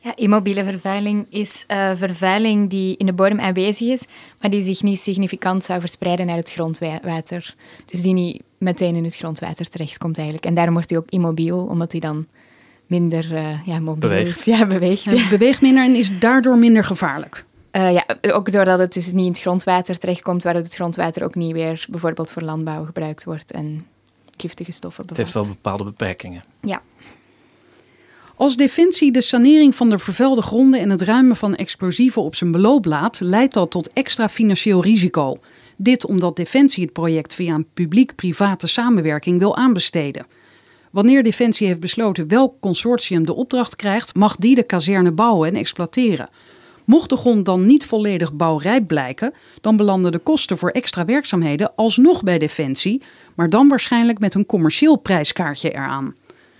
Ja, 0.00 0.16
immobiele 0.16 0.64
vervuiling 0.64 1.26
is 1.30 1.64
eh, 1.66 1.90
vervuiling 1.96 2.70
die 2.70 2.96
in 2.96 3.06
de 3.06 3.12
bodem 3.12 3.40
aanwezig 3.40 3.88
is, 3.88 4.02
maar 4.40 4.50
die 4.50 4.62
zich 4.62 4.82
niet 4.82 5.00
significant 5.00 5.64
zou 5.64 5.80
verspreiden 5.80 6.26
naar 6.26 6.36
het 6.36 6.52
grondwater. 6.52 7.54
Dus 7.84 8.02
die 8.02 8.12
niet 8.12 8.42
meteen 8.58 8.96
in 8.96 9.04
het 9.04 9.16
grondwater 9.16 9.68
terechtkomt 9.68 10.16
eigenlijk. 10.16 10.46
En 10.46 10.54
daarom 10.54 10.74
wordt 10.74 10.88
die 10.88 10.98
ook 10.98 11.10
immobiel, 11.10 11.66
omdat 11.66 11.90
die 11.90 12.00
dan 12.00 12.26
minder 12.86 13.34
eh, 13.34 13.66
ja, 13.66 13.78
mobiel 13.78 14.08
Beweegt. 14.08 14.38
is. 14.38 14.44
Ja, 14.58 14.66
beweegt. 14.66 15.04
Het 15.04 15.28
beweegt 15.28 15.60
minder 15.60 15.84
en 15.84 15.94
is 15.94 16.18
daardoor 16.18 16.58
minder 16.58 16.84
gevaarlijk. 16.84 17.44
Eh, 17.70 17.92
ja, 17.92 18.04
ook 18.32 18.52
doordat 18.52 18.78
het 18.78 18.92
dus 18.92 19.12
niet 19.12 19.24
in 19.24 19.30
het 19.32 19.40
grondwater 19.40 19.98
terechtkomt, 19.98 20.42
waardoor 20.42 20.62
het 20.62 20.74
grondwater 20.74 21.24
ook 21.24 21.34
niet 21.34 21.52
weer 21.52 21.86
bijvoorbeeld 21.90 22.30
voor 22.30 22.42
landbouw 22.42 22.84
gebruikt 22.84 23.24
wordt 23.24 23.50
en 23.52 23.86
giftige 24.36 24.72
stoffen 24.72 25.04
Het 25.06 25.16
bevat. 25.16 25.32
heeft 25.32 25.46
wel 25.46 25.54
bepaalde 25.54 25.84
beperkingen. 25.84 26.42
Ja. 26.60 26.82
Als 28.36 28.56
Defensie 28.56 29.12
de 29.12 29.20
sanering 29.20 29.74
van 29.74 29.90
de 29.90 29.98
vervuilde 29.98 30.42
gronden 30.42 30.80
en 30.80 30.90
het 30.90 31.00
ruimen 31.02 31.36
van 31.36 31.54
explosieven 31.54 32.22
op 32.22 32.34
zijn 32.34 32.52
beloop 32.52 32.84
laat, 32.84 33.20
leidt 33.20 33.54
dat 33.54 33.70
tot 33.70 33.92
extra 33.92 34.28
financieel 34.28 34.82
risico. 34.82 35.38
Dit 35.76 36.06
omdat 36.06 36.36
Defensie 36.36 36.84
het 36.84 36.92
project 36.92 37.34
via 37.34 37.54
een 37.54 37.66
publiek-private 37.74 38.66
samenwerking 38.66 39.38
wil 39.38 39.56
aanbesteden. 39.56 40.26
Wanneer 40.94 41.22
Defensie 41.22 41.66
heeft 41.66 41.80
besloten 41.80 42.28
welk 42.28 42.60
consortium 42.60 43.26
de 43.26 43.34
opdracht 43.34 43.76
krijgt, 43.76 44.14
mag 44.14 44.36
die 44.36 44.54
de 44.54 44.62
kazerne 44.62 45.12
bouwen 45.12 45.48
en 45.48 45.56
exploiteren. 45.56 46.28
Mocht 46.84 47.08
de 47.08 47.16
grond 47.16 47.44
dan 47.44 47.66
niet 47.66 47.86
volledig 47.86 48.32
bouwrijp 48.32 48.86
blijken, 48.86 49.34
dan 49.60 49.76
belanden 49.76 50.12
de 50.12 50.18
kosten 50.18 50.58
voor 50.58 50.70
extra 50.70 51.04
werkzaamheden 51.04 51.74
alsnog 51.76 52.22
bij 52.22 52.38
Defensie, 52.38 53.02
maar 53.34 53.48
dan 53.48 53.68
waarschijnlijk 53.68 54.18
met 54.18 54.34
een 54.34 54.46
commercieel 54.46 54.96
prijskaartje 54.96 55.70
eraan. 55.70 56.14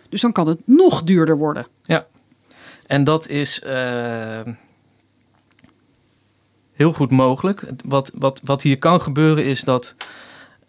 Dus 0.09 0.21
dan 0.21 0.33
kan 0.33 0.47
het 0.47 0.61
nog 0.65 1.03
duurder 1.03 1.37
worden. 1.37 1.67
Ja, 1.83 2.07
en 2.87 3.05
dat 3.05 3.29
is 3.29 3.61
eh, 3.61 4.41
heel 6.73 6.93
goed 6.93 7.11
mogelijk. 7.11 7.67
Wat, 7.85 8.11
wat, 8.15 8.41
wat 8.45 8.63
hier 8.63 8.79
kan 8.79 9.01
gebeuren 9.01 9.45
is 9.45 9.61
dat 9.61 9.95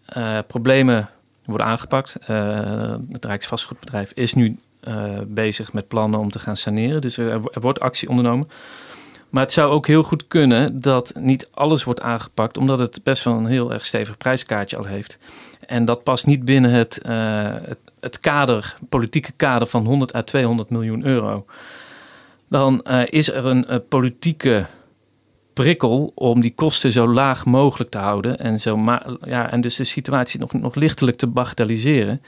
eh, 0.04 0.38
problemen 0.46 1.10
worden 1.46 1.66
aangepakt. 1.66 2.16
Eh, 2.26 2.94
het 3.10 3.24
Rijksvastgoedbedrijf 3.24 4.12
is 4.14 4.34
nu 4.34 4.58
eh, 4.80 5.18
bezig 5.26 5.72
met 5.72 5.88
plannen 5.88 6.20
om 6.20 6.30
te 6.30 6.38
gaan 6.38 6.56
saneren. 6.56 7.00
Dus 7.00 7.18
er, 7.18 7.30
er 7.30 7.60
wordt 7.60 7.80
actie 7.80 8.08
ondernomen. 8.08 8.48
Maar 9.30 9.42
het 9.42 9.52
zou 9.52 9.70
ook 9.70 9.86
heel 9.86 10.02
goed 10.02 10.28
kunnen 10.28 10.80
dat 10.80 11.12
niet 11.18 11.48
alles 11.50 11.84
wordt 11.84 12.00
aangepakt, 12.00 12.58
omdat 12.58 12.78
het 12.78 13.00
best 13.02 13.24
wel 13.24 13.34
een 13.34 13.46
heel 13.46 13.72
erg 13.72 13.86
stevig 13.86 14.16
prijskaartje 14.16 14.76
al 14.76 14.84
heeft. 14.84 15.18
En 15.66 15.84
dat 15.84 16.02
past 16.02 16.26
niet 16.26 16.44
binnen 16.44 16.70
het, 16.70 17.00
eh, 17.02 17.54
het, 18.00 18.20
kader, 18.20 18.76
politieke 18.88 19.32
kader 19.32 19.68
van 19.68 19.86
100 19.86 20.14
à 20.14 20.22
200 20.22 20.70
miljoen 20.70 21.06
euro. 21.06 21.44
Dan 22.48 22.82
is 23.10 23.32
er 23.32 23.46
een 23.46 23.82
politieke 23.88 24.66
prikkel 25.62 26.12
om 26.14 26.40
die 26.40 26.54
kosten 26.54 26.92
zo 26.92 27.08
laag 27.08 27.44
mogelijk 27.44 27.90
te 27.90 27.98
houden. 27.98 28.38
En, 28.38 28.60
zo 28.60 28.98
ja, 29.24 29.50
en 29.50 29.60
dus 29.60 29.76
de 29.76 29.84
situatie 29.84 30.40
nog, 30.40 30.52
nog 30.52 30.74
lichtelijk 30.74 31.16
te 31.16 31.26
bagatelliseren. 31.26 32.22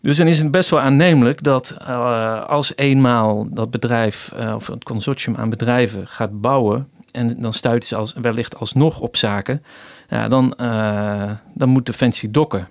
Dus 0.00 0.16
dan 0.16 0.26
is 0.26 0.38
het 0.38 0.50
best 0.50 0.70
wel 0.70 0.80
aannemelijk 0.80 1.42
dat 1.42 1.76
eh, 1.78 2.44
als 2.44 2.76
eenmaal 2.76 3.46
dat 3.50 3.70
bedrijf 3.70 4.32
eh, 4.36 4.54
of 4.54 4.66
het 4.66 4.84
consortium 4.84 5.36
aan 5.36 5.50
bedrijven 5.50 6.06
gaat 6.06 6.40
bouwen. 6.40 6.88
en 7.10 7.40
dan 7.40 7.52
stuiten 7.52 7.88
ze 7.88 7.96
als, 7.96 8.14
wellicht 8.20 8.58
alsnog 8.58 9.00
op 9.00 9.16
zaken. 9.16 9.62
Ja, 10.08 10.28
dan, 10.28 10.54
eh, 10.54 11.30
dan 11.54 11.68
moet 11.68 11.86
Defensie 11.86 12.30
dokken. 12.30 12.68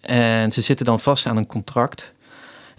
En 0.00 0.52
ze 0.52 0.60
zitten 0.60 0.86
dan 0.86 1.00
vast 1.00 1.26
aan 1.26 1.36
een 1.36 1.46
contract. 1.46 2.14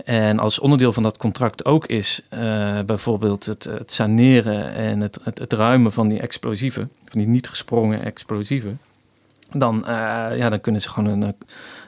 En 0.05 0.39
als 0.39 0.59
onderdeel 0.59 0.93
van 0.93 1.03
dat 1.03 1.17
contract 1.17 1.65
ook 1.65 1.85
is 1.85 2.21
eh, 2.29 2.79
bijvoorbeeld 2.85 3.45
het, 3.45 3.63
het 3.63 3.91
saneren 3.91 4.73
en 4.73 5.01
het, 5.01 5.19
het, 5.23 5.37
het 5.37 5.53
ruimen 5.53 5.91
van 5.91 6.07
die 6.07 6.19
explosieven, 6.19 6.91
van 7.05 7.19
die 7.19 7.29
niet 7.29 7.47
gesprongen 7.47 8.03
explosieven, 8.03 8.79
dan, 9.51 9.87
eh, 9.87 10.37
ja, 10.37 10.49
dan 10.49 10.61
kunnen 10.61 10.81
ze 10.81 10.89
gewoon 10.89 11.09
een 11.09 11.23
eh, 11.23 11.29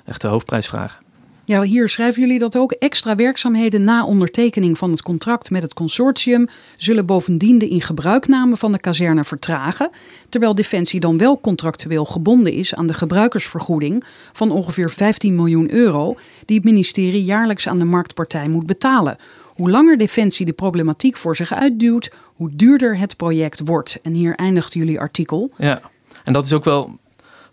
echte 0.05 0.27
hoofdprijs 0.27 0.67
vragen. 0.67 1.03
Ja, 1.45 1.61
hier 1.61 1.89
schrijven 1.89 2.21
jullie 2.21 2.39
dat 2.39 2.57
ook. 2.57 2.71
Extra 2.71 3.15
werkzaamheden 3.15 3.83
na 3.83 4.05
ondertekening 4.05 4.77
van 4.77 4.91
het 4.91 5.01
contract 5.01 5.49
met 5.49 5.61
het 5.61 5.73
consortium 5.73 6.47
zullen 6.75 7.05
bovendien 7.05 7.57
de 7.57 7.67
ingebruikname 7.67 8.55
van 8.55 8.71
de 8.71 8.79
kazerne 8.79 9.23
vertragen, 9.23 9.89
terwijl 10.29 10.55
Defensie 10.55 10.99
dan 10.99 11.17
wel 11.17 11.41
contractueel 11.41 12.05
gebonden 12.05 12.53
is 12.53 12.75
aan 12.75 12.87
de 12.87 12.93
gebruikersvergoeding 12.93 14.03
van 14.31 14.51
ongeveer 14.51 14.89
15 14.89 15.35
miljoen 15.35 15.71
euro 15.71 16.15
die 16.45 16.55
het 16.55 16.65
ministerie 16.65 17.23
jaarlijks 17.23 17.67
aan 17.67 17.79
de 17.79 17.85
marktpartij 17.85 18.47
moet 18.47 18.65
betalen. 18.65 19.17
Hoe 19.45 19.69
langer 19.69 19.97
Defensie 19.97 20.45
de 20.45 20.53
problematiek 20.53 21.17
voor 21.17 21.35
zich 21.35 21.53
uitduwt, 21.53 22.11
hoe 22.35 22.49
duurder 22.53 22.97
het 22.97 23.17
project 23.17 23.61
wordt. 23.65 23.99
En 24.01 24.13
hier 24.13 24.35
eindigt 24.35 24.73
jullie 24.73 24.99
artikel. 24.99 25.51
Ja, 25.57 25.81
en 26.23 26.33
dat 26.33 26.45
is 26.45 26.53
ook 26.53 26.63
wel 26.63 26.99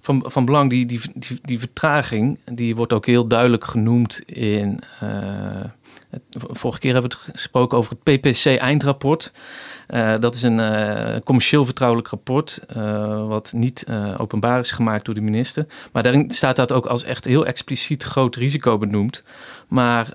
van, 0.09 0.25
van 0.27 0.45
belang. 0.45 0.71
Die, 0.71 0.87
die, 0.87 1.01
die, 1.15 1.39
die 1.43 1.59
vertraging, 1.59 2.39
die 2.53 2.77
wordt 2.77 2.93
ook 2.93 3.07
heel 3.07 3.27
duidelijk 3.27 3.65
genoemd 3.65 4.21
in, 4.27 4.81
eh, 5.01 5.65
Vorige 6.31 6.79
keer 6.79 6.93
hebben 6.93 7.11
we 7.11 7.17
het 7.17 7.31
gesproken 7.31 7.79
over 7.79 7.97
het 7.97 8.03
PPC-eindrapport. 8.03 9.33
Uh, 9.89 10.15
dat 10.21 10.35
is 10.35 10.43
een 10.43 10.59
uh, 10.59 11.17
commercieel 11.25 11.65
vertrouwelijk 11.65 12.09
rapport, 12.09 12.61
uh, 12.77 13.27
wat 13.27 13.53
niet 13.57 13.87
openbaar 14.17 14.61
is 14.61 14.71
gemaakt 14.71 15.05
door 15.05 15.15
de 15.15 15.21
minister. 15.21 15.67
Maar 15.93 16.03
daarin 16.03 16.31
staat 16.31 16.57
dat 16.57 16.73
ook 16.73 16.87
als 16.87 17.03
echt 17.03 17.25
heel 17.25 17.47
expliciet 17.47 18.05
groot 18.05 18.37
risico 18.37 18.79
benoemd. 18.79 19.23
Maar 19.69 20.15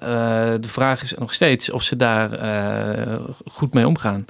de 0.62 0.68
vraag 0.68 1.02
is 1.02 1.14
nog 1.14 1.34
steeds 1.34 1.72
of 1.72 1.84
ze 1.84 1.96
daar 1.96 2.30
goed 3.46 3.74
mee 3.74 3.88
omgaan 3.88 4.26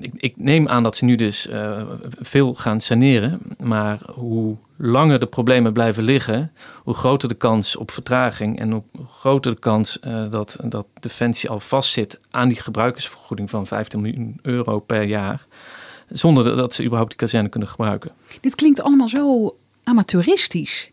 ik, 0.00 0.12
ik, 0.16 0.34
neem 0.36 0.68
aan 0.68 0.82
dat 0.82 0.96
ze 0.96 1.04
nu 1.04 1.16
dus 1.16 1.46
uh, 1.46 1.82
veel 2.20 2.54
gaan 2.54 2.80
saneren. 2.80 3.40
Maar 3.58 3.98
hoe 4.14 4.56
langer 4.76 5.20
de 5.20 5.26
problemen 5.26 5.72
blijven 5.72 6.02
liggen, 6.02 6.52
hoe 6.82 6.94
groter 6.94 7.28
de 7.28 7.34
kans 7.34 7.76
op 7.76 7.90
vertraging 7.90 8.58
en 8.58 8.70
hoe 8.70 8.82
groter 9.08 9.54
de 9.54 9.60
kans 9.60 9.98
uh, 10.06 10.30
dat, 10.30 10.56
dat 10.64 10.86
Defensie 11.00 11.50
al 11.50 11.60
vastzit 11.60 12.20
aan 12.30 12.48
die 12.48 12.60
gebruikersvergoeding 12.60 13.50
van 13.50 13.66
15 13.66 14.00
miljoen 14.00 14.38
euro 14.42 14.78
per 14.78 15.02
jaar. 15.02 15.46
Zonder 16.08 16.56
dat 16.56 16.74
ze 16.74 16.82
überhaupt 16.82 17.10
die 17.10 17.18
kazerne 17.18 17.48
kunnen 17.48 17.68
gebruiken. 17.68 18.10
Dit 18.40 18.54
klinkt 18.54 18.82
allemaal 18.82 19.08
zo 19.08 19.54
amateuristisch. 19.84 20.90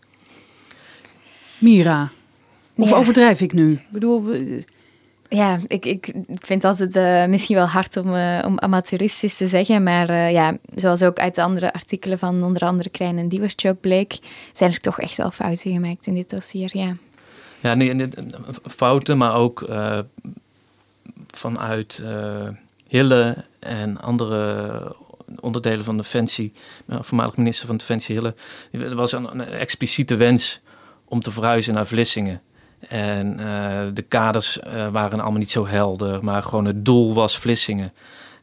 Mira, 1.58 2.12
of 2.76 2.94
overdrijf 2.94 3.42
ik 3.42 3.54
nu? 3.54 3.72
Ik 3.72 3.90
bedoel, 3.90 4.24
ja, 5.30 5.60
ik, 5.68 5.86
ik, 5.86 6.08
ik 6.08 6.46
vind 6.46 6.64
altijd 6.64 6.96
uh, 6.96 7.26
misschien 7.26 7.56
wel 7.56 7.66
hard 7.66 7.98
om, 7.98 8.14
uh, 8.14 8.44
om 8.46 8.60
amateuristisch 8.60 9.38
te 9.38 9.48
zeggen, 9.48 9.84
maar 9.84 10.10
uh, 10.10 10.32
ja, 10.32 10.58
zoals 10.76 11.04
ook 11.04 11.20
uit 11.20 11.36
de 11.36 11.42
andere 11.42 11.74
artikelen 11.74 12.18
van 12.18 12.44
onder 12.44 12.62
andere 12.62 12.90
Klein 12.90 13.18
en 13.18 13.28
Diewertje 13.28 13.70
ook 13.70 13.82
bleek, 13.82 14.18
zijn 14.54 14.72
er 14.72 14.80
toch 14.80 15.00
echt 15.00 15.18
wel 15.18 15.32
fouten 15.32 15.72
gemaakt 15.72 16.08
in 16.08 16.14
dit 16.14 16.30
dossier, 16.30 16.70
ja. 16.74 16.94
Ja, 17.60 17.74
nee, 17.74 18.08
fouten, 18.64 19.18
maar 19.18 19.36
ook 19.36 19.70
vanuit 21.28 22.04
Hille 22.88 23.36
en 23.60 24.02
andere 24.02 24.96
onderdelen 25.40 25.84
van 25.84 25.98
Defensie, 25.98 26.54
voormalig 26.88 27.38
minister 27.38 27.68
van 27.68 27.78
Defensie 27.78 28.16
Hille, 28.16 28.96
was 28.96 29.12
een, 29.12 29.32
een 29.32 29.50
expliciete 29.50 30.16
wens 30.16 30.62
om 31.06 31.22
te 31.22 31.32
verhuizen 31.32 31.74
naar 31.74 31.88
Vlissingen. 31.88 32.42
En 32.80 33.40
uh, 33.40 33.80
de 33.94 34.02
kaders 34.02 34.58
uh, 34.58 34.90
waren 34.90 35.20
allemaal 35.20 35.40
niet 35.40 35.52
zo 35.52 35.68
helder, 35.68 36.24
maar 36.24 36.44
gewoon 36.44 36.66
het 36.66 36.86
doel 36.86 37.14
was 37.14 37.38
Vlissingen. 37.38 37.94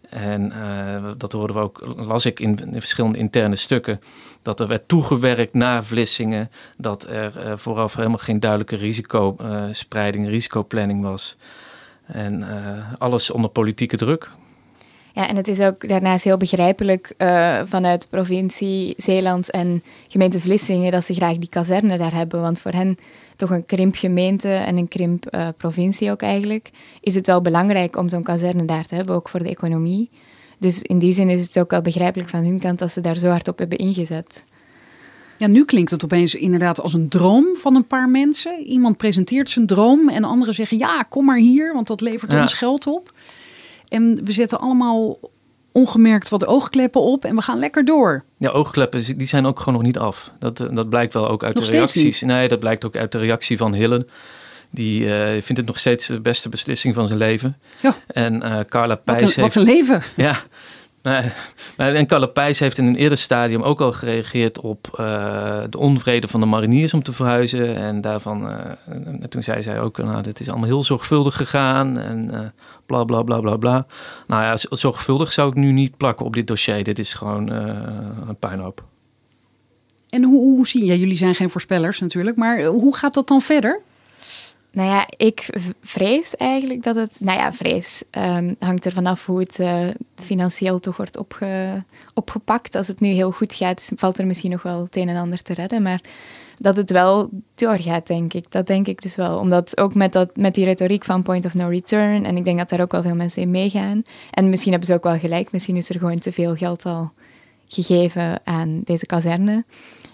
En 0.09 0.53
uh, 0.57 1.11
dat 1.17 1.33
hoorden 1.33 1.57
we 1.57 1.63
ook, 1.63 1.95
las 1.97 2.27
ik 2.27 2.41
in, 2.41 2.59
in, 2.73 2.81
verschillende 2.81 3.19
interne 3.19 3.57
stukken, 3.57 4.01
dat 4.43 4.61
er 4.61 4.67
werd 4.67 4.89
toegewerkt 4.89 5.55
naar 5.55 5.85
Vlissingen, 5.85 6.51
dat 6.77 7.07
er 7.07 7.59
vooraf 7.59 7.95
helemaal 7.95 8.19
geen 8.19 8.41
duidelijke 8.41 8.77
risicospreiding, 8.77 10.29
risicoplanning 10.29 11.03
was. 11.03 11.37
En 12.07 12.45
alles 12.99 13.31
onder 13.31 13.51
politieke 13.51 13.97
druk. 13.97 14.31
Ja, 15.15 15.29
en 15.29 15.37
het 15.37 15.49
is 15.49 15.61
ook 15.61 15.89
daarnaast 15.89 16.25
heel 16.25 16.37
begrijpelijk 16.37 17.15
uh, 17.19 17.61
vanuit 17.65 18.07
provincie 18.11 18.95
Zeeland 18.97 19.51
en 19.51 19.83
gemeente 20.09 20.41
Vlissingen 20.41 20.93
dat 20.93 21.05
ze 21.05 21.15
graag 21.15 21.39
die 21.39 21.49
kazerne 21.49 21.99
daar 21.99 22.15
hebben. 22.15 22.41
Want 22.41 22.61
voor 22.61 22.71
hen, 22.71 22.97
toch 23.37 23.51
een 23.51 23.67
krimp 23.67 23.95
gemeente 23.95 24.49
en 24.49 24.77
een 24.77 24.89
krimp 24.89 25.35
uh, 25.35 25.49
provincie 25.57 26.11
ook 26.11 26.23
eigenlijk, 26.23 26.71
is 27.01 27.15
het 27.15 27.27
wel 27.27 27.43
belangrijk 27.43 27.97
om 27.97 28.09
zo'n 28.09 28.23
kazerne 28.23 28.65
daar 28.65 28.87
te 28.87 28.95
hebben, 28.95 29.15
ook 29.15 29.29
voor 29.29 29.43
de 29.43 29.49
economie. 29.49 30.11
Dus 30.59 30.83
in 30.83 30.99
die 30.99 31.13
zin 31.13 31.29
is 31.29 31.47
het 31.47 31.59
ook 31.59 31.71
wel 31.71 31.83
begrijpelijk 31.83 32.31
van 32.31 32.45
hun 32.45 32.59
kant 32.59 32.79
dat 32.79 32.93
ze 32.93 33.01
daar 33.01 33.17
zo 33.17 33.29
hard 33.29 33.49
op 33.49 33.59
hebben 33.59 33.79
ingezet. 33.79 34.45
Ja, 35.39 35.47
nu 35.47 35.65
klinkt 35.65 35.91
het 35.91 36.05
opeens 36.05 36.35
inderdaad 36.35 36.81
als 36.81 36.93
een 36.93 37.09
droom 37.09 37.47
van 37.57 37.75
een 37.75 37.87
paar 37.87 38.09
mensen. 38.09 38.63
Iemand 38.63 38.97
presenteert 38.97 39.51
zijn 39.51 39.67
droom 39.67 40.09
en 40.09 40.25
anderen 40.25 40.55
zeggen 40.55 40.79
ja, 40.79 41.03
kom 41.09 41.25
maar 41.25 41.39
hier, 41.39 41.73
want 41.75 41.87
dat 41.87 42.01
levert 42.01 42.33
ja. 42.33 42.41
ons 42.41 42.55
geld 42.55 42.87
op. 42.87 43.13
En 43.89 44.25
we 44.25 44.33
zetten 44.33 44.61
allemaal 44.61 45.19
ongemerkt 45.73 46.29
wat 46.29 46.47
oogkleppen 46.47 47.01
op 47.01 47.25
en 47.25 47.35
we 47.35 47.43
gaan 47.43 47.59
lekker 47.59 47.85
door. 47.85 48.25
Ja, 48.39 48.51
oogkleppen 48.51 49.17
die 49.17 49.27
zijn 49.27 49.47
ook 49.47 49.59
gewoon 49.59 49.75
nog 49.75 49.83
niet 49.83 49.99
af. 49.99 50.31
Dat, 50.39 50.61
eh, 50.61 50.75
dat 50.75 50.89
blijkt 50.89 51.15
wel 51.15 51.29
ook 51.29 51.45
uit 51.45 51.59
de 51.59 51.65
reacties. 51.65 52.21
Nee, 52.23 52.49
dat 52.49 52.59
blijkt 52.59 52.85
ook 52.85 52.97
uit 52.97 53.13
de 53.13 53.19
reactie 53.19 53.57
van 53.57 53.75
Hillen. 53.75 54.09
Die 54.71 55.01
uh, 55.01 55.25
vindt 55.29 55.57
het 55.57 55.67
nog 55.67 55.79
steeds 55.79 56.07
de 56.07 56.21
beste 56.21 56.49
beslissing 56.49 56.95
van 56.95 57.07
zijn 57.07 57.19
leven. 57.19 57.57
Ja. 57.83 57.97
En 58.07 58.35
uh, 58.35 58.59
Carla 58.69 58.95
Pijs 58.95 59.23
wat 59.23 59.37
een, 59.37 59.43
Wat 59.43 59.55
een 59.55 59.63
leven. 59.63 60.03
Ja, 60.17 60.43
Nee, 61.05 61.31
en 61.77 62.07
Carla 62.07 62.27
Pijs 62.27 62.59
heeft 62.59 62.79
in 62.79 62.87
een 62.87 62.97
eerder 62.97 63.19
stadium 63.19 63.63
ook 63.63 63.81
al 63.81 63.93
gereageerd 63.93 64.61
op 64.61 64.97
uh, 65.01 65.63
de 65.71 65.79
onvrede 65.79 66.29
van 66.29 66.41
de 66.41 66.47
mariniers 66.47 66.95
om 66.95 67.03
te 67.03 67.13
verhuizen. 67.13 67.77
En 67.77 68.01
daarvan, 68.01 68.49
en 68.87 69.29
toen 69.29 69.43
zei 69.43 69.63
zij 69.63 69.81
ook, 69.81 69.99
nou, 69.99 70.23
dit 70.23 70.41
is 70.41 70.49
allemaal 70.49 70.69
heel 70.69 70.83
zorgvuldig 70.83 71.37
gegaan 71.37 71.99
en 71.99 72.31
uh, 72.33 72.41
bla 72.87 73.05
bla 73.05 73.23
bla 73.23 73.41
bla 73.41 73.57
bla. 73.57 73.87
Nou 74.27 74.43
ja, 74.43 74.77
zorgvuldig 74.77 75.33
zou 75.33 75.49
ik 75.49 75.55
nu 75.55 75.73
niet 75.73 75.97
plakken 75.97 76.27
op 76.27 76.35
dit 76.35 76.47
dossier. 76.47 76.85
Dit 76.85 76.99
is 76.99 77.15
gewoon 77.15 77.51
een 77.51 78.37
puinhoop. 78.39 78.85
En 80.11 80.23
hoe, 80.23 80.57
hoe 80.57 80.67
zie 80.67 80.85
je, 80.85 80.99
jullie 80.99 81.17
zijn 81.17 81.35
geen 81.35 81.51
voorspellers 81.51 82.01
natuurlijk, 82.01 82.37
maar 82.37 82.63
hoe 82.63 82.97
gaat 82.97 83.15
dat 83.15 83.29
dan 83.29 83.41
verder? 83.41 83.81
Nou 84.75 84.89
ja, 84.89 85.07
ik 85.17 85.49
vrees 85.83 86.37
eigenlijk 86.37 86.83
dat 86.83 86.97
het... 86.97 87.21
Nou 87.21 87.39
ja, 87.39 87.53
vrees 87.53 88.05
um, 88.11 88.57
hangt 88.59 88.85
er 88.85 88.93
vanaf 88.93 89.27
hoe 89.27 89.41
het 89.41 89.59
uh, 89.59 89.89
financieel 90.15 90.81
toch 90.81 90.97
wordt 90.97 91.17
opge, 91.17 91.85
opgepakt. 92.15 92.75
Als 92.75 92.89
het 92.89 93.01
nu 93.01 93.09
heel 93.09 93.31
goed 93.31 93.55
gaat, 93.55 93.93
valt 93.97 94.19
er 94.19 94.27
misschien 94.27 94.51
nog 94.51 94.63
wel 94.63 94.83
het 94.83 94.97
een 94.97 95.09
en 95.09 95.17
ander 95.17 95.43
te 95.43 95.55
redden. 95.55 95.83
Maar 95.83 96.01
dat 96.59 96.77
het 96.77 96.91
wel 96.91 97.31
doorgaat, 97.55 98.07
denk 98.07 98.33
ik. 98.33 98.51
Dat 98.51 98.67
denk 98.67 98.87
ik 98.87 99.03
dus 99.03 99.17
wel. 99.17 99.39
Omdat 99.39 99.79
ook 99.79 99.95
met, 99.95 100.13
dat, 100.13 100.37
met 100.37 100.55
die 100.55 100.65
retoriek 100.65 101.05
van 101.05 101.23
point 101.23 101.45
of 101.45 101.55
no 101.55 101.69
return... 101.69 102.25
en 102.25 102.37
ik 102.37 102.45
denk 102.45 102.59
dat 102.59 102.69
daar 102.69 102.81
ook 102.81 102.93
wel 102.93 103.03
veel 103.03 103.17
mensen 103.17 103.43
in 103.43 103.51
meegaan. 103.51 104.03
En 104.31 104.51
misschien 104.51 104.71
hebben 104.71 104.89
ze 104.89 104.95
ook 104.95 105.05
wel 105.05 105.19
gelijk. 105.19 105.53
Misschien 105.53 105.77
is 105.77 105.89
er 105.89 105.99
gewoon 105.99 106.19
te 106.19 106.33
veel 106.33 106.55
geld 106.55 106.87
al 106.87 107.13
gegeven 107.67 108.41
aan 108.45 108.81
deze 108.85 109.07
kazerne. 109.07 109.65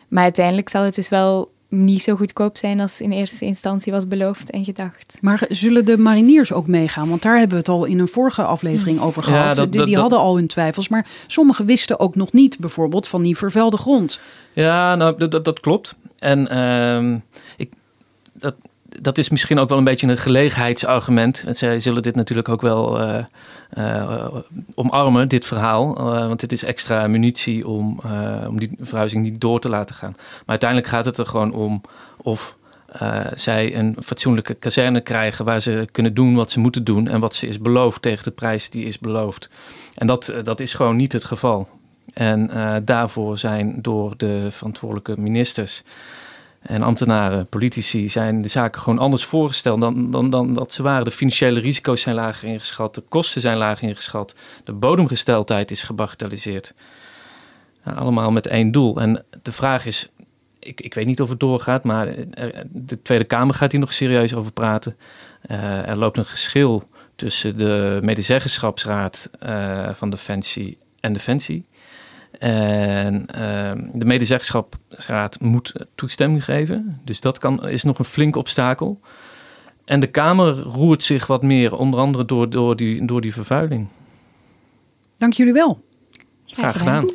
Maar 0.09 0.23
uiteindelijk 0.23 0.69
zal 0.69 0.83
het 0.83 0.95
dus 0.95 1.09
wel 1.09 1.51
niet 1.71 2.03
zo 2.03 2.17
goedkoop 2.17 2.57
zijn 2.57 2.81
als 2.81 3.01
in 3.01 3.11
eerste 3.11 3.45
instantie 3.45 3.93
was 3.93 4.09
beloofd 4.09 4.51
en 4.51 4.65
gedacht. 4.65 5.19
Maar 5.21 5.45
zullen 5.49 5.85
de 5.85 5.99
mariniers 5.99 6.53
ook 6.53 6.67
meegaan? 6.67 7.09
Want 7.09 7.23
daar 7.23 7.39
hebben 7.39 7.51
we 7.51 7.57
het 7.57 7.69
al 7.69 7.85
in 7.85 7.99
een 7.99 8.09
vorige 8.09 8.43
aflevering 8.43 8.99
hm. 8.99 9.05
over 9.05 9.23
gehad. 9.23 9.57
Ja, 9.57 9.67
die, 9.67 9.85
die 9.85 9.97
hadden 9.97 10.19
al 10.19 10.37
hun 10.37 10.47
twijfels, 10.47 10.89
maar 10.89 11.07
sommigen 11.27 11.67
wisten 11.67 12.01
ook 12.01 12.15
nog 12.15 12.33
niet 12.33 12.59
bijvoorbeeld 12.59 13.09
van 13.09 13.23
die 13.23 13.37
vervuilde 13.37 13.77
grond. 13.77 14.21
Ja, 14.53 14.95
nou, 14.95 15.29
dat, 15.29 15.45
dat 15.45 15.61
klopt. 15.61 15.95
En 16.19 16.49
uh, 16.53 17.21
ik, 17.57 17.73
dat, 18.33 18.55
dat 19.01 19.19
is 19.19 19.29
misschien 19.29 19.59
ook 19.59 19.69
wel 19.69 19.79
een 19.79 19.85
beetje 19.85 20.07
een 20.07 20.17
gelegenheidsargument. 20.17 21.45
Zij 21.51 21.79
zullen 21.79 22.03
dit 22.03 22.15
natuurlijk 22.15 22.49
ook 22.49 22.61
wel 22.61 23.01
uh, 23.01 23.25
uh, 23.79 24.27
omarmen, 24.75 25.29
dit 25.29 25.47
verhaal. 25.47 25.99
Uh, 25.99 26.27
want 26.27 26.41
het 26.41 26.53
is 26.53 26.65
extra 26.65 27.07
munitie 27.07 27.67
om, 27.67 28.01
om 28.49 28.59
die 28.59 28.77
verhuizing 28.81 29.23
niet 29.23 29.41
door 29.41 29.61
te 29.61 29.69
laten 29.69 29.95
gaan. 29.95 30.13
Maar 30.17 30.45
uiteindelijk 30.47 30.91
gaat 30.91 31.05
het 31.05 31.19
er 31.19 31.27
gewoon 31.27 31.53
om 31.53 31.81
of 32.17 32.57
zij 33.35 33.77
een 33.77 33.97
fatsoenlijke 34.05 34.55
kazerne 34.55 35.01
krijgen 35.01 35.45
waar 35.45 35.61
ze 35.61 35.89
kunnen 35.93 36.15
doen 36.15 36.35
wat 36.35 36.51
ze 36.51 36.61
moeten 36.61 36.85
doen 36.85 37.09
en 37.09 37.21
wat 37.21 37.35
ze 37.35 37.47
is 37.47 37.59
beloofd 37.59 38.03
tegen 38.03 38.25
de 38.25 38.31
prijs 38.31 38.71
die 38.71 38.85
is 38.85 38.99
beloofd. 38.99 39.51
En 39.95 40.07
dat, 40.07 40.33
dat 40.43 40.61
is 40.61 40.75
gewoon 40.75 40.97
niet 40.97 41.13
het 41.13 41.25
geval. 41.25 41.69
En 42.15 42.51
daarvoor 42.85 43.39
zijn 43.39 43.79
door 43.83 44.15
de 44.17 44.47
verantwoordelijke 44.51 45.21
ministers 45.21 45.83
en 46.61 46.83
ambtenaren, 46.83 47.47
politici 47.47 48.09
zijn 48.09 48.43
de 48.43 48.49
zaken 48.49 48.81
gewoon 48.81 48.99
anders 48.99 49.25
voorgesteld 49.25 49.81
dan, 49.81 50.11
dan, 50.11 50.31
dan 50.31 50.55
dat 50.55 50.73
ze 50.73 50.83
waren. 50.83 51.05
De 51.05 51.11
financiële 51.11 51.61
risico's 51.61 52.01
zijn 52.01 52.15
lager 52.15 52.49
ingeschat, 52.49 52.95
de 52.95 53.01
kosten 53.09 53.41
zijn 53.41 53.57
lager 53.57 53.89
ingeschat, 53.89 54.35
de 54.65 54.73
bodemgesteldheid 54.73 55.71
is 55.71 55.83
gebagatelliseerd. 55.83 56.75
allemaal 57.85 58.31
met 58.31 58.47
één 58.47 58.73
doel. 58.73 59.01
En 59.01 59.25
de 59.43 59.53
vraag 59.53 59.87
is, 59.87 60.11
ik, 60.59 60.81
ik 60.81 60.95
weet 60.95 61.07
niet 61.07 61.21
of 61.21 61.29
het 61.29 61.41
doorgaat, 61.41 61.85
maar 61.85 62.15
de 62.69 63.03
Tweede 63.03 63.25
Kamer 63.25 63.55
gaat 63.55 63.73
hier 63.73 63.81
nog 63.81 63.93
serieus 63.93 64.35
over 64.35 64.53
praten. 64.53 64.97
Uh, 65.51 65.89
er 65.89 65.99
loopt 65.99 66.19
een 66.19 66.27
geschil 66.27 66.89
tussen 67.17 67.59
de 67.59 67.99
medezeggenschapsraad 68.01 69.31
uh, 69.47 69.95
van 69.95 70.11
Defensie 70.11 70.79
en 71.01 71.13
Defensie. 71.13 71.65
En 72.41 73.15
uh, 73.15 73.73
de 73.93 74.05
medezeggenschapsraad 74.05 75.41
moet 75.41 75.73
toestemming 75.95 76.45
geven. 76.45 77.01
Dus 77.05 77.21
dat 77.21 77.39
kan, 77.39 77.69
is 77.69 77.83
nog 77.83 77.99
een 77.99 78.05
flink 78.05 78.37
obstakel. 78.37 79.01
En 79.85 80.01
de 80.01 80.07
Kamer 80.07 80.59
roert 80.59 81.03
zich 81.03 81.27
wat 81.27 81.43
meer, 81.43 81.77
onder 81.77 82.01
andere 82.01 82.25
door, 82.25 82.51
door, 82.51 82.77
die, 82.77 83.05
door 83.05 83.21
die 83.21 83.33
vervuiling. 83.33 83.89
Dank 85.17 85.33
jullie 85.33 85.53
wel. 85.53 85.81
Graag 86.47 86.79
gedaan. 86.79 87.07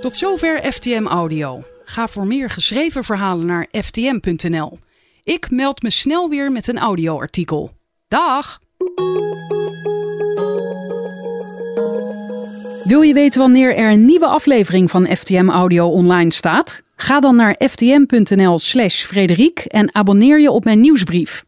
Tot 0.00 0.16
zover 0.16 0.72
FTM 0.72 1.06
Audio. 1.06 1.64
Ga 1.84 2.08
voor 2.08 2.26
meer 2.26 2.50
geschreven 2.50 3.04
verhalen 3.04 3.46
naar 3.46 3.68
ftm.nl. 3.70 4.78
Ik 5.22 5.50
meld 5.50 5.82
me 5.82 5.90
snel 5.90 6.28
weer 6.28 6.52
met 6.52 6.68
een 6.68 6.78
audioartikel. 6.78 7.70
Dag! 8.08 8.58
Wil 12.86 13.00
je 13.00 13.14
weten 13.14 13.40
wanneer 13.40 13.76
er 13.76 13.90
een 13.90 14.04
nieuwe 14.04 14.26
aflevering 14.26 14.90
van 14.90 15.06
FTM 15.06 15.48
Audio 15.48 15.88
online 15.88 16.32
staat? 16.32 16.82
Ga 16.96 17.20
dan 17.20 17.36
naar 17.36 17.56
ftm.nl/slash 17.58 19.04
Frederiek 19.04 19.58
en 19.58 19.94
abonneer 19.94 20.40
je 20.40 20.50
op 20.50 20.64
mijn 20.64 20.80
nieuwsbrief. 20.80 21.45